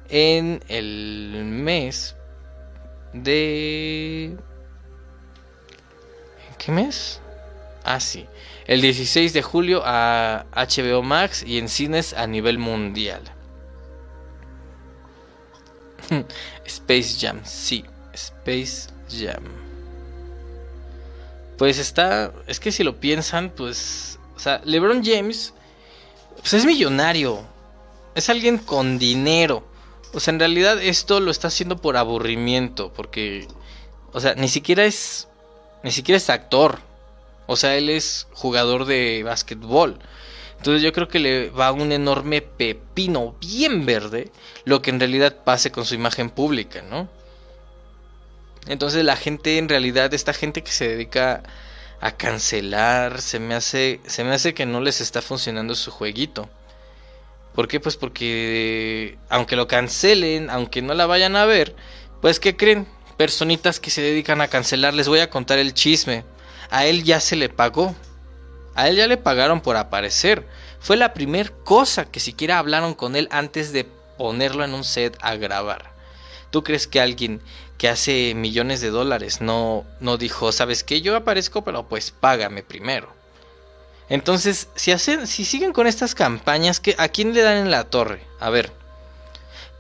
en 0.09 0.63
el 0.69 1.45
mes 1.45 2.17
de 3.13 4.37
¿En 6.49 6.57
qué 6.59 6.73
mes? 6.73 7.21
Ah, 7.85 8.01
sí. 8.01 8.27
El 8.67 8.83
16 8.83 9.33
de 9.33 9.43
julio 9.43 9.83
a 9.85 10.47
HBO 10.53 11.03
Max 11.03 11.43
y 11.47 11.59
en 11.59 11.69
cines 11.69 12.13
a 12.13 12.27
nivel 12.27 12.59
mundial. 12.59 13.23
Space 16.65 17.17
Jam, 17.19 17.41
sí, 17.45 17.85
Space 18.13 18.89
Jam. 19.09 19.70
Pues 21.61 21.79
está, 21.79 22.33
es 22.47 22.59
que 22.59 22.73
si 22.73 22.83
lo 22.85 23.01
piensan, 23.01 23.51
pues, 23.51 24.19
o 24.35 24.39
sea, 24.39 24.63
LeBron 24.65 25.05
James, 25.05 25.53
pues 26.39 26.55
es 26.55 26.65
millonario, 26.65 27.43
es 28.15 28.31
alguien 28.31 28.57
con 28.57 28.99
dinero. 28.99 29.63
O 30.15 30.21
sea, 30.21 30.33
en 30.33 30.41
realidad 30.41 30.83
esto 30.83 31.21
lo 31.21 31.31
está 31.31 31.49
haciendo 31.49 31.77
por 31.77 31.99
aburrimiento, 31.99 32.95
porque, 32.95 33.47
o 34.15 34.21
sea, 34.21 34.35
ni 34.37 34.49
siquiera 34.49 34.87
es, 34.87 35.29
ni 35.83 35.91
siquiera 35.91 36.17
es 36.17 36.31
actor. 36.31 36.79
O 37.47 37.57
sea, 37.57 37.77
él 37.77 37.91
es 37.91 38.27
jugador 38.33 38.87
de 38.87 39.23
básquetbol. 39.23 39.99
Entonces 40.57 40.83
yo 40.83 40.95
creo 40.95 41.09
que 41.09 41.19
le 41.19 41.51
va 41.51 41.73
un 41.73 41.93
enorme 41.93 42.41
pepino 42.41 43.37
bien 43.39 43.85
verde 43.85 44.33
lo 44.65 44.81
que 44.81 44.89
en 44.89 44.99
realidad 44.99 45.37
pase 45.45 45.71
con 45.71 45.85
su 45.85 45.95
imagen 45.95 46.31
pública, 46.31 46.81
¿no? 46.81 47.11
Entonces 48.67 49.05
la 49.05 49.17
gente 49.17 49.59
en 49.59 49.69
realidad, 49.69 50.13
esta 50.15 50.33
gente 50.33 50.63
que 50.63 50.73
se 50.73 50.89
dedica 50.89 51.43
a 52.01 52.13
cancelar, 52.13 53.21
se 53.21 53.39
me 53.39 53.55
hace, 53.55 54.01
se 54.07 54.25
me 54.25 54.35
hace 54.35 54.55
que 54.55 54.67
no 54.67 54.81
les 54.81 55.01
está 55.01 55.23
funcionando 55.23 55.75
su 55.75 55.91
jueguito. 55.91 56.49
¿Por 57.55 57.69
qué? 57.69 57.81
Pues 57.81 57.97
porque 57.97 59.19
aunque 59.29 59.57
lo 59.57 59.67
cancelen, 59.67 60.51
aunque 60.51 60.83
no 60.83 60.95
la 60.95 61.07
vayan 61.07 61.37
a 61.37 61.47
ver, 61.47 61.75
pues 62.21 62.41
¿qué 62.41 62.57
creen? 62.57 62.87
personitas 63.21 63.81
que 63.81 63.91
se 63.91 64.01
dedican 64.01 64.41
a 64.41 64.49
cancelar, 64.49 64.95
les 64.95 65.07
voy 65.07 65.19
a 65.19 65.29
contar 65.29 65.59
el 65.59 65.75
chisme. 65.75 66.25
A 66.71 66.87
él 66.87 67.05
ya 67.05 67.21
se 67.21 67.37
le 67.37 67.51
pagó. 67.51 67.95
A 68.75 68.89
él 68.89 68.97
ya 68.97 69.07
le 69.07 69.19
pagaron 69.19 69.61
por 69.61 69.77
aparecer. 69.77 70.49
Fue 70.79 70.97
la 70.97 71.13
primera 71.13 71.51
cosa 71.65 72.07
que 72.07 72.19
siquiera 72.19 72.57
hablaron 72.57 72.95
con 72.95 73.17
él 73.17 73.29
antes 73.31 73.75
de 73.75 73.85
ponerlo 74.17 74.65
en 74.65 74.73
un 74.73 74.85
set 74.85 75.19
a 75.21 75.37
grabar. 75.37 75.93
¿Tú 76.51 76.65
crees 76.65 76.87
que 76.87 76.99
alguien 76.99 77.43
que 77.81 77.89
hace 77.89 78.35
millones 78.35 78.83
de 78.83 78.91
dólares 78.91 79.41
no, 79.41 79.87
no 80.01 80.19
dijo, 80.19 80.53
sabes 80.53 80.85
que 80.85 81.01
yo 81.01 81.17
aparezco, 81.17 81.65
pero 81.65 81.89
pues 81.89 82.11
págame 82.11 82.63
primero? 82.63 83.09
Entonces, 84.11 84.69
si 84.75 84.93
hacen, 84.93 85.27
si 85.27 85.47
siguen 85.47 85.73
con 85.73 85.87
estas 85.87 86.15
campañas, 86.15 86.83
¿a 86.99 87.09
quién 87.09 87.33
le 87.33 87.41
dan 87.41 87.57
en 87.57 87.71
la 87.71 87.85
torre? 87.85 88.21
A 88.39 88.51
ver, 88.51 88.71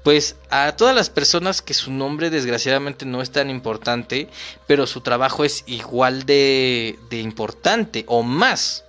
pues 0.02 0.36
a 0.48 0.76
todas 0.76 0.96
las 0.96 1.10
personas 1.10 1.60
que 1.60 1.74
su 1.74 1.92
nombre 1.92 2.30
desgraciadamente 2.30 3.04
no 3.04 3.20
es 3.20 3.32
tan 3.32 3.50
importante, 3.50 4.30
pero 4.66 4.86
su 4.86 5.02
trabajo 5.02 5.44
es 5.44 5.62
igual 5.66 6.24
de, 6.24 6.98
de 7.10 7.18
importante 7.20 8.04
o 8.06 8.22
más. 8.22 8.86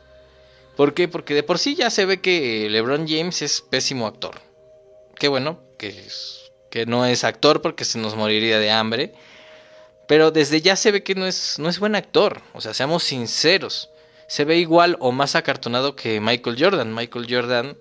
¿Por 0.77 0.93
qué? 0.93 1.09
Porque 1.09 1.33
de 1.33 1.43
por 1.43 1.59
sí 1.59 1.75
ya 1.75 1.89
se 1.89 2.05
ve 2.05 2.21
que 2.21 2.69
LeBron 2.69 3.09
James 3.09 3.41
es 3.41 3.59
pésimo 3.59 4.07
actor. 4.07 4.39
Qué 5.15 5.27
bueno 5.27 5.59
que, 5.77 6.01
que 6.71 6.87
no 6.87 7.05
es 7.05 7.23
actor 7.23 7.61
porque 7.61 7.85
se 7.85 7.99
nos 7.99 8.15
moriría 8.15 8.57
de 8.57 8.71
hambre. 8.71 9.13
Pero 10.07 10.31
desde 10.31 10.61
ya 10.61 10.75
se 10.75 10.91
ve 10.91 11.03
que 11.03 11.13
no 11.13 11.27
es, 11.27 11.59
no 11.59 11.69
es 11.69 11.77
buen 11.77 11.93
actor. 11.93 12.41
O 12.53 12.61
sea, 12.61 12.73
seamos 12.73 13.03
sinceros 13.03 13.91
se 14.31 14.45
ve 14.45 14.59
igual 14.59 14.95
o 15.01 15.11
más 15.11 15.35
acartonado 15.35 15.93
que 15.93 16.21
Michael 16.21 16.55
Jordan. 16.57 16.95
Michael 16.95 17.27
Jordan, 17.29 17.77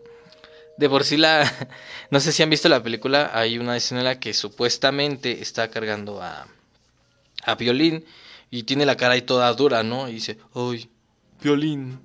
de 0.78 0.88
por 0.88 1.04
sí 1.04 1.16
la... 1.16 1.48
No 2.10 2.18
sé 2.18 2.32
si 2.32 2.42
han 2.42 2.50
visto 2.50 2.68
la 2.68 2.82
película, 2.82 3.30
hay 3.32 3.56
una 3.56 3.76
escena 3.76 4.00
en 4.00 4.06
la 4.06 4.18
que 4.18 4.34
supuestamente 4.34 5.42
está 5.42 5.70
cargando 5.70 6.20
a, 6.20 6.48
a 7.44 7.54
Violín 7.54 8.04
y 8.50 8.64
tiene 8.64 8.84
la 8.84 8.96
cara 8.96 9.14
ahí 9.14 9.22
toda 9.22 9.52
dura, 9.54 9.84
¿no? 9.84 10.08
Y 10.08 10.14
dice, 10.14 10.38
¡ay, 10.52 10.90
Violín! 11.40 12.00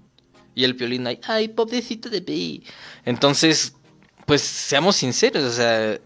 Y 0.53 0.63
el 0.63 0.75
Violín 0.75 1.07
ahí, 1.07 1.19
¡ay, 1.23 1.47
pobrecito 1.47 2.11
de 2.11 2.21
Pi! 2.21 2.63
Entonces, 3.03 3.73
pues 4.27 4.43
seamos 4.43 4.97
sinceros, 4.97 5.43
o 5.43 5.51
sea, 5.53 5.99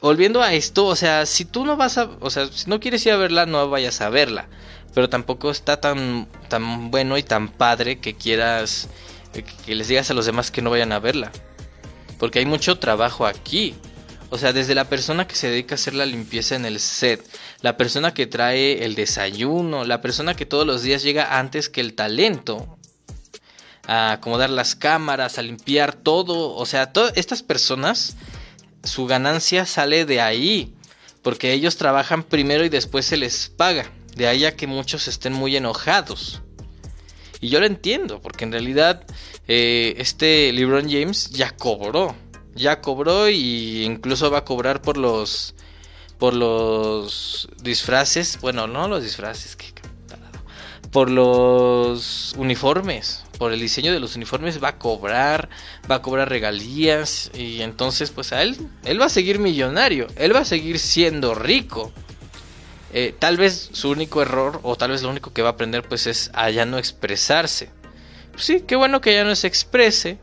volviendo 0.00 0.42
a 0.42 0.54
esto, 0.54 0.86
o 0.86 0.96
sea, 0.96 1.26
si 1.26 1.44
tú 1.44 1.64
no 1.64 1.76
vas 1.76 1.98
a, 1.98 2.10
o 2.20 2.30
sea, 2.30 2.46
si 2.48 2.68
no 2.68 2.80
quieres 2.80 3.04
ir 3.06 3.12
a 3.12 3.16
verla, 3.16 3.46
no 3.46 3.68
vayas 3.68 4.00
a 4.00 4.08
verla 4.08 4.48
pero 4.94 5.08
tampoco 5.08 5.50
está 5.50 5.80
tan, 5.80 6.28
tan 6.48 6.90
bueno 6.90 7.16
y 7.18 7.22
tan 7.22 7.48
padre 7.48 8.00
que 8.00 8.14
quieras 8.14 8.88
que 9.64 9.74
les 9.74 9.88
digas 9.88 10.10
a 10.10 10.14
los 10.14 10.26
demás 10.26 10.50
que 10.50 10.62
no 10.62 10.70
vayan 10.70 10.92
a 10.92 10.98
verla. 10.98 11.30
Porque 12.18 12.40
hay 12.40 12.46
mucho 12.46 12.78
trabajo 12.78 13.26
aquí. 13.26 13.74
O 14.30 14.38
sea, 14.38 14.52
desde 14.52 14.74
la 14.74 14.88
persona 14.88 15.26
que 15.26 15.36
se 15.36 15.48
dedica 15.48 15.74
a 15.74 15.76
hacer 15.76 15.94
la 15.94 16.06
limpieza 16.06 16.56
en 16.56 16.64
el 16.64 16.80
set, 16.80 17.24
la 17.62 17.76
persona 17.76 18.12
que 18.12 18.26
trae 18.26 18.84
el 18.84 18.94
desayuno, 18.94 19.84
la 19.84 20.00
persona 20.00 20.34
que 20.34 20.46
todos 20.46 20.66
los 20.66 20.82
días 20.82 21.02
llega 21.02 21.38
antes 21.38 21.68
que 21.68 21.80
el 21.80 21.94
talento, 21.94 22.76
a 23.86 24.12
acomodar 24.12 24.50
las 24.50 24.74
cámaras, 24.74 25.38
a 25.38 25.42
limpiar 25.42 25.94
todo. 25.94 26.54
O 26.54 26.66
sea, 26.66 26.92
todas 26.92 27.12
estas 27.16 27.42
personas, 27.42 28.16
su 28.82 29.06
ganancia 29.06 29.66
sale 29.66 30.04
de 30.04 30.20
ahí. 30.20 30.74
Porque 31.22 31.52
ellos 31.52 31.76
trabajan 31.76 32.22
primero 32.22 32.64
y 32.64 32.68
después 32.68 33.04
se 33.04 33.16
les 33.16 33.48
paga. 33.48 33.90
De 34.16 34.26
ahí 34.26 34.44
a 34.44 34.56
que 34.56 34.66
muchos 34.66 35.06
estén 35.08 35.32
muy 35.32 35.56
enojados. 35.56 36.42
Y 37.40 37.48
yo 37.48 37.60
lo 37.60 37.66
entiendo, 37.66 38.20
porque 38.20 38.44
en 38.44 38.52
realidad 38.52 39.04
eh, 39.48 39.94
este 39.98 40.52
LeBron 40.52 40.90
James 40.90 41.30
ya 41.30 41.50
cobró. 41.50 42.14
Ya 42.54 42.80
cobró 42.80 43.28
y 43.28 43.84
incluso 43.84 44.30
va 44.30 44.38
a 44.38 44.44
cobrar 44.44 44.82
por 44.82 44.96
los 44.96 45.54
por 46.18 46.34
los 46.34 47.48
disfraces, 47.62 48.38
bueno, 48.42 48.66
no 48.66 48.86
los 48.88 49.02
disfraces, 49.02 49.56
que 49.56 49.72
por 50.92 51.10
los 51.10 52.34
uniformes, 52.36 53.24
por 53.40 53.54
el 53.54 53.60
diseño 53.60 53.94
de 53.94 54.00
los 54.00 54.16
uniformes 54.16 54.62
va 54.62 54.68
a 54.68 54.78
cobrar, 54.78 55.48
va 55.90 55.94
a 55.94 56.02
cobrar 56.02 56.28
regalías 56.28 57.30
y 57.32 57.62
entonces 57.62 58.10
pues 58.10 58.34
a 58.34 58.42
él 58.42 58.54
él 58.84 59.00
va 59.00 59.06
a 59.06 59.08
seguir 59.08 59.38
millonario, 59.38 60.08
él 60.16 60.36
va 60.36 60.40
a 60.40 60.44
seguir 60.44 60.78
siendo 60.78 61.34
rico. 61.34 61.90
Eh, 62.92 63.14
tal 63.18 63.38
vez 63.38 63.70
su 63.72 63.88
único 63.88 64.20
error 64.20 64.60
o 64.62 64.76
tal 64.76 64.90
vez 64.90 65.02
lo 65.02 65.08
único 65.08 65.32
que 65.32 65.40
va 65.40 65.48
a 65.48 65.52
aprender 65.52 65.88
pues 65.88 66.06
es 66.06 66.30
a 66.34 66.50
ya 66.50 66.66
no 66.66 66.76
expresarse. 66.76 67.70
Pues 68.30 68.44
sí, 68.44 68.60
qué 68.66 68.76
bueno 68.76 69.00
que 69.00 69.14
ya 69.14 69.24
no 69.24 69.34
se 69.34 69.46
exprese, 69.46 70.18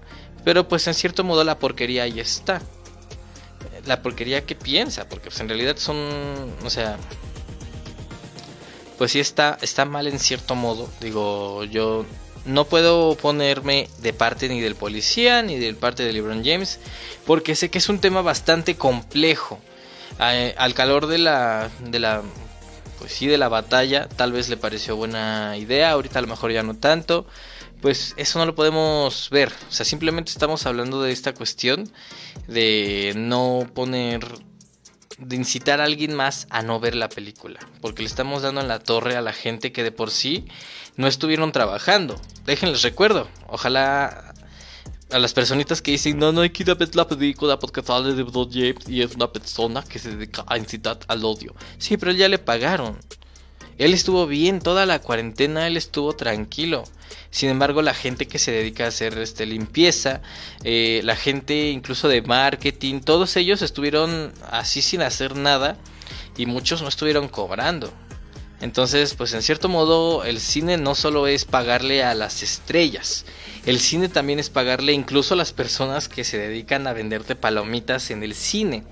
pero 0.45 0.67
pues 0.67 0.85
en 0.85 0.93
cierto 0.93 1.23
modo 1.23 1.43
la 1.43 1.57
porquería 1.57 2.03
ahí 2.03 2.19
está. 2.19 2.61
La 3.87 4.03
porquería 4.03 4.45
que 4.45 4.53
piensa, 4.53 5.09
porque 5.09 5.29
pues 5.29 5.39
en 5.39 5.49
realidad 5.49 5.77
son, 5.77 5.97
o 6.63 6.69
sea, 6.69 6.97
pues 8.99 9.13
sí 9.13 9.19
está, 9.19 9.57
está 9.63 9.85
mal 9.85 10.05
en 10.05 10.19
cierto 10.19 10.53
modo. 10.53 10.87
Digo, 11.01 11.63
yo 11.63 12.05
no 12.47 12.65
puedo 12.65 13.15
ponerme 13.15 13.89
de 13.99 14.13
parte 14.13 14.49
ni 14.49 14.61
del 14.61 14.75
policía 14.75 15.41
ni 15.41 15.57
del 15.57 15.75
parte 15.75 16.03
de 16.03 16.13
LeBron 16.13 16.43
James, 16.43 16.79
porque 17.25 17.55
sé 17.55 17.69
que 17.69 17.77
es 17.77 17.89
un 17.89 17.99
tema 17.99 18.21
bastante 18.21 18.75
complejo. 18.75 19.59
al 20.17 20.73
calor 20.73 21.07
de 21.07 21.19
la, 21.19 21.69
de 21.79 21.99
la 21.99 22.23
pues 22.97 23.11
sí 23.11 23.27
de 23.27 23.37
la 23.37 23.49
batalla, 23.49 24.09
tal 24.09 24.31
vez 24.31 24.49
le 24.49 24.57
pareció 24.57 24.95
buena 24.95 25.55
idea, 25.57 25.91
ahorita 25.91 26.19
a 26.19 26.21
lo 26.23 26.27
mejor 26.27 26.51
ya 26.51 26.63
no 26.63 26.75
tanto, 26.75 27.27
pues 27.81 28.13
eso 28.17 28.39
no 28.39 28.45
lo 28.45 28.55
podemos 28.55 29.29
ver, 29.29 29.51
o 29.69 29.71
sea, 29.71 29.85
simplemente 29.85 30.31
estamos 30.31 30.65
hablando 30.65 31.01
de 31.01 31.11
esta 31.11 31.33
cuestión 31.33 31.91
de 32.47 33.13
no 33.15 33.67
poner 33.73 34.25
de 35.17 35.35
incitar 35.35 35.81
a 35.81 35.85
alguien 35.85 36.13
más 36.13 36.47
a 36.49 36.61
no 36.61 36.79
ver 36.79 36.95
la 36.95 37.09
película, 37.09 37.59
porque 37.81 38.03
le 38.03 38.07
estamos 38.07 38.43
dando 38.43 38.61
en 38.61 38.67
la 38.67 38.79
torre 38.79 39.15
a 39.15 39.21
la 39.21 39.33
gente 39.33 39.71
que 39.71 39.83
de 39.83 39.91
por 39.91 40.11
sí 40.11 40.45
no 40.95 41.07
estuvieron 41.07 41.51
trabajando. 41.51 42.19
Déjenles 42.45 42.83
recuerdo, 42.83 43.27
ojalá 43.47 44.33
a 45.11 45.19
las 45.19 45.33
personitas 45.33 45.81
que 45.81 45.91
dicen, 45.91 46.19
no, 46.19 46.31
no 46.31 46.41
hay 46.41 46.49
que 46.49 46.63
ir 46.63 46.71
a 46.71 46.75
ver 46.75 46.95
la 46.95 47.07
película 47.07 47.57
porque 47.59 47.81
sale 47.81 48.13
de 48.13 48.23
Bro 48.23 48.49
James 48.51 48.87
y 48.87 49.01
es 49.01 49.15
una 49.15 49.31
persona 49.31 49.83
que 49.83 49.99
se 49.99 50.15
dedica 50.15 50.43
a 50.47 50.57
incitar 50.57 50.99
al 51.07 51.23
odio. 51.23 51.55
Sí, 51.77 51.97
pero 51.97 52.11
ya 52.11 52.27
le 52.27 52.39
pagaron. 52.39 52.97
Él 53.77 53.93
estuvo 53.93 54.25
bien 54.25 54.59
toda 54.59 54.85
la 54.85 54.99
cuarentena, 54.99 55.67
él 55.67 55.77
estuvo 55.77 56.13
tranquilo. 56.13 56.83
Sin 57.29 57.49
embargo, 57.49 57.81
la 57.81 57.93
gente 57.93 58.27
que 58.27 58.39
se 58.39 58.51
dedica 58.51 58.85
a 58.85 58.87
hacer 58.87 59.17
este, 59.19 59.45
limpieza, 59.45 60.21
eh, 60.63 61.01
la 61.03 61.15
gente 61.15 61.69
incluso 61.69 62.07
de 62.07 62.21
marketing, 62.21 63.01
todos 63.01 63.35
ellos 63.37 63.61
estuvieron 63.61 64.33
así 64.49 64.81
sin 64.81 65.01
hacer 65.01 65.35
nada 65.35 65.77
y 66.37 66.45
muchos 66.45 66.81
no 66.81 66.87
estuvieron 66.87 67.27
cobrando. 67.27 67.93
Entonces, 68.59 69.13
pues 69.13 69.33
en 69.33 69.43
cierto 69.43 69.69
modo 69.69 70.23
el 70.23 70.39
cine 70.39 70.77
no 70.77 70.95
solo 70.95 71.27
es 71.27 71.45
pagarle 71.45 72.03
a 72.03 72.15
las 72.15 72.41
estrellas, 72.41 73.25
el 73.67 73.79
cine 73.79 74.09
también 74.09 74.39
es 74.39 74.49
pagarle 74.49 74.93
incluso 74.93 75.35
a 75.35 75.37
las 75.37 75.53
personas 75.53 76.09
que 76.09 76.23
se 76.23 76.39
dedican 76.39 76.87
a 76.87 76.93
venderte 76.93 77.35
palomitas 77.35 78.09
en 78.09 78.23
el 78.23 78.33
cine. 78.33 78.83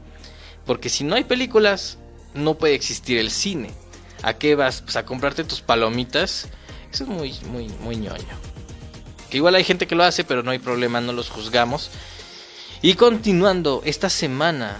Porque 0.66 0.90
si 0.90 1.04
no 1.04 1.16
hay 1.16 1.24
películas, 1.24 1.98
no 2.34 2.58
puede 2.58 2.76
existir 2.76 3.18
el 3.18 3.32
cine. 3.32 3.72
¿A 4.26 4.34
qué 4.34 4.56
vas? 4.56 4.82
Pues 4.82 4.96
a 4.96 5.06
comprarte 5.06 5.44
tus 5.44 5.62
palomitas. 5.62 6.48
Eso 6.92 7.04
es 7.04 7.10
muy, 7.10 7.36
muy, 7.46 7.70
muy 7.82 7.96
ñoño. 7.96 8.36
Que 9.30 9.38
igual 9.38 9.54
hay 9.54 9.64
gente 9.64 9.86
que 9.86 9.94
lo 9.94 10.04
hace, 10.04 10.24
pero 10.24 10.42
no 10.42 10.50
hay 10.50 10.58
problema, 10.58 11.00
no 11.00 11.14
los 11.14 11.30
juzgamos. 11.30 11.92
Y 12.82 12.96
continuando, 12.96 13.84
esta 13.86 14.10
semana, 14.10 14.78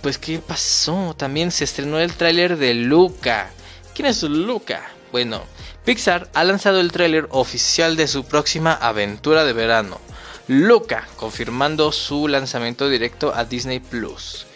pues 0.00 0.16
¿qué 0.16 0.38
pasó? 0.38 1.14
También 1.18 1.50
se 1.50 1.64
estrenó 1.64 1.98
el 1.98 2.14
tráiler 2.14 2.56
de 2.56 2.72
Luca. 2.72 3.50
¿Quién 3.94 4.06
es 4.06 4.22
Luca? 4.22 4.90
Bueno, 5.12 5.42
Pixar 5.84 6.30
ha 6.32 6.42
lanzado 6.42 6.80
el 6.80 6.92
tráiler 6.92 7.28
oficial 7.32 7.94
de 7.94 8.08
su 8.08 8.24
próxima 8.24 8.72
aventura 8.72 9.44
de 9.44 9.52
verano, 9.52 10.00
Luca, 10.48 11.06
confirmando 11.16 11.92
su 11.92 12.26
lanzamiento 12.26 12.88
directo 12.88 13.34
a 13.34 13.44
Disney 13.44 13.80
Plus. 13.80 14.46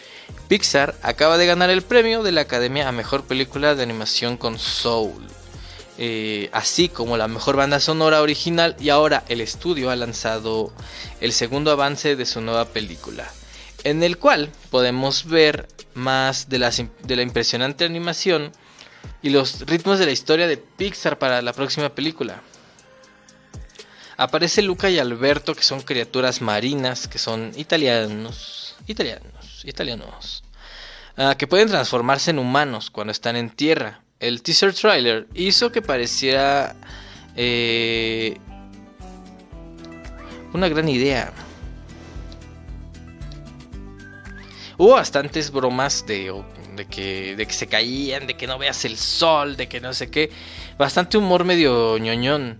Pixar 0.47 0.95
acaba 1.01 1.37
de 1.37 1.47
ganar 1.47 1.71
el 1.71 1.81
premio 1.81 2.21
de 2.21 2.31
la 2.31 2.41
Academia 2.41 2.87
a 2.87 2.91
Mejor 2.91 3.23
Película 3.23 3.73
de 3.73 3.81
Animación 3.81 4.37
con 4.37 4.59
Soul, 4.59 5.25
eh, 5.97 6.49
así 6.53 6.87
como 6.87 7.17
la 7.17 7.27
Mejor 7.27 7.55
Banda 7.55 7.79
Sonora 7.79 8.21
Original 8.21 8.75
y 8.79 8.89
ahora 8.89 9.23
el 9.27 9.41
estudio 9.41 9.89
ha 9.89 9.95
lanzado 9.95 10.71
el 11.19 11.33
segundo 11.33 11.71
avance 11.71 12.15
de 12.15 12.27
su 12.27 12.41
nueva 12.41 12.65
película, 12.65 13.27
en 13.83 14.03
el 14.03 14.19
cual 14.19 14.51
podemos 14.69 15.25
ver 15.25 15.67
más 15.95 16.47
de 16.47 16.59
la 16.59 17.21
impresionante 17.23 17.83
animación 17.83 18.51
y 19.23 19.31
los 19.31 19.61
ritmos 19.61 19.97
de 19.97 20.05
la 20.05 20.11
historia 20.11 20.47
de 20.47 20.57
Pixar 20.57 21.17
para 21.17 21.41
la 21.41 21.53
próxima 21.53 21.89
película. 21.89 22.43
Aparece 24.17 24.61
Luca 24.61 24.89
y 24.91 24.99
Alberto, 24.99 25.55
que 25.55 25.63
son 25.63 25.81
criaturas 25.81 26.41
marinas, 26.41 27.07
que 27.07 27.17
son 27.17 27.51
italianos, 27.57 28.75
italianos, 28.87 29.34
italianos, 29.67 30.43
ah, 31.17 31.35
que 31.37 31.47
pueden 31.47 31.67
transformarse 31.67 32.31
en 32.31 32.39
humanos 32.39 32.89
cuando 32.89 33.11
están 33.11 33.35
en 33.35 33.49
tierra. 33.49 34.01
El 34.19 34.41
teaser 34.41 34.73
trailer 34.73 35.27
hizo 35.33 35.71
que 35.71 35.81
pareciera 35.81 36.75
eh, 37.35 38.37
una 40.53 40.69
gran 40.69 40.87
idea. 40.87 41.33
Hubo 44.77 44.91
bastantes 44.91 45.51
bromas 45.51 46.05
de 46.05 46.31
de 46.75 46.85
que, 46.85 47.35
de 47.35 47.45
que 47.45 47.53
se 47.53 47.67
caían, 47.67 48.27
de 48.27 48.35
que 48.35 48.47
no 48.47 48.57
veas 48.57 48.85
el 48.85 48.97
sol, 48.97 49.55
de 49.55 49.67
que 49.67 49.79
no 49.79 49.93
sé 49.93 50.09
qué. 50.09 50.29
Bastante 50.77 51.17
humor 51.17 51.45
medio 51.45 51.97
ñoñón. 51.97 52.59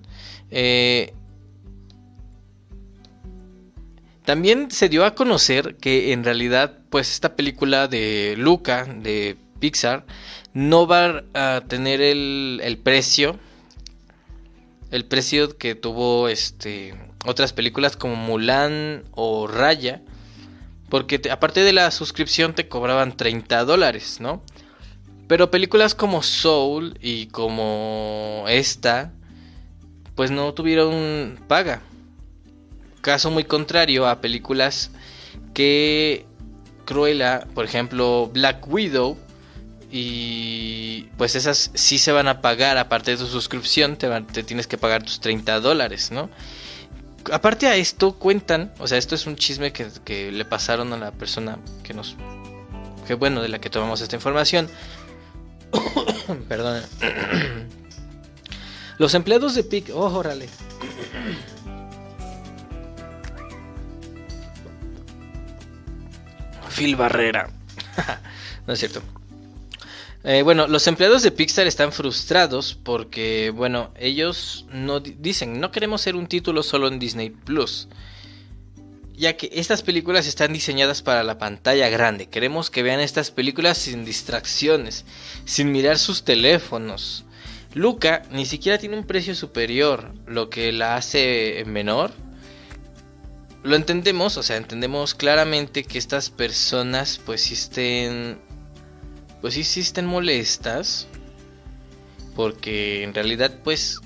Eh, 0.51 1.13
también 4.25 4.71
se 4.71 4.89
dio 4.89 5.05
a 5.05 5.15
conocer 5.15 5.75
que 5.77 6.11
en 6.11 6.23
realidad, 6.23 6.79
pues 6.89 7.11
esta 7.11 7.35
película 7.35 7.87
de 7.87 8.35
Luca, 8.37 8.85
de 8.85 9.37
Pixar, 9.59 10.05
no 10.53 10.87
va 10.87 11.23
a 11.33 11.61
tener 11.67 12.01
el, 12.01 12.79
precio, 12.83 13.37
el 14.91 15.05
precio 15.05 15.57
que 15.57 15.75
tuvo 15.75 16.27
este 16.27 16.95
otras 17.25 17.53
películas 17.53 17.97
como 17.97 18.15
Mulan 18.15 19.03
o 19.11 19.47
Raya, 19.47 20.01
porque 20.89 21.21
aparte 21.31 21.61
de 21.61 21.73
la 21.73 21.89
suscripción 21.91 22.53
te 22.53 22.67
cobraban 22.67 23.17
30 23.17 23.65
dólares, 23.65 24.19
¿no? 24.19 24.43
Pero 25.27 25.49
películas 25.49 25.95
como 25.95 26.21
Soul 26.21 26.97
y 27.01 27.27
como 27.27 28.45
esta, 28.47 29.11
pues 30.13 30.29
no 30.29 30.53
tuvieron 30.53 31.39
paga. 31.47 31.81
Caso 33.05 33.29
muy 33.29 33.43
contrario 33.43 34.07
a 34.07 34.19
películas 34.19 34.89
que 35.53 36.25
Cruella, 36.85 37.45
por 37.53 37.63
ejemplo, 37.63 38.31
Black 38.33 38.67
Widow, 38.67 39.15
y 39.91 41.03
pues 41.15 41.35
esas 41.35 41.69
sí 41.75 41.99
se 41.99 42.11
van 42.11 42.27
a 42.27 42.41
pagar, 42.41 42.79
aparte 42.79 43.11
de 43.11 43.17
tu 43.17 43.27
suscripción, 43.27 43.95
te, 43.95 44.09
te 44.21 44.41
tienes 44.41 44.65
que 44.65 44.79
pagar 44.79 45.03
tus 45.03 45.19
30 45.19 45.59
dólares, 45.59 46.09
¿no? 46.09 46.31
Aparte 47.31 47.67
a 47.67 47.75
esto 47.75 48.13
cuentan, 48.13 48.73
o 48.79 48.87
sea, 48.87 48.97
esto 48.97 49.13
es 49.13 49.27
un 49.27 49.35
chisme 49.35 49.71
que, 49.71 50.31
le 50.31 50.43
pasaron 50.43 50.91
a 50.91 50.97
la 50.97 51.11
persona 51.11 51.59
que 51.83 51.93
nos... 51.93 52.15
Que 53.05 53.13
bueno, 53.13 53.39
de 53.39 53.49
la 53.49 53.59
que 53.59 53.69
tomamos 53.69 54.01
esta 54.01 54.15
información. 54.15 54.67
Perdón. 56.49 56.81
Los 58.97 59.13
empleados 59.13 59.53
de 59.53 59.63
PIC... 59.63 59.91
Oh, 59.93 60.07
órale. 60.07 60.49
Phil 66.75 66.95
Barrera. 66.95 67.49
no 68.67 68.73
es 68.73 68.79
cierto. 68.79 69.01
Eh, 70.23 70.41
bueno, 70.41 70.67
los 70.67 70.87
empleados 70.87 71.21
de 71.21 71.31
Pixar 71.31 71.67
están 71.67 71.91
frustrados 71.91 72.73
porque, 72.73 73.51
bueno, 73.55 73.91
ellos 73.95 74.65
no 74.71 74.99
dicen, 74.99 75.59
no 75.59 75.71
queremos 75.71 76.01
ser 76.01 76.15
un 76.15 76.25
título 76.27 76.63
solo 76.63 76.87
en 76.87 76.97
Disney 76.97 77.29
Plus. 77.29 77.87
Ya 79.13 79.37
que 79.37 79.49
estas 79.53 79.83
películas 79.83 80.25
están 80.27 80.51
diseñadas 80.51 81.01
para 81.03 81.23
la 81.23 81.37
pantalla 81.37 81.89
grande. 81.89 82.27
Queremos 82.27 82.69
que 82.71 82.83
vean 82.83 82.99
estas 82.99 83.29
películas 83.29 83.77
sin 83.77 84.03
distracciones, 84.03 85.05
sin 85.45 85.71
mirar 85.71 85.99
sus 85.99 86.23
teléfonos. 86.23 87.23
Luca 87.75 88.23
ni 88.31 88.45
siquiera 88.45 88.79
tiene 88.79 88.97
un 88.97 89.05
precio 89.05 89.35
superior, 89.35 90.11
lo 90.25 90.49
que 90.49 90.71
la 90.71 90.95
hace 90.95 91.63
menor 91.67 92.11
lo 93.65 93.75
entendemos, 93.75 94.37
o 94.37 94.43
sea, 94.43 94.57
entendemos 94.57 95.15
claramente 95.15 95.83
que 95.83 95.97
estas 95.97 96.29
personas 96.29 97.19
pues 97.25 97.41
sí 97.41 97.55
estén 97.55 98.37
pues 99.41 99.55
sí, 99.55 99.79
estén 99.79 100.05
molestas 100.05 101.07
porque 102.35 103.03
en 103.03 103.15
realidad 103.15 103.51
pues 103.63 104.01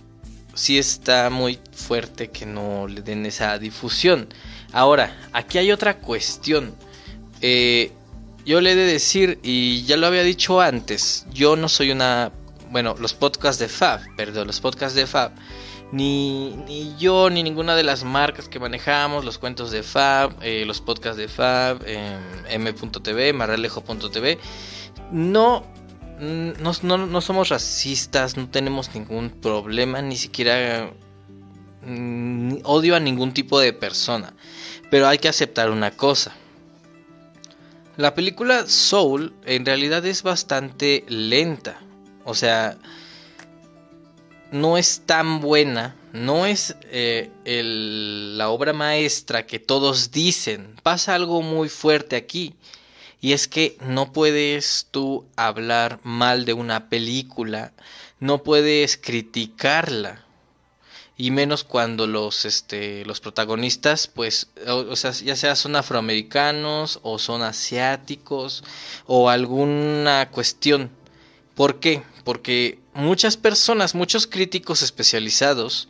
sí 0.53 0.77
está 0.77 1.29
muy 1.29 1.59
fuerte 1.73 2.29
que 2.29 2.45
no 2.45 2.87
le 2.87 3.01
den 3.01 3.25
esa 3.25 3.59
difusión. 3.59 4.29
Ahora, 4.71 5.17
aquí 5.33 5.57
hay 5.57 5.71
otra 5.71 5.97
cuestión. 5.97 6.73
Eh, 7.41 7.91
yo 8.45 8.61
le 8.61 8.71
he 8.71 8.75
de 8.75 8.85
decir, 8.85 9.39
y 9.43 9.83
ya 9.83 9.97
lo 9.97 10.07
había 10.07 10.23
dicho 10.23 10.61
antes, 10.61 11.25
yo 11.33 11.55
no 11.55 11.67
soy 11.69 11.91
una... 11.91 12.31
Bueno, 12.71 12.95
los 12.99 13.13
podcasts 13.13 13.59
de 13.59 13.67
Fab, 13.67 14.01
perdón, 14.15 14.47
los 14.47 14.59
podcasts 14.61 14.95
de 14.95 15.07
Fab 15.07 15.31
ni, 15.91 16.51
ni, 16.67 16.95
yo 16.97 17.29
ni 17.29 17.43
ninguna 17.43 17.75
de 17.75 17.83
las 17.83 18.03
marcas 18.03 18.47
que 18.47 18.59
manejamos, 18.59 19.25
los 19.25 19.37
cuentos 19.37 19.71
de 19.71 19.83
Fab, 19.83 20.35
eh, 20.41 20.63
los 20.65 20.81
podcasts 20.81 21.17
de 21.17 21.27
Fab, 21.27 21.81
eh, 21.85 22.17
m.tv, 22.49 23.33
marrelejo.tv, 23.33 24.37
no, 25.11 25.63
no, 26.19 26.71
no, 26.83 26.97
no, 26.97 27.21
somos 27.21 27.49
racistas, 27.49 28.37
no 28.37 28.49
tenemos 28.49 28.93
ningún 28.93 29.29
problema, 29.29 30.01
ni 30.01 30.17
siquiera 30.17 30.91
mm, 31.85 32.57
odio 32.63 32.95
a 32.95 32.99
ningún 32.99 33.33
tipo 33.33 33.59
de 33.59 33.73
persona. 33.73 34.33
Pero 34.91 35.07
hay 35.07 35.17
que 35.17 35.29
aceptar 35.29 35.69
una 35.71 35.91
cosa. 35.91 36.33
La 37.97 38.15
película 38.15 38.65
Soul 38.67 39.33
en 39.45 39.65
realidad 39.65 40.05
es 40.05 40.23
bastante 40.23 41.03
lenta. 41.09 41.79
O 42.23 42.33
sea, 42.33 42.77
no 44.51 44.77
es 44.77 45.03
tan 45.05 45.41
buena, 45.41 45.95
no 46.13 46.45
es 46.45 46.75
eh, 46.91 47.29
la 47.45 48.49
obra 48.49 48.73
maestra 48.73 49.45
que 49.45 49.59
todos 49.59 50.11
dicen. 50.11 50.75
Pasa 50.83 51.15
algo 51.15 51.41
muy 51.41 51.69
fuerte 51.69 52.15
aquí. 52.15 52.55
Y 53.21 53.33
es 53.33 53.47
que 53.47 53.77
no 53.81 54.13
puedes 54.13 54.87
tú 54.91 55.25
hablar 55.35 55.99
mal 56.03 56.45
de 56.45 56.53
una 56.53 56.89
película, 56.89 57.73
no 58.19 58.43
puedes 58.43 58.97
criticarla. 58.97 60.25
Y 61.17 61.31
menos 61.31 61.65
cuando 61.65 62.07
los, 62.07 62.45
este, 62.45 63.03
los 63.03 63.19
protagonistas, 63.19 64.07
pues, 64.07 64.47
o 64.65 64.95
sea, 64.95 65.11
ya 65.11 65.35
sea 65.35 65.57
son 65.57 65.75
afroamericanos 65.75 67.01
o 67.03 67.19
son 67.19 67.41
asiáticos 67.41 68.63
o 69.05 69.29
alguna 69.29 70.29
cuestión. 70.31 70.89
¿Por 71.55 71.81
qué? 71.81 72.03
Porque 72.23 72.79
muchas 72.99 73.37
personas, 73.37 73.95
muchos 73.95 74.27
críticos 74.27 74.81
especializados 74.81 75.87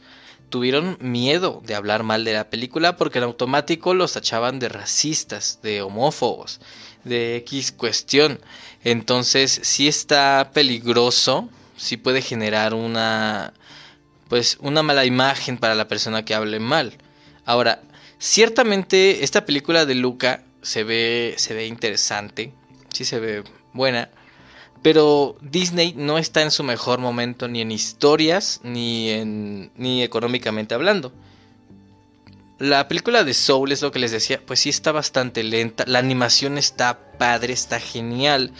tuvieron 0.49 0.97
miedo 0.99 1.61
de 1.65 1.75
hablar 1.75 2.03
mal 2.03 2.23
de 2.23 2.33
la 2.33 2.49
película 2.49 2.97
porque 2.97 3.19
en 3.19 3.25
automático 3.25 3.93
los 3.93 4.13
tachaban 4.13 4.59
de 4.59 4.69
racistas, 4.69 5.59
de 5.61 5.81
homófobos, 5.81 6.59
de 7.03 7.37
X 7.37 7.71
cuestión. 7.71 8.39
Entonces, 8.83 9.59
sí 9.63 9.87
está 9.87 10.51
peligroso, 10.53 11.49
sí 11.77 11.97
puede 11.97 12.21
generar 12.21 12.73
una 12.73 13.53
pues 14.27 14.57
una 14.61 14.83
mala 14.83 15.05
imagen 15.05 15.57
para 15.57 15.73
la 15.73 15.87
persona 15.87 16.23
que 16.23 16.35
hable 16.35 16.59
mal. 16.59 16.93
Ahora, 17.45 17.81
ciertamente 18.19 19.23
esta 19.23 19.45
película 19.45 19.85
de 19.85 19.95
Luca 19.95 20.43
se 20.61 20.83
ve 20.83 21.33
se 21.37 21.53
ve 21.53 21.65
interesante, 21.65 22.53
sí 22.93 23.05
se 23.05 23.19
ve 23.19 23.43
buena, 23.73 24.09
pero 24.81 25.35
Disney 25.41 25.93
no 25.95 26.17
está 26.17 26.41
en 26.41 26.51
su 26.51 26.63
mejor 26.63 26.99
momento 26.99 27.47
ni 27.47 27.61
en 27.61 27.71
historias 27.71 28.61
ni 28.63 29.09
en 29.09 29.71
ni 29.75 30.03
económicamente 30.03 30.75
hablando. 30.75 31.11
La 32.59 32.87
película 32.87 33.23
de 33.23 33.33
Soul 33.33 33.71
es 33.71 33.81
lo 33.81 33.91
que 33.91 33.99
les 33.99 34.11
decía, 34.11 34.41
pues 34.45 34.59
sí 34.59 34.69
está 34.69 34.91
bastante 34.91 35.43
lenta, 35.43 35.85
la 35.87 35.99
animación 35.99 36.57
está 36.57 37.17
padre, 37.17 37.53
está 37.53 37.79
genial, 37.79 38.51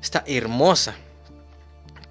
está 0.00 0.22
hermosa. 0.26 0.96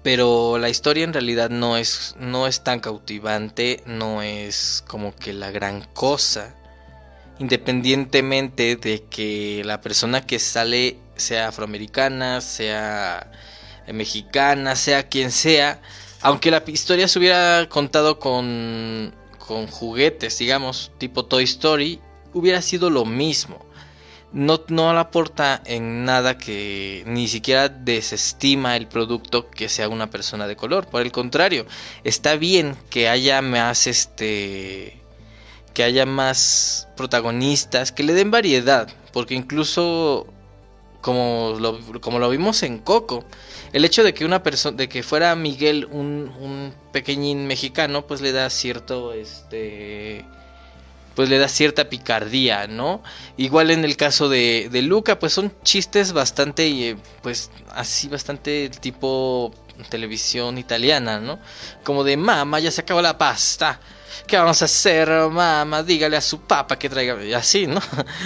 Pero 0.02 0.58
la 0.58 0.68
historia 0.68 1.04
en 1.04 1.12
realidad 1.12 1.50
no 1.50 1.76
es 1.76 2.14
no 2.18 2.46
es 2.46 2.62
tan 2.62 2.80
cautivante, 2.80 3.82
no 3.86 4.22
es 4.22 4.84
como 4.86 5.14
que 5.14 5.32
la 5.32 5.50
gran 5.50 5.82
cosa. 5.92 6.54
Independientemente 7.38 8.76
de 8.76 9.04
que 9.04 9.62
la 9.64 9.80
persona 9.80 10.26
que 10.26 10.38
sale 10.38 10.98
sea 11.16 11.48
afroamericana, 11.48 12.40
sea 12.40 13.30
mexicana, 13.92 14.76
sea 14.76 15.08
quien 15.08 15.30
sea, 15.30 15.80
aunque 16.20 16.50
la 16.50 16.62
historia 16.66 17.08
se 17.08 17.18
hubiera 17.18 17.68
contado 17.68 18.18
con, 18.18 19.14
con 19.38 19.66
juguetes, 19.66 20.38
digamos, 20.38 20.90
tipo 20.98 21.24
Toy 21.26 21.44
Story, 21.44 22.00
hubiera 22.32 22.60
sido 22.62 22.90
lo 22.90 23.04
mismo. 23.04 23.64
No, 24.30 24.62
no 24.68 24.90
aporta 24.90 25.62
en 25.64 26.04
nada 26.04 26.36
que 26.36 27.02
ni 27.06 27.28
siquiera 27.28 27.70
desestima 27.70 28.76
el 28.76 28.86
producto 28.86 29.48
que 29.48 29.70
sea 29.70 29.88
una 29.88 30.10
persona 30.10 30.46
de 30.46 30.56
color. 30.56 30.86
Por 30.86 31.00
el 31.02 31.12
contrario, 31.12 31.66
está 32.04 32.36
bien 32.36 32.76
que 32.90 33.08
haya 33.08 33.40
más 33.40 33.86
este 33.86 34.97
que 35.78 35.84
haya 35.84 36.06
más 36.06 36.88
protagonistas, 36.96 37.92
que 37.92 38.02
le 38.02 38.12
den 38.12 38.32
variedad, 38.32 38.88
porque 39.12 39.36
incluso 39.36 40.26
como 41.00 41.54
lo, 41.60 42.00
como 42.00 42.18
lo 42.18 42.28
vimos 42.30 42.64
en 42.64 42.78
Coco. 42.78 43.24
El 43.72 43.84
hecho 43.84 44.02
de 44.02 44.12
que 44.12 44.24
una 44.24 44.42
persona, 44.42 44.76
de 44.76 44.88
que 44.88 45.04
fuera 45.04 45.36
Miguel 45.36 45.86
un, 45.92 46.74
pequeñín 46.90 47.46
mexicano, 47.46 48.08
pues 48.08 48.20
le 48.20 48.32
da 48.32 48.50
cierto, 48.50 49.12
este, 49.12 50.24
pues 51.14 51.28
le 51.28 51.38
da 51.38 51.46
cierta 51.46 51.88
picardía, 51.88 52.66
¿no? 52.66 53.00
Igual 53.36 53.70
en 53.70 53.84
el 53.84 53.96
caso 53.96 54.28
de, 54.28 54.68
de 54.72 54.82
Luca, 54.82 55.20
pues 55.20 55.32
son 55.32 55.52
chistes 55.62 56.12
bastante, 56.12 56.66
eh, 56.66 56.96
pues 57.22 57.52
así 57.70 58.08
bastante 58.08 58.68
tipo 58.68 59.54
televisión 59.90 60.58
italiana, 60.58 61.20
¿no? 61.20 61.38
Como 61.84 62.02
de 62.02 62.16
mamá, 62.16 62.58
ya 62.58 62.72
se 62.72 62.80
acabó 62.80 63.00
la 63.00 63.16
pasta. 63.16 63.78
¿Qué 64.26 64.36
vamos 64.36 64.60
a 64.62 64.66
hacer, 64.66 65.08
mamá? 65.08 65.82
Dígale 65.82 66.16
a 66.16 66.20
su 66.20 66.40
papá 66.40 66.78
que 66.78 66.88
traiga. 66.88 67.22
Y 67.24 67.32
así, 67.32 67.66
¿no? 67.66 67.80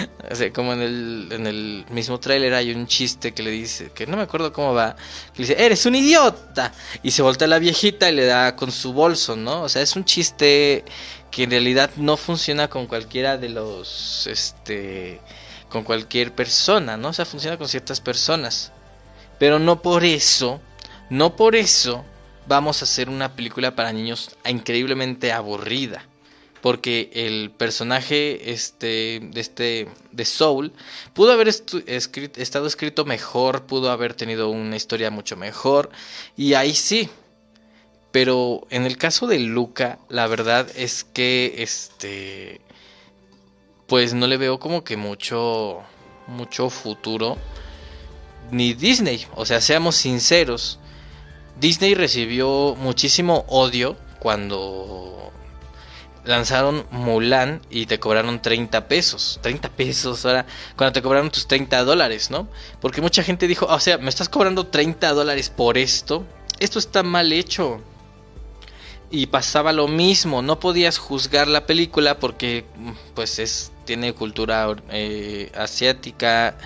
como 0.55 0.73
en 0.73 0.83
el, 0.83 1.29
en 1.31 1.47
el 1.47 1.85
mismo 1.91 2.19
tráiler 2.19 2.55
hay 2.55 2.73
un 2.73 2.87
chiste 2.87 3.33
que 3.33 3.43
le 3.43 3.51
dice, 3.51 3.91
que 3.93 4.07
no 4.07 4.17
me 4.17 4.23
acuerdo 4.23 4.53
cómo 4.53 4.75
va, 4.75 4.97
que 5.35 5.43
le 5.43 5.49
dice, 5.49 5.65
eres 5.65 5.87
un 5.87 5.95
idiota. 5.95 6.73
Y 7.03 7.11
se 7.11 7.23
voltea 7.23 7.49
la 7.49 7.59
viejita 7.59 8.11
y 8.11 8.15
le 8.15 8.27
da 8.27 8.57
con 8.57 8.73
su 8.73 8.93
bolso, 8.93 9.37
¿no? 9.37 9.63
O 9.63 9.69
sea, 9.69 9.83
es 9.83 9.97
un 9.97 10.05
chiste 10.05 10.85
que 11.31 11.45
en 11.45 11.51
realidad 11.51 11.91
no 11.97 12.17
funciona 12.17 12.69
con 12.69 12.87
cualquiera 12.87 13.39
de 13.39 13.49
los, 13.49 14.27
este, 14.27 15.21
con 15.69 15.85
cualquier 15.85 16.35
persona, 16.35 16.97
¿no? 16.97 17.09
O 17.09 17.13
sea, 17.13 17.25
funciona 17.25 17.57
con 17.57 17.69
ciertas 17.69 18.01
personas. 18.01 18.73
Pero 19.39 19.59
no 19.59 19.83
por 19.83 20.05
eso, 20.05 20.61
no 21.11 21.35
por 21.35 21.57
eso 21.57 22.05
vamos 22.47 22.83
a 22.83 22.85
hacer 22.85 23.09
una 23.09 23.35
película 23.35 23.75
para 23.75 23.93
niños 23.93 24.37
increíblemente 24.49 25.33
aburrida. 25.33 26.07
Porque 26.61 27.11
el 27.13 27.51
personaje 27.51 28.53
este, 28.53 29.21
de, 29.21 29.41
este, 29.41 29.89
de 30.13 30.25
Soul 30.25 30.73
pudo 31.13 31.33
haber 31.33 31.49
estado 31.49 32.67
escrito 32.69 33.05
mejor, 33.05 33.67
pudo 33.67 33.91
haber 33.91 34.15
tenido 34.15 34.49
una 34.49 34.77
historia 34.77 35.11
mucho 35.11 35.37
mejor. 35.37 35.91
Y 36.37 36.55
ahí 36.55 36.75
sí. 36.75 37.11
Pero 38.13 38.65
en 38.71 38.87
el 38.87 38.97
caso 38.97 39.27
de 39.27 39.41
Luca, 39.41 39.99
la 40.09 40.29
verdad 40.29 40.69
es 40.77 41.03
que 41.03 41.55
este. 41.59 42.61
Pues 43.89 44.15
no 44.15 44.29
le 44.29 44.37
veo 44.37 44.61
como 44.61 44.85
que 44.85 44.97
mucho. 44.97 45.83
mucho 46.29 46.71
futuro. 46.71 47.39
Ni 48.53 48.73
Disney. 48.75 49.27
O 49.35 49.47
sea, 49.47 49.61
seamos 49.61 49.97
sinceros. 49.97 50.79
Disney 51.61 51.95
recibió 51.95 52.75
muchísimo 52.77 53.45
odio 53.49 53.97
cuando 54.19 55.33
lanzaron 56.25 56.87
Mulan 56.91 57.61
y 57.71 57.87
te 57.87 57.99
cobraron 57.99 58.41
30 58.41 58.89
pesos. 58.89 59.39
30 59.43 59.69
pesos, 59.71 60.25
ahora, 60.25 60.47
cuando 60.77 60.93
te 60.93 61.03
cobraron 61.03 61.31
tus 61.31 61.47
30 61.47 61.85
dólares, 61.85 62.31
¿no? 62.31 62.49
Porque 62.81 63.01
mucha 63.01 63.23
gente 63.23 63.47
dijo, 63.47 63.67
o 63.67 63.81
sea, 63.81 63.99
me 63.99 64.09
estás 64.09 64.29
cobrando 64.29 64.67
30 64.67 65.13
dólares 65.13 65.51
por 65.51 65.79
esto. 65.79 66.25
Esto 66.59 66.79
está 66.79 67.03
mal 67.03 67.33
hecho. 67.33 67.81
Y 69.11 69.27
pasaba 69.27 69.73
lo 69.73 69.89
mismo, 69.89 70.41
no 70.41 70.59
podías 70.59 70.97
juzgar 70.97 71.47
la 71.47 71.67
película 71.67 72.19
porque 72.19 72.65
pues 73.15 73.39
es 73.39 73.71
tiene 73.85 74.15
cultura 74.15 74.75
eh, 74.91 75.53
asiática, 75.55 76.57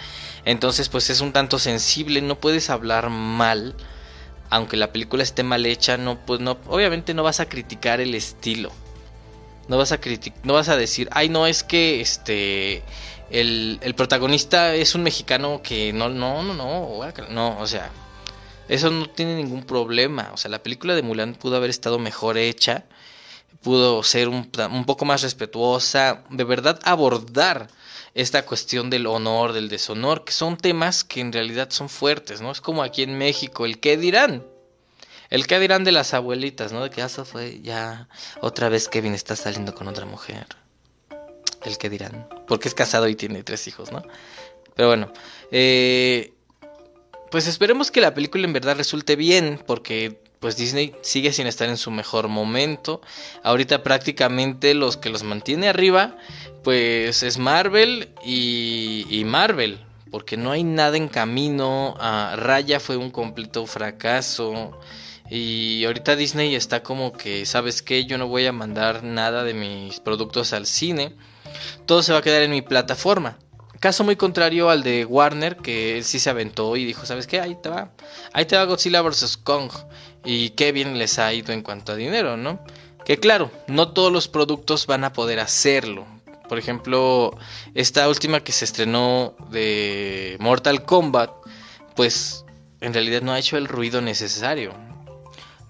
entonces 0.45 0.89
pues 0.89 1.11
es 1.11 1.21
un 1.21 1.33
tanto 1.33 1.59
sensible, 1.59 2.21
no 2.21 2.39
puedes 2.39 2.71
hablar 2.71 3.11
mal 3.11 3.75
aunque 4.51 4.77
la 4.77 4.93
película 4.93 5.23
esté 5.23 5.43
mal 5.43 5.67
hecha, 5.67 5.97
no, 5.97 6.19
pues 6.19 6.41
no, 6.41 6.59
obviamente 6.69 7.15
no 7.15 7.23
vas 7.23 7.41
a 7.41 7.49
criticar 7.49 8.01
el 8.01 8.15
estilo. 8.15 8.71
No 9.69 9.79
vas 9.79 9.93
a 9.93 9.99
no 10.45 10.53
vas 10.53 10.69
a 10.69 10.77
decir, 10.77 11.09
ay 11.13 11.29
no, 11.29 11.47
es 11.47 11.65
que 11.65 12.01
este 12.01 12.83
el, 13.31 13.79
el 13.83 13.95
protagonista 13.95 14.75
es 14.75 14.95
un 14.95 15.03
mexicano 15.03 15.61
que 15.63 15.93
no, 15.93 16.09
no, 16.09 16.43
no, 16.43 16.55
no, 16.55 17.13
no, 17.31 17.59
o 17.59 17.67
sea, 17.67 17.91
eso 18.69 18.91
no 18.91 19.09
tiene 19.09 19.35
ningún 19.35 19.65
problema. 19.65 20.31
O 20.33 20.37
sea, 20.37 20.51
la 20.51 20.63
película 20.63 20.95
de 20.95 21.03
Mulan 21.03 21.35
pudo 21.35 21.57
haber 21.57 21.71
estado 21.71 21.99
mejor 21.99 22.39
hecha, 22.39 22.85
pudo 23.63 24.03
ser 24.03 24.29
un, 24.29 24.51
un 24.71 24.85
poco 24.85 25.05
más 25.05 25.23
respetuosa, 25.23 26.23
de 26.31 26.45
verdad 26.45 26.79
abordar 26.85 27.69
esta 28.17 28.47
cuestión 28.47 28.89
del 28.89 29.07
honor, 29.07 29.53
del 29.53 29.69
deshonor, 29.69 30.25
que 30.25 30.33
son 30.33 30.57
temas 30.57 31.05
que 31.05 31.21
en 31.21 31.35
realidad 31.35 31.69
son 31.69 31.91
fuertes, 31.91 32.41
¿no? 32.41 32.51
Es 32.51 32.63
como 32.63 32.83
aquí 32.83 33.03
en 33.03 33.19
México, 33.19 33.67
el 33.67 33.79
qué 33.79 33.99
dirán. 33.99 34.43
El 35.29 35.47
qué 35.47 35.61
dirán 35.61 35.85
de 35.85 35.93
las 35.93 36.15
abuelitas, 36.15 36.73
¿no? 36.73 36.83
De 36.83 36.89
que 36.89 37.03
eso 37.03 37.27
fue 37.27 37.61
ya 37.61 38.09
otra 38.41 38.71
vez 38.71 38.89
Kevin 38.89 39.13
está 39.13 39.37
saliendo 39.37 39.75
con 39.75 39.87
otra 39.87 40.07
mujer. 40.07 40.47
El 41.63 41.77
qué 41.77 41.91
dirán. 41.91 42.27
Porque 42.49 42.69
es 42.69 42.75
casado 42.75 43.07
y 43.07 43.17
tiene 43.17 43.43
tres 43.43 43.69
hijos, 43.69 43.93
¿no? 43.93 44.03
Pero 44.75 44.89
bueno, 44.89 45.13
eh, 45.51 46.33
pues 47.31 47.47
esperemos 47.47 47.91
que 47.91 48.01
la 48.01 48.15
película 48.15 48.47
en 48.47 48.55
verdad 48.55 48.79
resulte 48.79 49.15
bien, 49.15 49.63
porque 49.67 50.23
pues 50.41 50.57
Disney 50.57 50.95
sigue 51.03 51.33
sin 51.33 51.47
estar 51.47 51.69
en 51.69 51.77
su 51.77 51.91
mejor 51.91 52.29
momento. 52.29 53.01
Ahorita 53.43 53.83
prácticamente 53.83 54.75
los 54.75 54.97
que 54.97 55.11
los 55.11 55.23
mantiene 55.23 55.69
arriba 55.69 56.17
pues 56.67 57.23
es 57.23 57.39
Marvel 57.39 58.09
y, 58.25 59.23
Marvel, 59.25 59.79
porque 60.11 60.37
no 60.37 60.51
hay 60.51 60.65
nada 60.65 60.97
en 60.97 61.07
camino. 61.07 61.95
Ah, 62.01 62.35
Raya 62.37 62.81
fue 62.81 62.97
un 62.97 63.13
completo 63.13 63.67
fracaso. 63.67 64.77
Y 65.31 65.85
ahorita 65.85 66.17
Disney 66.17 66.57
está 66.57 66.83
como 66.83 67.13
que, 67.13 67.47
¿sabes 67.47 67.83
qué? 67.83 68.05
Yo 68.05 68.19
no 68.19 68.27
voy 68.27 68.47
a 68.47 68.53
mandar 68.53 69.05
nada 69.05 69.45
de 69.45 69.55
mis 69.55 70.01
productos 70.01 70.53
al 70.53 70.67
cine. 70.67 71.15
Todo 71.87 72.03
se 72.03 72.13
va 72.13 72.19
a 72.19 72.23
quedar 72.23 72.43
en 72.43 72.51
mi 72.51 72.63
plataforma. 72.63 73.39
Caso 73.79 74.03
muy 74.03 74.17
contrario 74.17 74.69
al 74.69 74.83
de 74.83 75.05
Warner, 75.05 75.59
que 75.59 75.99
él 75.99 76.05
sí 76.05 76.19
se 76.19 76.31
aventó 76.31 76.77
y 76.77 76.85
dijo, 76.85 77.07
¿sabes 77.07 77.29
qué? 77.29 77.41
Ahí 77.41 77.57
te 77.63 77.69
va. 77.69 77.93
Ahí 78.33 78.45
te 78.47 78.57
va 78.57 78.65
Godzilla 78.65 79.03
vs. 79.03 79.37
Kong. 79.37 79.71
Y 80.27 80.51
qué 80.51 80.73
bien 80.73 80.99
les 80.99 81.21
ha 81.21 81.33
ido 81.33 81.53
en 81.53 81.63
cuanto 81.63 81.93
a 81.93 81.97
dinero, 81.97 82.37
¿no? 82.37 82.59
Que 83.05 83.19
claro, 83.19 83.53
no 83.69 83.93
todos 83.93 84.13
los 84.13 84.27
productos 84.27 84.87
van 84.87 85.05
a 85.05 85.13
poder 85.13 85.39
hacerlo. 85.39 86.05
Por 86.49 86.59
ejemplo, 86.59 87.39
esta 87.75 88.09
última 88.09 88.41
que 88.41 88.51
se 88.51 88.65
estrenó 88.65 89.35
de 89.51 90.37
Mortal 90.41 90.85
Kombat, 90.85 91.31
pues 91.95 92.45
en 92.81 92.93
realidad 92.93 93.23
no 93.23 93.33
ha 93.33 93.39
hecho 93.39 93.57
el 93.57 93.69
ruido 93.69 94.03
necesario. 94.03 94.75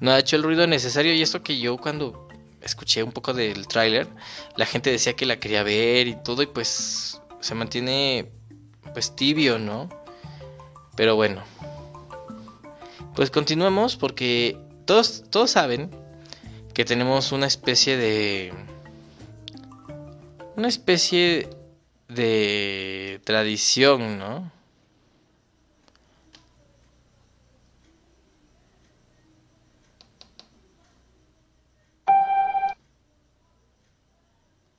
No 0.00 0.10
ha 0.10 0.18
hecho 0.18 0.36
el 0.36 0.42
ruido 0.42 0.66
necesario 0.66 1.12
y 1.12 1.20
esto 1.20 1.42
que 1.42 1.58
yo 1.58 1.76
cuando 1.76 2.26
escuché 2.62 3.02
un 3.02 3.12
poco 3.12 3.34
del 3.34 3.68
tráiler, 3.68 4.08
la 4.56 4.64
gente 4.64 4.90
decía 4.90 5.14
que 5.14 5.26
la 5.26 5.38
quería 5.38 5.62
ver 5.62 6.08
y 6.08 6.16
todo 6.22 6.42
y 6.42 6.46
pues 6.46 7.20
se 7.40 7.54
mantiene 7.54 8.30
pues 8.94 9.14
tibio, 9.14 9.58
¿no? 9.58 9.90
Pero 10.96 11.14
bueno. 11.14 11.42
Pues 13.16 13.30
continuemos 13.30 13.96
porque 13.96 14.58
todos 14.84 15.24
todos 15.30 15.50
saben 15.50 15.90
que 16.74 16.84
tenemos 16.84 17.32
una 17.32 17.46
especie 17.46 17.96
de 17.96 18.52
una 20.54 20.68
especie 20.68 21.48
de 22.08 23.18
tradición, 23.24 24.18
¿no? 24.18 24.52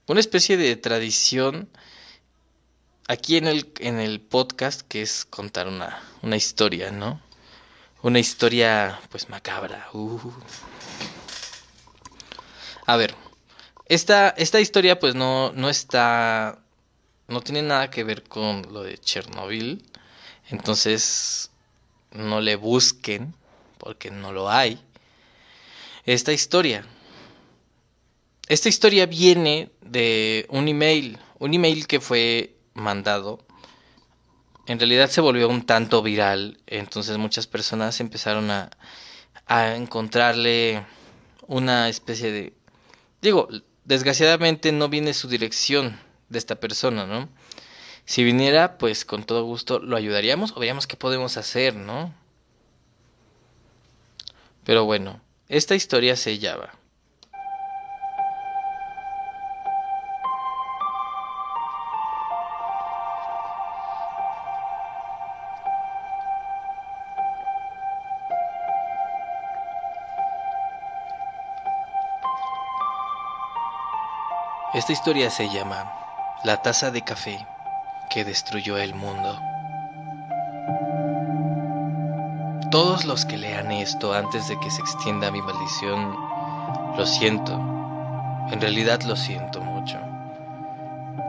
Una 0.06 0.20
especie 0.20 0.58
de 0.58 0.76
tradición 0.76 1.70
aquí 3.08 3.38
en 3.38 3.48
el, 3.48 3.72
en 3.80 4.00
el 4.00 4.22
podcast 4.22 4.82
que 4.82 5.02
es 5.02 5.26
contar 5.26 5.68
una, 5.68 6.00
una 6.22 6.36
historia, 6.36 6.92
¿no? 6.92 7.26
Una 8.04 8.20
historia 8.20 9.00
pues 9.10 9.28
macabra. 9.28 9.89
Uh. 9.91 10.32
A 12.86 12.95
ver, 12.95 13.16
esta, 13.88 14.30
esta 14.30 14.60
historia 14.60 15.00
pues 15.00 15.16
no, 15.16 15.52
no 15.54 15.70
está, 15.70 16.60
no 17.28 17.41
tiene 17.41 17.64
nada 17.64 17.89
que 17.89 18.04
ver 18.04 18.24
con 18.24 18.72
lo 18.72 18.84
de 18.84 18.98
Chernobyl, 19.00 19.84
entonces 20.50 21.50
no 22.12 22.39
le 22.39 22.56
busquen 22.56 23.34
porque 23.80 24.12
no 24.12 24.32
lo 24.32 24.50
hay. 24.50 24.80
Esta 26.06 26.32
historia, 26.32 26.86
esta 28.48 28.70
historia 28.70 29.08
viene 29.08 29.72
de 29.82 30.45
un 30.50 30.68
email, 30.68 31.18
un 31.39 31.54
email 31.54 31.88
que 31.88 32.00
fue 32.00 32.56
mandado. 32.74 33.39
En 34.68 34.80
realidad 34.80 35.09
se 35.09 35.22
volvió 35.22 35.47
un 35.47 35.65
tanto 35.65 36.03
viral, 36.03 36.59
entonces 36.68 37.18
muchas 37.18 37.47
personas 37.47 38.01
empezaron 38.01 38.51
a, 38.51 38.70
a 39.45 39.76
encontrarle 39.76 40.86
una 41.47 41.88
especie 41.88 42.32
de... 42.34 42.53
Digo, 43.22 43.47
desgraciadamente 43.86 44.74
no 44.74 44.89
viene 44.89 45.13
su 45.13 45.30
dirección 45.30 45.97
de 46.28 46.38
esta 46.38 46.55
persona, 46.55 47.05
¿no? 47.05 47.30
Si 48.03 48.26
viniera, 48.26 48.78
pues 48.78 49.05
con 49.05 49.24
todo 49.24 49.43
gusto 49.43 49.80
lo 49.80 49.95
ayudaríamos 49.95 50.51
o 50.51 50.59
veríamos 50.59 50.86
qué 50.86 50.97
podemos 50.97 51.38
hacer, 51.38 51.74
¿no? 51.74 52.13
Pero 54.65 54.84
bueno, 54.84 55.22
esta 55.47 55.76
historia 55.76 56.18
se 56.18 56.39
llama 56.39 56.74
Esta 74.78 74.93
historia 74.93 75.32
se 75.32 75.49
llama 75.49 75.91
La 76.43 76.61
taza 76.61 76.91
de 76.91 77.01
café 77.01 77.43
que 78.11 78.23
destruyó 78.23 78.78
el 78.78 78.93
mundo. 78.93 79.41
Todos 82.69 83.03
los 83.05 83.25
que 83.25 83.38
lean 83.38 83.71
esto 83.71 84.13
antes 84.13 84.47
de 84.47 84.59
que 84.59 84.69
se 84.69 84.80
extienda 84.80 85.32
mi 85.32 85.41
maldición, 85.41 86.15
lo 86.95 87.07
siento, 87.07 87.53
En 88.51 88.61
realidad 88.61 89.01
lo 89.01 89.15
siento 89.15 89.61
mucho. 89.61 89.97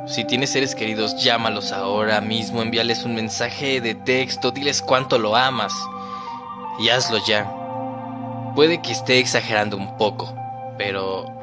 Si 0.07 0.27
tienes 0.27 0.51
seres 0.51 0.75
queridos, 0.75 1.17
llámalos 1.17 1.73
ahora 1.73 2.21
mismo, 2.21 2.61
envíales 2.61 3.05
un 3.05 3.15
mensaje 3.15 3.81
de 3.81 3.95
texto, 3.95 4.51
diles 4.51 4.83
cuánto 4.83 5.19
lo 5.19 5.35
amas 5.35 5.73
y 6.79 6.91
hazlo 6.91 7.17
ya. 7.27 7.51
Puede 8.55 8.83
que 8.83 8.93
esté 8.93 9.19
exagerando 9.19 9.79
un 9.79 9.97
poco, 9.97 10.35
pero 10.77 11.38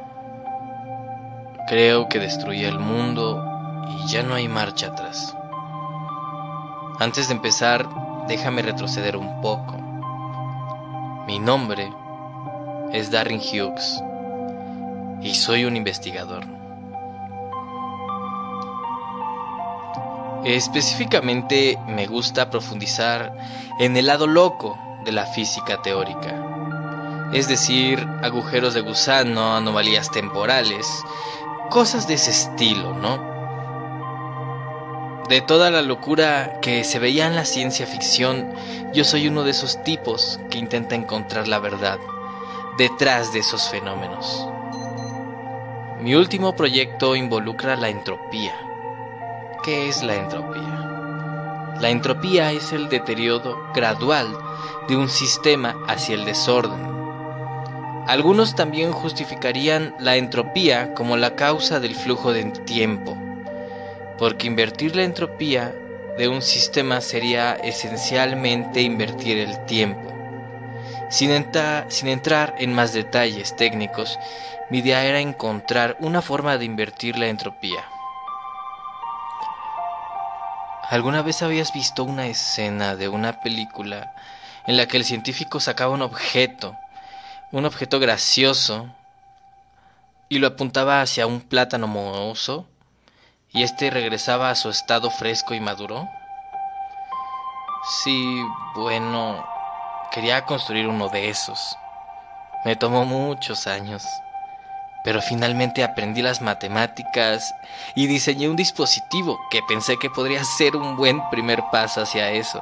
creo 1.68 2.08
que 2.08 2.20
destruye 2.20 2.68
el 2.68 2.80
mundo 2.80 3.44
y 3.90 4.08
ya 4.08 4.24
no 4.24 4.36
hay 4.36 4.48
marcha 4.48 4.88
atrás. 4.88 5.36
Antes 7.00 7.28
de 7.28 7.34
empezar, 7.34 7.88
déjame 8.28 8.62
retroceder 8.62 9.18
un 9.18 9.42
poco. 9.42 9.74
Mi 11.28 11.40
nombre 11.40 11.92
es 12.94 13.12
Darren 13.12 13.40
Hughes 13.40 14.02
y 15.22 15.34
soy 15.34 15.66
un 15.66 15.76
investigador. 15.76 16.46
Específicamente 20.44 21.80
me 21.88 22.06
gusta 22.06 22.52
profundizar 22.52 23.36
en 23.80 23.98
el 23.98 24.06
lado 24.06 24.28
loco 24.28 24.78
de 25.04 25.12
la 25.12 25.26
física 25.26 25.82
teórica, 25.82 27.30
es 27.34 27.48
decir, 27.48 28.08
agujeros 28.22 28.76
de 28.76 28.82
gusano, 28.82 29.56
anomalías 29.56 30.12
temporales, 30.12 30.88
cosas 31.70 32.08
de 32.08 32.16
ese 32.16 32.32
estilo, 32.32 32.94
¿no? 32.94 33.36
De 35.30 35.42
toda 35.42 35.72
la 35.72 35.82
locura 35.82 36.60
que 36.62 36.84
se 36.84 37.00
veía 37.00 37.26
en 37.26 37.36
la 37.36 37.46
ciencia 37.46 37.88
ficción, 37.88 38.54
yo 38.94 39.04
soy 39.04 39.28
uno 39.28 39.44
de 39.44 39.52
esos 39.52 39.84
tipos 39.84 40.40
que 40.50 40.60
intenta 40.60 40.96
encontrar 40.96 41.48
la 41.48 41.60
verdad 41.60 42.00
detrás 42.78 43.34
de 43.34 43.40
esos 43.40 43.70
fenómenos. 43.70 44.48
Mi 46.02 46.14
último 46.14 46.56
proyecto 46.56 47.16
involucra 47.16 47.76
la 47.76 47.90
entropía. 47.90 48.54
¿Qué 49.64 49.90
es 49.90 50.04
la 50.04 50.16
entropía? 50.16 51.76
La 51.80 51.90
entropía 51.90 52.52
es 52.52 52.72
el 52.72 52.90
deterioro 52.90 53.72
gradual 53.74 54.28
de 54.88 54.96
un 54.96 55.10
sistema 55.10 55.76
hacia 55.88 56.16
el 56.16 56.26
desorden. 56.26 57.05
Algunos 58.08 58.56
también 58.56 58.92
justificarían 58.92 59.96
la 60.00 60.16
entropía 60.16 60.94
como 60.94 61.18
la 61.18 61.36
causa 61.36 61.80
del 61.80 61.96
flujo 61.96 62.34
de 62.34 62.44
tiempo 62.66 63.18
porque 64.18 64.48
invertir 64.48 64.96
la 64.96 65.04
entropía 65.04 65.76
de 66.18 66.28
un 66.28 66.42
sistema 66.42 67.02
sería 67.02 67.54
esencialmente 67.54 68.82
invertir 68.82 69.38
el 69.38 69.66
tiempo. 69.66 70.12
Sin, 71.10 71.32
sin, 71.90 72.08
entrar 72.08 72.56
en 72.58 72.74
más 72.74 72.94
detalles 72.94 73.56
técnicos, 73.56 74.18
mi 74.70 74.80
idea 74.80 75.04
era 75.06 75.20
encontrar 75.20 75.98
una 76.00 76.22
forma 76.22 76.58
de 76.58 76.66
invertir 76.66 77.18
la 77.18 77.28
entropía. 77.28 77.84
¿Alguna 80.90 81.22
vez 81.22 81.42
habías 81.42 81.74
visto 81.74 82.04
una 82.04 82.28
escena 82.28 82.96
de 82.96 83.10
una 83.10 83.42
película 83.42 84.14
en 84.66 84.78
la 84.78 84.88
que 84.88 84.98
el 84.98 85.04
científico 85.04 85.60
sacaba 85.60 85.94
un 85.94 86.02
objeto, 86.02 86.78
un 87.52 87.66
objeto 87.66 88.00
gracioso, 88.00 88.90
y 90.30 90.40
lo 90.40 90.48
apuntaba 90.48 91.02
hacia 91.02 91.28
un 91.28 91.42
plátano 91.42 91.88
mohoso? 91.88 92.68
y 93.56 93.64
este 93.64 93.90
regresaba 93.90 94.50
a 94.50 94.56
su 94.56 94.70
estado 94.70 95.10
fresco 95.10 95.54
y 95.54 95.62
maduro? 95.62 96.10
Sí, 98.04 98.44
bueno, 98.76 99.46
quería 100.12 100.44
construir 100.44 100.90
uno 100.90 101.08
de 101.08 101.30
esos. 101.30 101.78
Me 102.66 102.76
tomó 102.76 103.06
muchos 103.06 103.66
años, 103.66 104.06
pero 105.06 105.22
finalmente 105.22 105.86
aprendí 105.86 106.22
las 106.22 106.42
matemáticas 106.42 107.56
y 107.96 108.08
diseñé 108.08 108.50
un 108.50 108.58
dispositivo 108.58 109.40
que 109.50 109.62
pensé 109.64 109.96
que 109.98 110.10
podría 110.10 110.44
ser 110.44 110.76
un 110.76 110.98
buen 110.98 111.22
primer 111.30 111.64
paso 111.72 112.02
hacia 112.02 112.32
eso. 112.32 112.62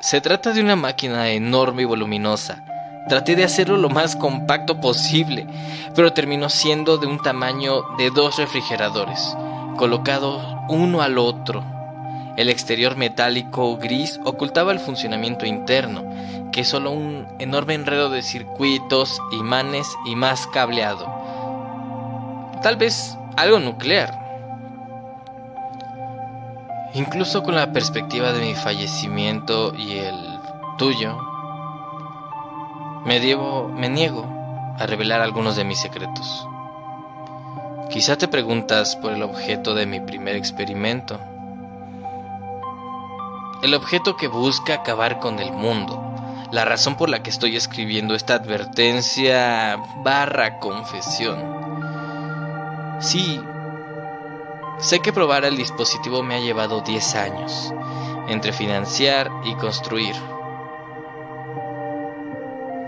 Se 0.00 0.20
trata 0.20 0.52
de 0.52 0.62
una 0.62 0.74
máquina 0.74 1.28
enorme 1.28 1.82
y 1.82 1.84
voluminosa, 1.84 2.64
Traté 3.08 3.36
de 3.36 3.44
hacerlo 3.44 3.76
lo 3.76 3.88
más 3.88 4.16
compacto 4.16 4.80
posible, 4.80 5.46
pero 5.94 6.12
terminó 6.12 6.48
siendo 6.48 6.98
de 6.98 7.06
un 7.06 7.18
tamaño 7.18 7.82
de 7.98 8.10
dos 8.10 8.36
refrigeradores, 8.36 9.36
colocados 9.76 10.42
uno 10.68 11.02
al 11.02 11.18
otro. 11.18 11.62
El 12.36 12.48
exterior 12.48 12.96
metálico 12.96 13.76
gris 13.76 14.18
ocultaba 14.24 14.72
el 14.72 14.80
funcionamiento 14.80 15.46
interno, 15.46 16.04
que 16.50 16.62
es 16.62 16.68
solo 16.68 16.90
un 16.90 17.28
enorme 17.38 17.74
enredo 17.74 18.10
de 18.10 18.22
circuitos, 18.22 19.22
imanes 19.30 19.86
y 20.04 20.16
más 20.16 20.48
cableado. 20.48 21.06
Tal 22.60 22.74
vez 22.76 23.16
algo 23.36 23.60
nuclear. 23.60 24.18
Incluso 26.92 27.44
con 27.44 27.54
la 27.54 27.72
perspectiva 27.72 28.32
de 28.32 28.40
mi 28.40 28.54
fallecimiento 28.54 29.74
y 29.76 29.98
el 29.98 30.16
tuyo, 30.76 31.35
me, 33.06 33.20
me 33.20 33.88
niego 33.88 34.26
a 34.78 34.84
revelar 34.86 35.20
algunos 35.20 35.54
de 35.54 35.64
mis 35.64 35.78
secretos. 35.78 36.46
Quizá 37.88 38.18
te 38.18 38.26
preguntas 38.26 38.96
por 38.96 39.12
el 39.12 39.22
objeto 39.22 39.74
de 39.74 39.86
mi 39.86 40.00
primer 40.00 40.34
experimento. 40.34 41.20
El 43.62 43.74
objeto 43.74 44.16
que 44.16 44.26
busca 44.26 44.74
acabar 44.74 45.20
con 45.20 45.38
el 45.38 45.52
mundo. 45.52 46.02
La 46.50 46.64
razón 46.64 46.96
por 46.96 47.08
la 47.08 47.22
que 47.22 47.30
estoy 47.30 47.56
escribiendo 47.56 48.14
esta 48.14 48.34
advertencia 48.34 49.78
barra 50.02 50.58
confesión. 50.58 51.38
Sí, 52.98 53.40
sé 54.78 54.98
que 55.00 55.12
probar 55.12 55.44
el 55.44 55.56
dispositivo 55.56 56.22
me 56.22 56.34
ha 56.34 56.40
llevado 56.40 56.80
10 56.80 57.14
años, 57.14 57.72
entre 58.28 58.52
financiar 58.52 59.30
y 59.44 59.54
construir. 59.54 60.14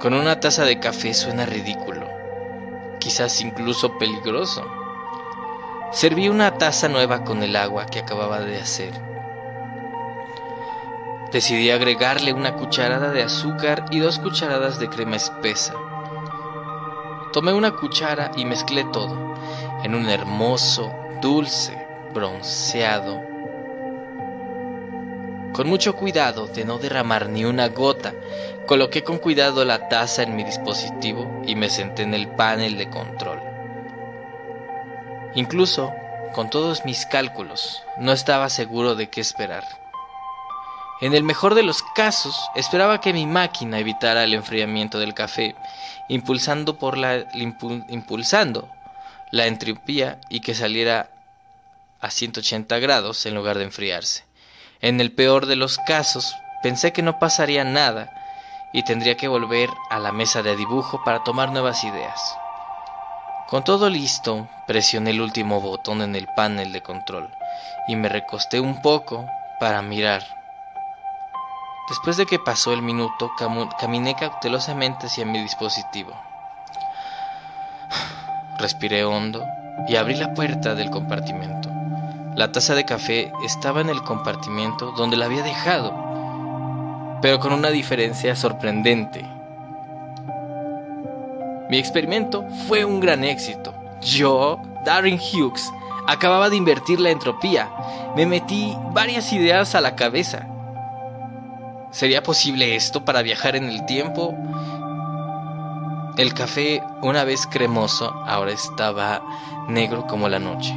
Con 0.01 0.14
una 0.14 0.38
taza 0.38 0.64
de 0.64 0.78
café 0.78 1.12
suena 1.12 1.44
ridículo, 1.44 2.09
quizás 3.01 3.40
incluso 3.40 3.99
peligroso. 3.99 4.64
Serví 5.90 6.28
una 6.28 6.57
taza 6.57 6.88
nueva 6.88 7.24
con 7.24 7.42
el 7.42 7.57
agua 7.57 7.86
que 7.86 7.99
acababa 7.99 8.38
de 8.40 8.61
hacer. 8.61 8.92
Decidí 11.32 11.70
agregarle 11.70 12.32
una 12.32 12.55
cucharada 12.55 13.11
de 13.11 13.24
azúcar 13.24 13.86
y 13.90 13.99
dos 13.99 14.20
cucharadas 14.20 14.78
de 14.78 14.88
crema 14.88 15.16
espesa. 15.16 15.74
Tomé 17.32 17.53
una 17.53 17.72
cuchara 17.72 18.30
y 18.36 18.44
mezclé 18.44 18.84
todo 18.92 19.34
en 19.82 19.96
un 19.96 20.09
hermoso, 20.09 20.94
dulce, 21.20 21.76
bronceado. 22.14 23.20
Con 25.53 25.68
mucho 25.68 25.96
cuidado 25.96 26.46
de 26.46 26.64
no 26.64 26.78
derramar 26.78 27.28
ni 27.28 27.44
una 27.44 27.68
gota, 27.68 28.14
Coloqué 28.68 29.02
con 29.02 29.16
cuidado 29.16 29.64
la 29.64 29.88
taza 29.88 30.22
en 30.22 30.36
mi 30.36 30.44
dispositivo 30.44 31.42
y 31.46 31.54
me 31.54 31.70
senté 31.70 32.02
en 32.02 32.12
el 32.12 32.28
panel 32.28 32.76
de 32.76 32.90
control. 32.90 33.40
Incluso, 35.34 35.90
con 36.34 36.50
todos 36.50 36.84
mis 36.84 37.06
cálculos, 37.06 37.82
no 37.96 38.12
estaba 38.12 38.50
seguro 38.50 38.94
de 38.94 39.08
qué 39.08 39.22
esperar. 39.22 39.64
En 41.00 41.14
el 41.14 41.22
mejor 41.22 41.54
de 41.54 41.62
los 41.62 41.82
casos, 41.94 42.38
esperaba 42.54 43.00
que 43.00 43.14
mi 43.14 43.24
máquina 43.24 43.78
evitara 43.78 44.22
el 44.22 44.34
enfriamiento 44.34 44.98
del 44.98 45.14
café, 45.14 45.56
impulsando, 46.10 46.76
la, 46.94 47.24
impulsando 47.88 48.68
la 49.30 49.46
entropía 49.46 50.20
y 50.28 50.40
que 50.40 50.54
saliera 50.54 51.08
a 52.02 52.10
180 52.10 52.78
grados 52.80 53.24
en 53.24 53.34
lugar 53.34 53.56
de 53.56 53.64
enfriarse. 53.64 54.24
En 54.82 55.00
el 55.00 55.10
peor 55.10 55.46
de 55.46 55.56
los 55.56 55.78
casos, 55.78 56.34
pensé 56.62 56.92
que 56.92 57.00
no 57.00 57.18
pasaría 57.18 57.64
nada 57.64 58.17
y 58.72 58.82
tendría 58.82 59.16
que 59.16 59.28
volver 59.28 59.70
a 59.90 59.98
la 59.98 60.12
mesa 60.12 60.42
de 60.42 60.56
dibujo 60.56 61.02
para 61.04 61.24
tomar 61.24 61.50
nuevas 61.50 61.84
ideas. 61.84 62.36
Con 63.48 63.64
todo 63.64 63.88
listo, 63.88 64.46
presioné 64.66 65.10
el 65.10 65.22
último 65.22 65.60
botón 65.60 66.02
en 66.02 66.14
el 66.14 66.26
panel 66.26 66.72
de 66.72 66.82
control 66.82 67.30
y 67.86 67.96
me 67.96 68.08
recosté 68.08 68.60
un 68.60 68.82
poco 68.82 69.26
para 69.58 69.80
mirar. 69.80 70.22
Después 71.88 72.18
de 72.18 72.26
que 72.26 72.38
pasó 72.38 72.74
el 72.74 72.82
minuto, 72.82 73.30
caminé 73.78 74.14
cautelosamente 74.14 75.06
hacia 75.06 75.24
mi 75.24 75.40
dispositivo. 75.40 76.12
Respiré 78.58 79.04
hondo 79.04 79.46
y 79.88 79.96
abrí 79.96 80.14
la 80.16 80.34
puerta 80.34 80.74
del 80.74 80.90
compartimento. 80.90 81.70
La 82.34 82.52
taza 82.52 82.74
de 82.74 82.84
café 82.84 83.32
estaba 83.42 83.80
en 83.80 83.88
el 83.88 84.02
compartimento 84.02 84.92
donde 84.92 85.16
la 85.16 85.24
había 85.24 85.42
dejado 85.42 86.07
pero 87.20 87.38
con 87.38 87.52
una 87.52 87.70
diferencia 87.70 88.34
sorprendente. 88.36 89.24
Mi 91.68 91.78
experimento 91.78 92.44
fue 92.66 92.84
un 92.84 93.00
gran 93.00 93.24
éxito. 93.24 93.74
Yo, 94.00 94.60
Darren 94.84 95.18
Hughes, 95.18 95.70
acababa 96.06 96.48
de 96.48 96.56
invertir 96.56 96.98
la 97.00 97.10
entropía. 97.10 97.70
Me 98.16 98.24
metí 98.24 98.74
varias 98.92 99.32
ideas 99.32 99.74
a 99.74 99.80
la 99.80 99.94
cabeza. 99.94 100.46
¿Sería 101.90 102.22
posible 102.22 102.76
esto 102.76 103.04
para 103.04 103.22
viajar 103.22 103.56
en 103.56 103.64
el 103.64 103.84
tiempo? 103.84 104.34
El 106.16 106.34
café, 106.34 106.82
una 107.02 107.24
vez 107.24 107.46
cremoso, 107.46 108.12
ahora 108.26 108.52
estaba 108.52 109.22
negro 109.68 110.06
como 110.06 110.28
la 110.28 110.38
noche. 110.38 110.74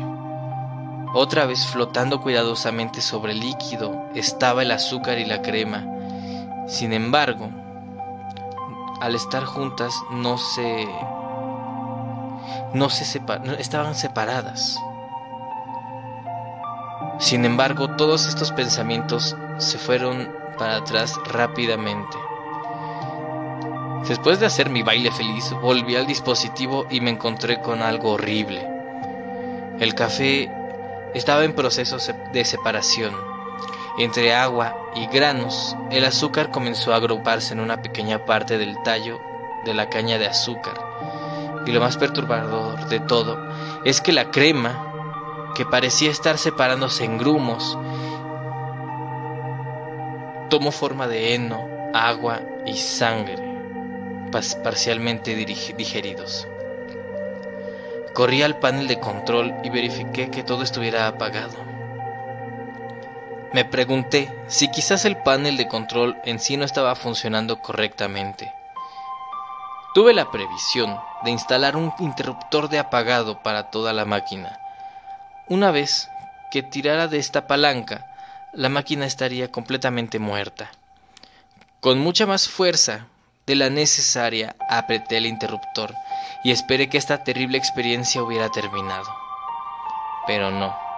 Otra 1.13 1.45
vez 1.45 1.65
flotando 1.65 2.21
cuidadosamente 2.21 3.01
sobre 3.01 3.31
el 3.31 3.39
líquido 3.39 4.05
estaba 4.15 4.61
el 4.61 4.71
azúcar 4.71 5.17
y 5.19 5.25
la 5.25 5.41
crema. 5.41 5.85
Sin 6.67 6.93
embargo, 6.93 7.49
al 9.01 9.15
estar 9.15 9.45
juntas 9.45 9.93
no 10.11 10.37
se 10.37 10.87
no 12.73 12.89
se 12.89 13.21
estaban 13.59 13.95
separadas. 13.95 14.79
Sin 17.19 17.45
embargo, 17.45 17.95
todos 17.95 18.27
estos 18.27 18.51
pensamientos 18.51 19.35
se 19.57 19.77
fueron 19.77 20.29
para 20.57 20.77
atrás 20.77 21.19
rápidamente. 21.25 22.17
Después 24.07 24.39
de 24.39 24.47
hacer 24.47 24.69
mi 24.69 24.81
baile 24.81 25.11
feliz, 25.11 25.53
volví 25.61 25.95
al 25.95 26.07
dispositivo 26.07 26.87
y 26.89 27.01
me 27.01 27.11
encontré 27.11 27.61
con 27.61 27.81
algo 27.81 28.11
horrible. 28.13 28.67
El 29.79 29.93
café 29.93 30.51
estaba 31.13 31.43
en 31.43 31.53
proceso 31.53 31.97
de 32.33 32.45
separación. 32.45 33.30
Entre 33.97 34.33
agua 34.33 34.91
y 34.95 35.07
granos, 35.07 35.75
el 35.91 36.05
azúcar 36.05 36.49
comenzó 36.49 36.93
a 36.93 36.95
agruparse 36.97 37.53
en 37.53 37.59
una 37.59 37.81
pequeña 37.81 38.25
parte 38.25 38.57
del 38.57 38.81
tallo 38.83 39.19
de 39.65 39.73
la 39.73 39.89
caña 39.89 40.17
de 40.17 40.27
azúcar. 40.27 40.73
Y 41.65 41.71
lo 41.71 41.79
más 41.79 41.97
perturbador 41.97 42.87
de 42.87 42.99
todo 43.01 43.37
es 43.83 44.01
que 44.01 44.13
la 44.13 44.31
crema, 44.31 45.51
que 45.55 45.65
parecía 45.65 46.09
estar 46.09 46.37
separándose 46.37 47.03
en 47.03 47.17
grumos, 47.17 47.77
tomó 50.49 50.71
forma 50.71 51.07
de 51.07 51.35
heno, 51.35 51.67
agua 51.93 52.41
y 52.65 52.77
sangre 52.77 53.51
parcialmente 54.63 55.35
digeridos. 55.35 56.47
Corrí 58.13 58.41
al 58.43 58.59
panel 58.59 58.87
de 58.87 58.99
control 58.99 59.53
y 59.63 59.69
verifiqué 59.69 60.29
que 60.29 60.43
todo 60.43 60.63
estuviera 60.63 61.07
apagado. 61.07 61.70
Me 63.53 63.65
pregunté 63.65 64.33
si 64.47 64.71
quizás 64.71 65.03
el 65.03 65.17
panel 65.17 65.57
de 65.57 65.67
control 65.67 66.17
en 66.23 66.39
sí 66.39 66.55
no 66.55 66.63
estaba 66.63 66.95
funcionando 66.95 67.59
correctamente. 67.59 68.53
Tuve 69.93 70.13
la 70.13 70.31
previsión 70.31 70.97
de 71.23 71.31
instalar 71.31 71.75
un 71.75 71.93
interruptor 71.99 72.69
de 72.69 72.79
apagado 72.79 73.43
para 73.43 73.69
toda 73.69 73.91
la 73.91 74.05
máquina. 74.05 74.57
Una 75.49 75.71
vez 75.71 76.07
que 76.49 76.63
tirara 76.63 77.09
de 77.09 77.17
esta 77.17 77.45
palanca, 77.45 78.07
la 78.53 78.69
máquina 78.69 79.05
estaría 79.05 79.51
completamente 79.51 80.17
muerta. 80.17 80.71
Con 81.81 81.99
mucha 81.99 82.25
más 82.25 82.47
fuerza 82.47 83.07
de 83.45 83.55
la 83.55 83.69
necesaria, 83.69 84.55
apreté 84.69 85.17
el 85.17 85.25
interruptor 85.25 85.93
y 86.45 86.51
esperé 86.51 86.87
que 86.87 86.97
esta 86.97 87.25
terrible 87.25 87.57
experiencia 87.57 88.23
hubiera 88.23 88.49
terminado. 88.49 89.13
Pero 90.25 90.51
no. 90.51 90.90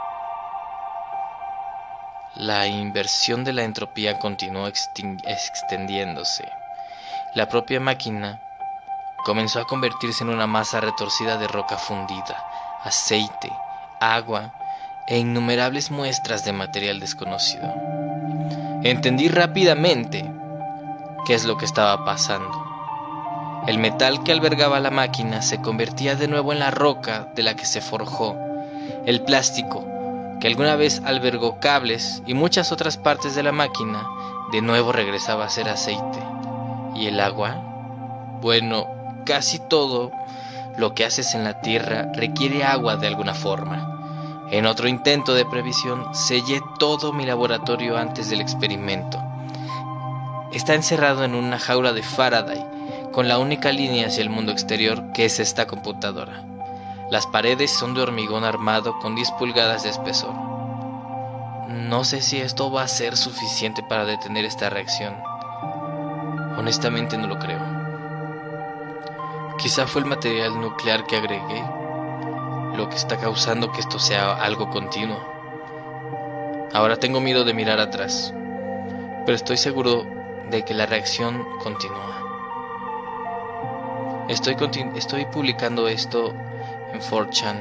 La 2.36 2.66
inversión 2.66 3.44
de 3.44 3.54
la 3.54 3.64
entropía 3.64 4.18
continuó 4.18 4.68
extendiéndose. 4.68 6.44
La 7.36 7.48
propia 7.48 7.80
máquina 7.80 8.42
comenzó 9.24 9.60
a 9.60 9.68
convertirse 9.68 10.24
en 10.24 10.32
una 10.32 10.48
masa 10.48 10.82
retorcida 10.82 11.38
de 11.38 11.48
roca 11.48 11.78
fundida, 11.78 12.44
aceite, 12.84 13.52
agua 14.00 14.52
e 15.08 15.20
innumerables 15.20 15.92
muestras 15.92 16.44
de 16.44 16.54
material 16.54 17.00
desconocido. 17.00 17.72
Entendí 18.82 19.28
rápidamente 19.28 20.26
qué 21.28 21.36
es 21.36 21.46
lo 21.46 21.58
que 21.58 21.66
estaba 21.66 22.04
pasando. 22.04 22.66
El 23.68 23.78
metal 23.78 24.24
que 24.24 24.32
albergaba 24.32 24.80
la 24.80 24.90
máquina 24.90 25.44
se 25.44 25.62
convertía 25.62 26.16
de 26.16 26.28
nuevo 26.28 26.52
en 26.52 26.58
la 26.58 26.72
roca 26.72 27.28
de 27.36 27.44
la 27.44 27.56
que 27.56 27.66
se 27.66 27.80
forjó. 27.80 28.36
El 29.06 29.22
plástico, 29.22 29.86
que 30.44 30.50
alguna 30.50 30.76
vez 30.76 31.02
albergó 31.06 31.62
cables 31.62 32.22
y 32.26 32.34
muchas 32.34 32.74
otras 32.74 32.98
partes 32.98 33.34
de 33.34 33.44
la 33.44 33.54
máquina, 33.54 34.06
de 34.52 34.62
nuevo 34.62 34.92
regresaba 34.92 35.46
a 35.46 35.50
ser 35.50 35.70
aceite. 35.70 36.20
¿Y 36.96 37.08
el 37.08 37.22
agua? 37.22 37.62
Bueno, 38.42 38.86
casi 39.26 39.58
todo 39.58 40.12
lo 40.76 40.94
que 40.94 41.06
haces 41.06 41.34
en 41.34 41.46
la 41.46 41.62
tierra 41.62 42.12
requiere 42.14 42.66
agua 42.66 42.98
de 42.98 43.08
alguna 43.08 43.34
forma. 43.34 44.50
En 44.52 44.66
otro 44.66 44.90
intento 44.90 45.34
de 45.34 45.46
previsión, 45.46 46.14
sellé 46.14 46.60
todo 46.78 47.14
mi 47.14 47.26
laboratorio 47.26 47.98
antes 47.98 48.30
del 48.30 48.42
experimento. 48.42 49.24
Está 50.52 50.74
encerrado 50.74 51.24
en 51.24 51.36
una 51.36 51.58
jaula 51.58 51.94
de 51.94 52.04
Faraday, 52.04 52.66
con 53.14 53.30
la 53.30 53.38
única 53.38 53.72
línea 53.72 54.08
hacia 54.08 54.24
el 54.24 54.30
mundo 54.30 54.52
exterior 54.52 55.14
que 55.14 55.24
es 55.24 55.40
esta 55.40 55.68
computadora. 55.68 56.44
Las 57.10 57.28
paredes 57.28 57.72
son 57.72 57.94
de 57.94 58.02
hormigón 58.02 58.44
armado 58.44 58.98
con 59.00 59.16
10 59.16 59.32
pulgadas 59.32 59.84
de 59.84 59.90
espesor. 59.90 60.34
No 61.68 62.04
sé 62.04 62.22
si 62.22 62.40
esto 62.40 62.72
va 62.72 62.84
a 62.84 62.88
ser 62.88 63.18
suficiente 63.18 63.84
para 63.84 64.06
detener 64.06 64.46
esta 64.46 64.70
reacción. 64.70 65.16
Honestamente 66.58 67.18
no 67.18 67.28
lo 67.28 67.40
creo. 67.40 67.60
Quizá 69.58 69.88
fue 69.88 70.02
el 70.02 70.08
material 70.08 70.60
nuclear 70.60 71.06
que 71.06 71.18
agregué 71.18 71.64
lo 72.76 72.90
que 72.90 72.96
está 72.96 73.18
causando 73.18 73.72
que 73.72 73.82
esto 73.82 74.00
sea 74.00 74.34
algo 74.34 74.70
continuo. 74.70 75.20
Ahora 76.74 76.98
tengo 76.98 77.22
miedo 77.22 77.44
de 77.44 77.54
mirar 77.54 77.80
atrás, 77.80 78.34
pero 79.26 79.36
estoy 79.36 79.58
seguro 79.58 80.06
de 80.50 80.64
que 80.66 80.74
la 80.74 80.88
reacción 80.88 81.46
continúa. 81.62 82.24
Estoy, 84.28 84.56
estoy 84.96 85.26
publicando 85.26 85.88
esto 85.88 86.34
en 86.94 87.02
4chan. 87.02 87.60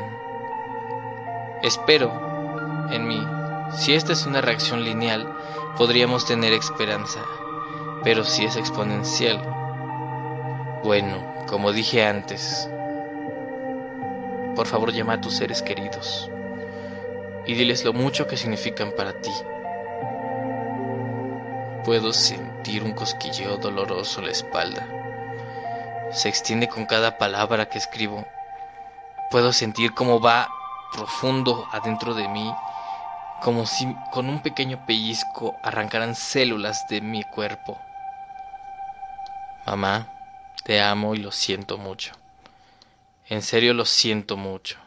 Espero 1.62 2.88
en 2.90 3.08
mí. 3.08 3.26
Si 3.76 3.94
esta 3.94 4.12
es 4.12 4.26
una 4.26 4.40
reacción 4.40 4.84
lineal, 4.84 5.26
podríamos 5.76 6.26
tener 6.26 6.52
esperanza. 6.52 7.20
Pero 8.04 8.24
si 8.24 8.44
es 8.44 8.56
exponencial, 8.56 9.40
bueno, 10.84 11.44
como 11.46 11.72
dije 11.72 12.04
antes, 12.04 12.68
por 14.54 14.66
favor 14.66 14.92
llama 14.92 15.14
a 15.14 15.20
tus 15.20 15.36
seres 15.36 15.62
queridos 15.62 16.30
y 17.46 17.54
diles 17.54 17.84
lo 17.84 17.92
mucho 17.92 18.26
que 18.26 18.36
significan 18.36 18.92
para 18.92 19.14
ti. 19.20 19.32
Puedo 21.84 22.12
sentir 22.12 22.84
un 22.84 22.92
cosquilleo 22.92 23.56
doloroso 23.56 24.20
en 24.20 24.26
la 24.26 24.32
espalda. 24.32 24.86
Se 26.12 26.28
extiende 26.28 26.68
con 26.68 26.86
cada 26.86 27.18
palabra 27.18 27.68
que 27.68 27.78
escribo. 27.78 28.24
Puedo 29.32 29.54
sentir 29.54 29.94
cómo 29.94 30.20
va 30.20 30.50
profundo 30.92 31.66
adentro 31.72 32.12
de 32.12 32.28
mí, 32.28 32.52
como 33.40 33.64
si 33.64 33.86
con 34.10 34.28
un 34.28 34.42
pequeño 34.42 34.84
pellizco 34.84 35.56
arrancaran 35.62 36.14
células 36.14 36.86
de 36.90 37.00
mi 37.00 37.22
cuerpo. 37.24 37.80
Mamá, 39.64 40.06
te 40.64 40.82
amo 40.82 41.14
y 41.14 41.18
lo 41.18 41.32
siento 41.32 41.78
mucho. 41.78 42.12
En 43.26 43.40
serio 43.40 43.72
lo 43.72 43.86
siento 43.86 44.36
mucho. 44.36 44.81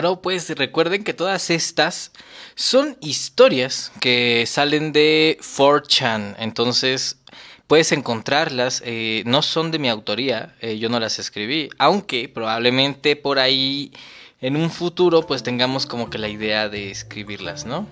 Bueno, 0.00 0.22
pues 0.22 0.48
recuerden 0.56 1.04
que 1.04 1.12
todas 1.12 1.50
estas 1.50 2.10
son 2.54 2.96
historias 3.02 3.92
que 4.00 4.46
salen 4.46 4.92
de 4.92 5.36
4chan, 5.42 6.36
entonces 6.38 7.18
puedes 7.66 7.92
encontrarlas, 7.92 8.82
eh, 8.86 9.22
no 9.26 9.42
son 9.42 9.70
de 9.70 9.78
mi 9.78 9.90
autoría, 9.90 10.56
eh, 10.62 10.78
yo 10.78 10.88
no 10.88 10.98
las 11.00 11.18
escribí, 11.18 11.68
aunque 11.76 12.30
probablemente 12.30 13.14
por 13.14 13.38
ahí 13.38 13.92
en 14.40 14.56
un 14.56 14.70
futuro 14.70 15.26
pues 15.26 15.42
tengamos 15.42 15.84
como 15.84 16.08
que 16.08 16.16
la 16.16 16.30
idea 16.30 16.70
de 16.70 16.90
escribirlas, 16.90 17.66
¿no? 17.66 17.86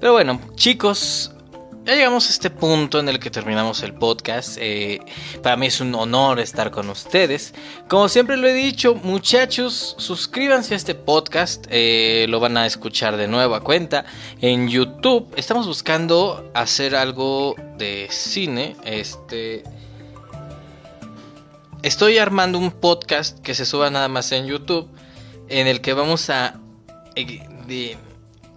Pero 0.00 0.14
bueno, 0.14 0.40
chicos, 0.56 1.31
ya 1.84 1.94
llegamos 1.94 2.28
a 2.28 2.30
este 2.30 2.50
punto 2.50 3.00
en 3.00 3.08
el 3.08 3.18
que 3.18 3.30
terminamos 3.30 3.82
el 3.82 3.92
podcast. 3.92 4.56
Eh, 4.60 5.00
para 5.42 5.56
mí 5.56 5.66
es 5.66 5.80
un 5.80 5.94
honor 5.94 6.38
estar 6.38 6.70
con 6.70 6.88
ustedes. 6.90 7.54
Como 7.88 8.08
siempre 8.08 8.36
lo 8.36 8.46
he 8.46 8.52
dicho, 8.52 8.94
muchachos, 8.94 9.96
suscríbanse 9.98 10.74
a 10.74 10.76
este 10.76 10.94
podcast. 10.94 11.66
Eh, 11.70 12.26
lo 12.28 12.38
van 12.38 12.56
a 12.56 12.66
escuchar 12.66 13.16
de 13.16 13.26
nuevo 13.26 13.56
a 13.56 13.60
cuenta 13.60 14.04
en 14.40 14.68
YouTube. 14.68 15.32
Estamos 15.36 15.66
buscando 15.66 16.50
hacer 16.54 16.94
algo 16.94 17.56
de 17.78 18.06
cine. 18.10 18.76
Este. 18.84 19.64
Estoy 21.82 22.18
armando 22.18 22.58
un 22.58 22.70
podcast 22.70 23.40
que 23.40 23.54
se 23.54 23.66
suba 23.66 23.90
nada 23.90 24.06
más 24.06 24.30
en 24.30 24.46
YouTube. 24.46 24.88
En 25.48 25.66
el 25.66 25.80
que 25.80 25.94
vamos 25.94 26.30
a. 26.30 26.60
Eh, 27.16 27.96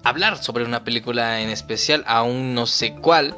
hablar 0.05 0.41
sobre 0.41 0.63
una 0.63 0.83
película 0.83 1.41
en 1.41 1.49
especial, 1.49 2.03
aún 2.07 2.53
no 2.53 2.67
sé 2.67 2.93
cuál. 2.93 3.35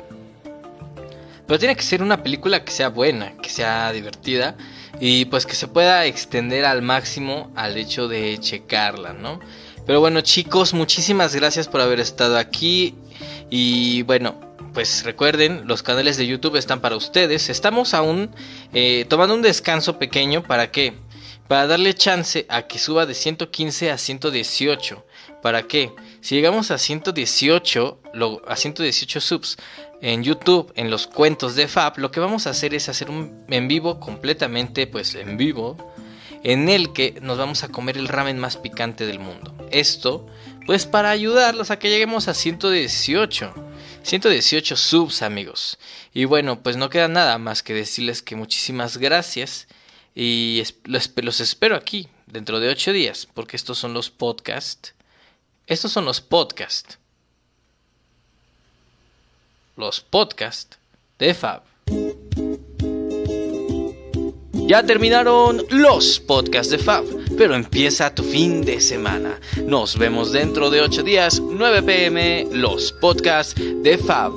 Pero 1.48 1.60
tiene 1.60 1.77
que 1.77 1.81
ser 1.81 2.03
una 2.03 2.22
película 2.22 2.65
que 2.65 2.72
sea 2.72 2.89
buena, 2.89 3.38
que 3.41 3.49
sea 3.49 3.91
divertida 3.94 4.57
y 4.99 5.26
pues 5.26 5.45
que 5.45 5.56
se 5.56 5.69
pueda 5.69 6.06
extender 6.06 6.65
al 6.65 6.81
máximo 6.81 7.52
al 7.56 7.77
hecho 7.77 8.10
de 8.10 8.38
checarla, 8.39 9.14
¿no? 9.14 9.39
Pero 9.85 10.02
bueno 10.02 10.19
chicos, 10.19 10.73
muchísimas 10.73 11.34
gracias 11.34 11.69
por 11.69 11.80
haber 11.80 12.02
estado 12.02 12.38
aquí 12.38 12.95
y 13.49 14.02
bueno, 14.02 14.38
pues 14.73 15.06
recuerden, 15.06 15.68
los 15.68 15.84
canales 15.84 16.18
de 16.18 16.27
YouTube 16.27 16.57
están 16.57 16.81
para 16.81 16.98
ustedes. 16.98 17.49
Estamos 17.49 17.94
aún 17.94 18.30
eh, 18.73 19.06
tomando 19.07 19.35
un 19.35 19.41
descanso 19.41 19.98
pequeño 19.98 20.44
para 20.44 20.69
qué? 20.69 20.95
Para 21.48 21.65
darle 21.65 21.94
chance 21.94 22.45
a 22.49 22.64
que 22.64 22.77
suba 22.77 23.06
de 23.06 23.14
115 23.14 23.89
a 23.89 23.98
118. 23.98 25.06
¿Para 25.41 25.64
qué? 25.64 25.93
Si 26.22 26.35
llegamos 26.35 26.72
a 26.72 26.77
118, 26.77 28.01
a 28.47 28.55
118 28.55 29.22
subs 29.22 29.57
en 30.01 30.23
YouTube, 30.23 30.72
en 30.76 30.89
los 30.89 31.07
cuentos 31.07 31.55
de 31.55 31.68
Fab, 31.68 31.97
lo 31.99 32.11
que 32.11 32.19
vamos 32.19 32.47
a 32.47 32.51
hacer 32.51 32.73
es 32.73 32.89
hacer 32.89 33.09
un 33.09 33.45
en 33.49 33.68
vivo 33.68 33.99
completamente, 33.99 34.88
pues 34.88 35.15
en 35.15 35.38
vivo, 35.38 35.93
en 36.43 36.69
el 36.69 36.93
que 36.93 37.19
nos 37.22 37.38
vamos 37.38 37.64
a 37.64 37.69
comer 37.69 37.97
el 37.97 38.07
ramen 38.07 38.39
más 38.39 38.57
picante 38.57 39.05
del 39.05 39.19
mundo. 39.19 39.55
Esto, 39.72 40.27
pues 40.65 40.85
para 40.85 41.11
ayudarlos 41.11 41.72
a 41.72 41.80
que 41.80 41.89
lleguemos 41.89 42.27
a 42.27 42.34
118. 42.34 43.53
118 44.03 44.76
subs, 44.76 45.22
amigos. 45.22 45.77
Y 46.14 46.26
bueno, 46.26 46.61
pues 46.64 46.77
no 46.77 46.89
queda 46.89 47.07
nada 47.07 47.38
más 47.38 47.61
que 47.64 47.73
decirles 47.73 48.22
que 48.22 48.35
muchísimas 48.35 48.97
gracias. 48.97 49.68
Y 50.15 50.64
los 50.85 51.41
espero 51.41 51.76
aquí 51.76 52.07
dentro 52.26 52.59
de 52.59 52.69
8 52.69 52.91
días, 52.93 53.27
porque 53.34 53.55
estos 53.55 53.77
son 53.77 53.93
los 53.93 54.09
podcasts 54.09 54.93
estos 55.68 55.91
son 55.91 56.06
los 56.06 56.22
podcasts. 56.22 56.98
Los 59.76 59.99
podcasts 59.99 60.77
de 61.19 61.34
Fab. 61.34 61.61
Ya 64.53 64.84
terminaron 64.84 65.65
los 65.69 66.22
podcasts 66.22 66.72
de 66.72 66.77
Fab, 66.77 67.03
pero 67.38 67.53
empieza 67.53 68.15
tu 68.15 68.23
fin 68.23 68.64
de 68.64 68.80
semana. 68.80 69.41
Nos 69.65 69.98
vemos 69.98 70.31
dentro 70.31 70.69
de 70.69 70.81
8 70.81 71.03
días, 71.03 71.41
9 71.41 71.84
pm, 71.84 72.48
los 72.52 72.94
podcasts 72.94 73.56
de 73.56 73.98
Fab. 73.98 74.31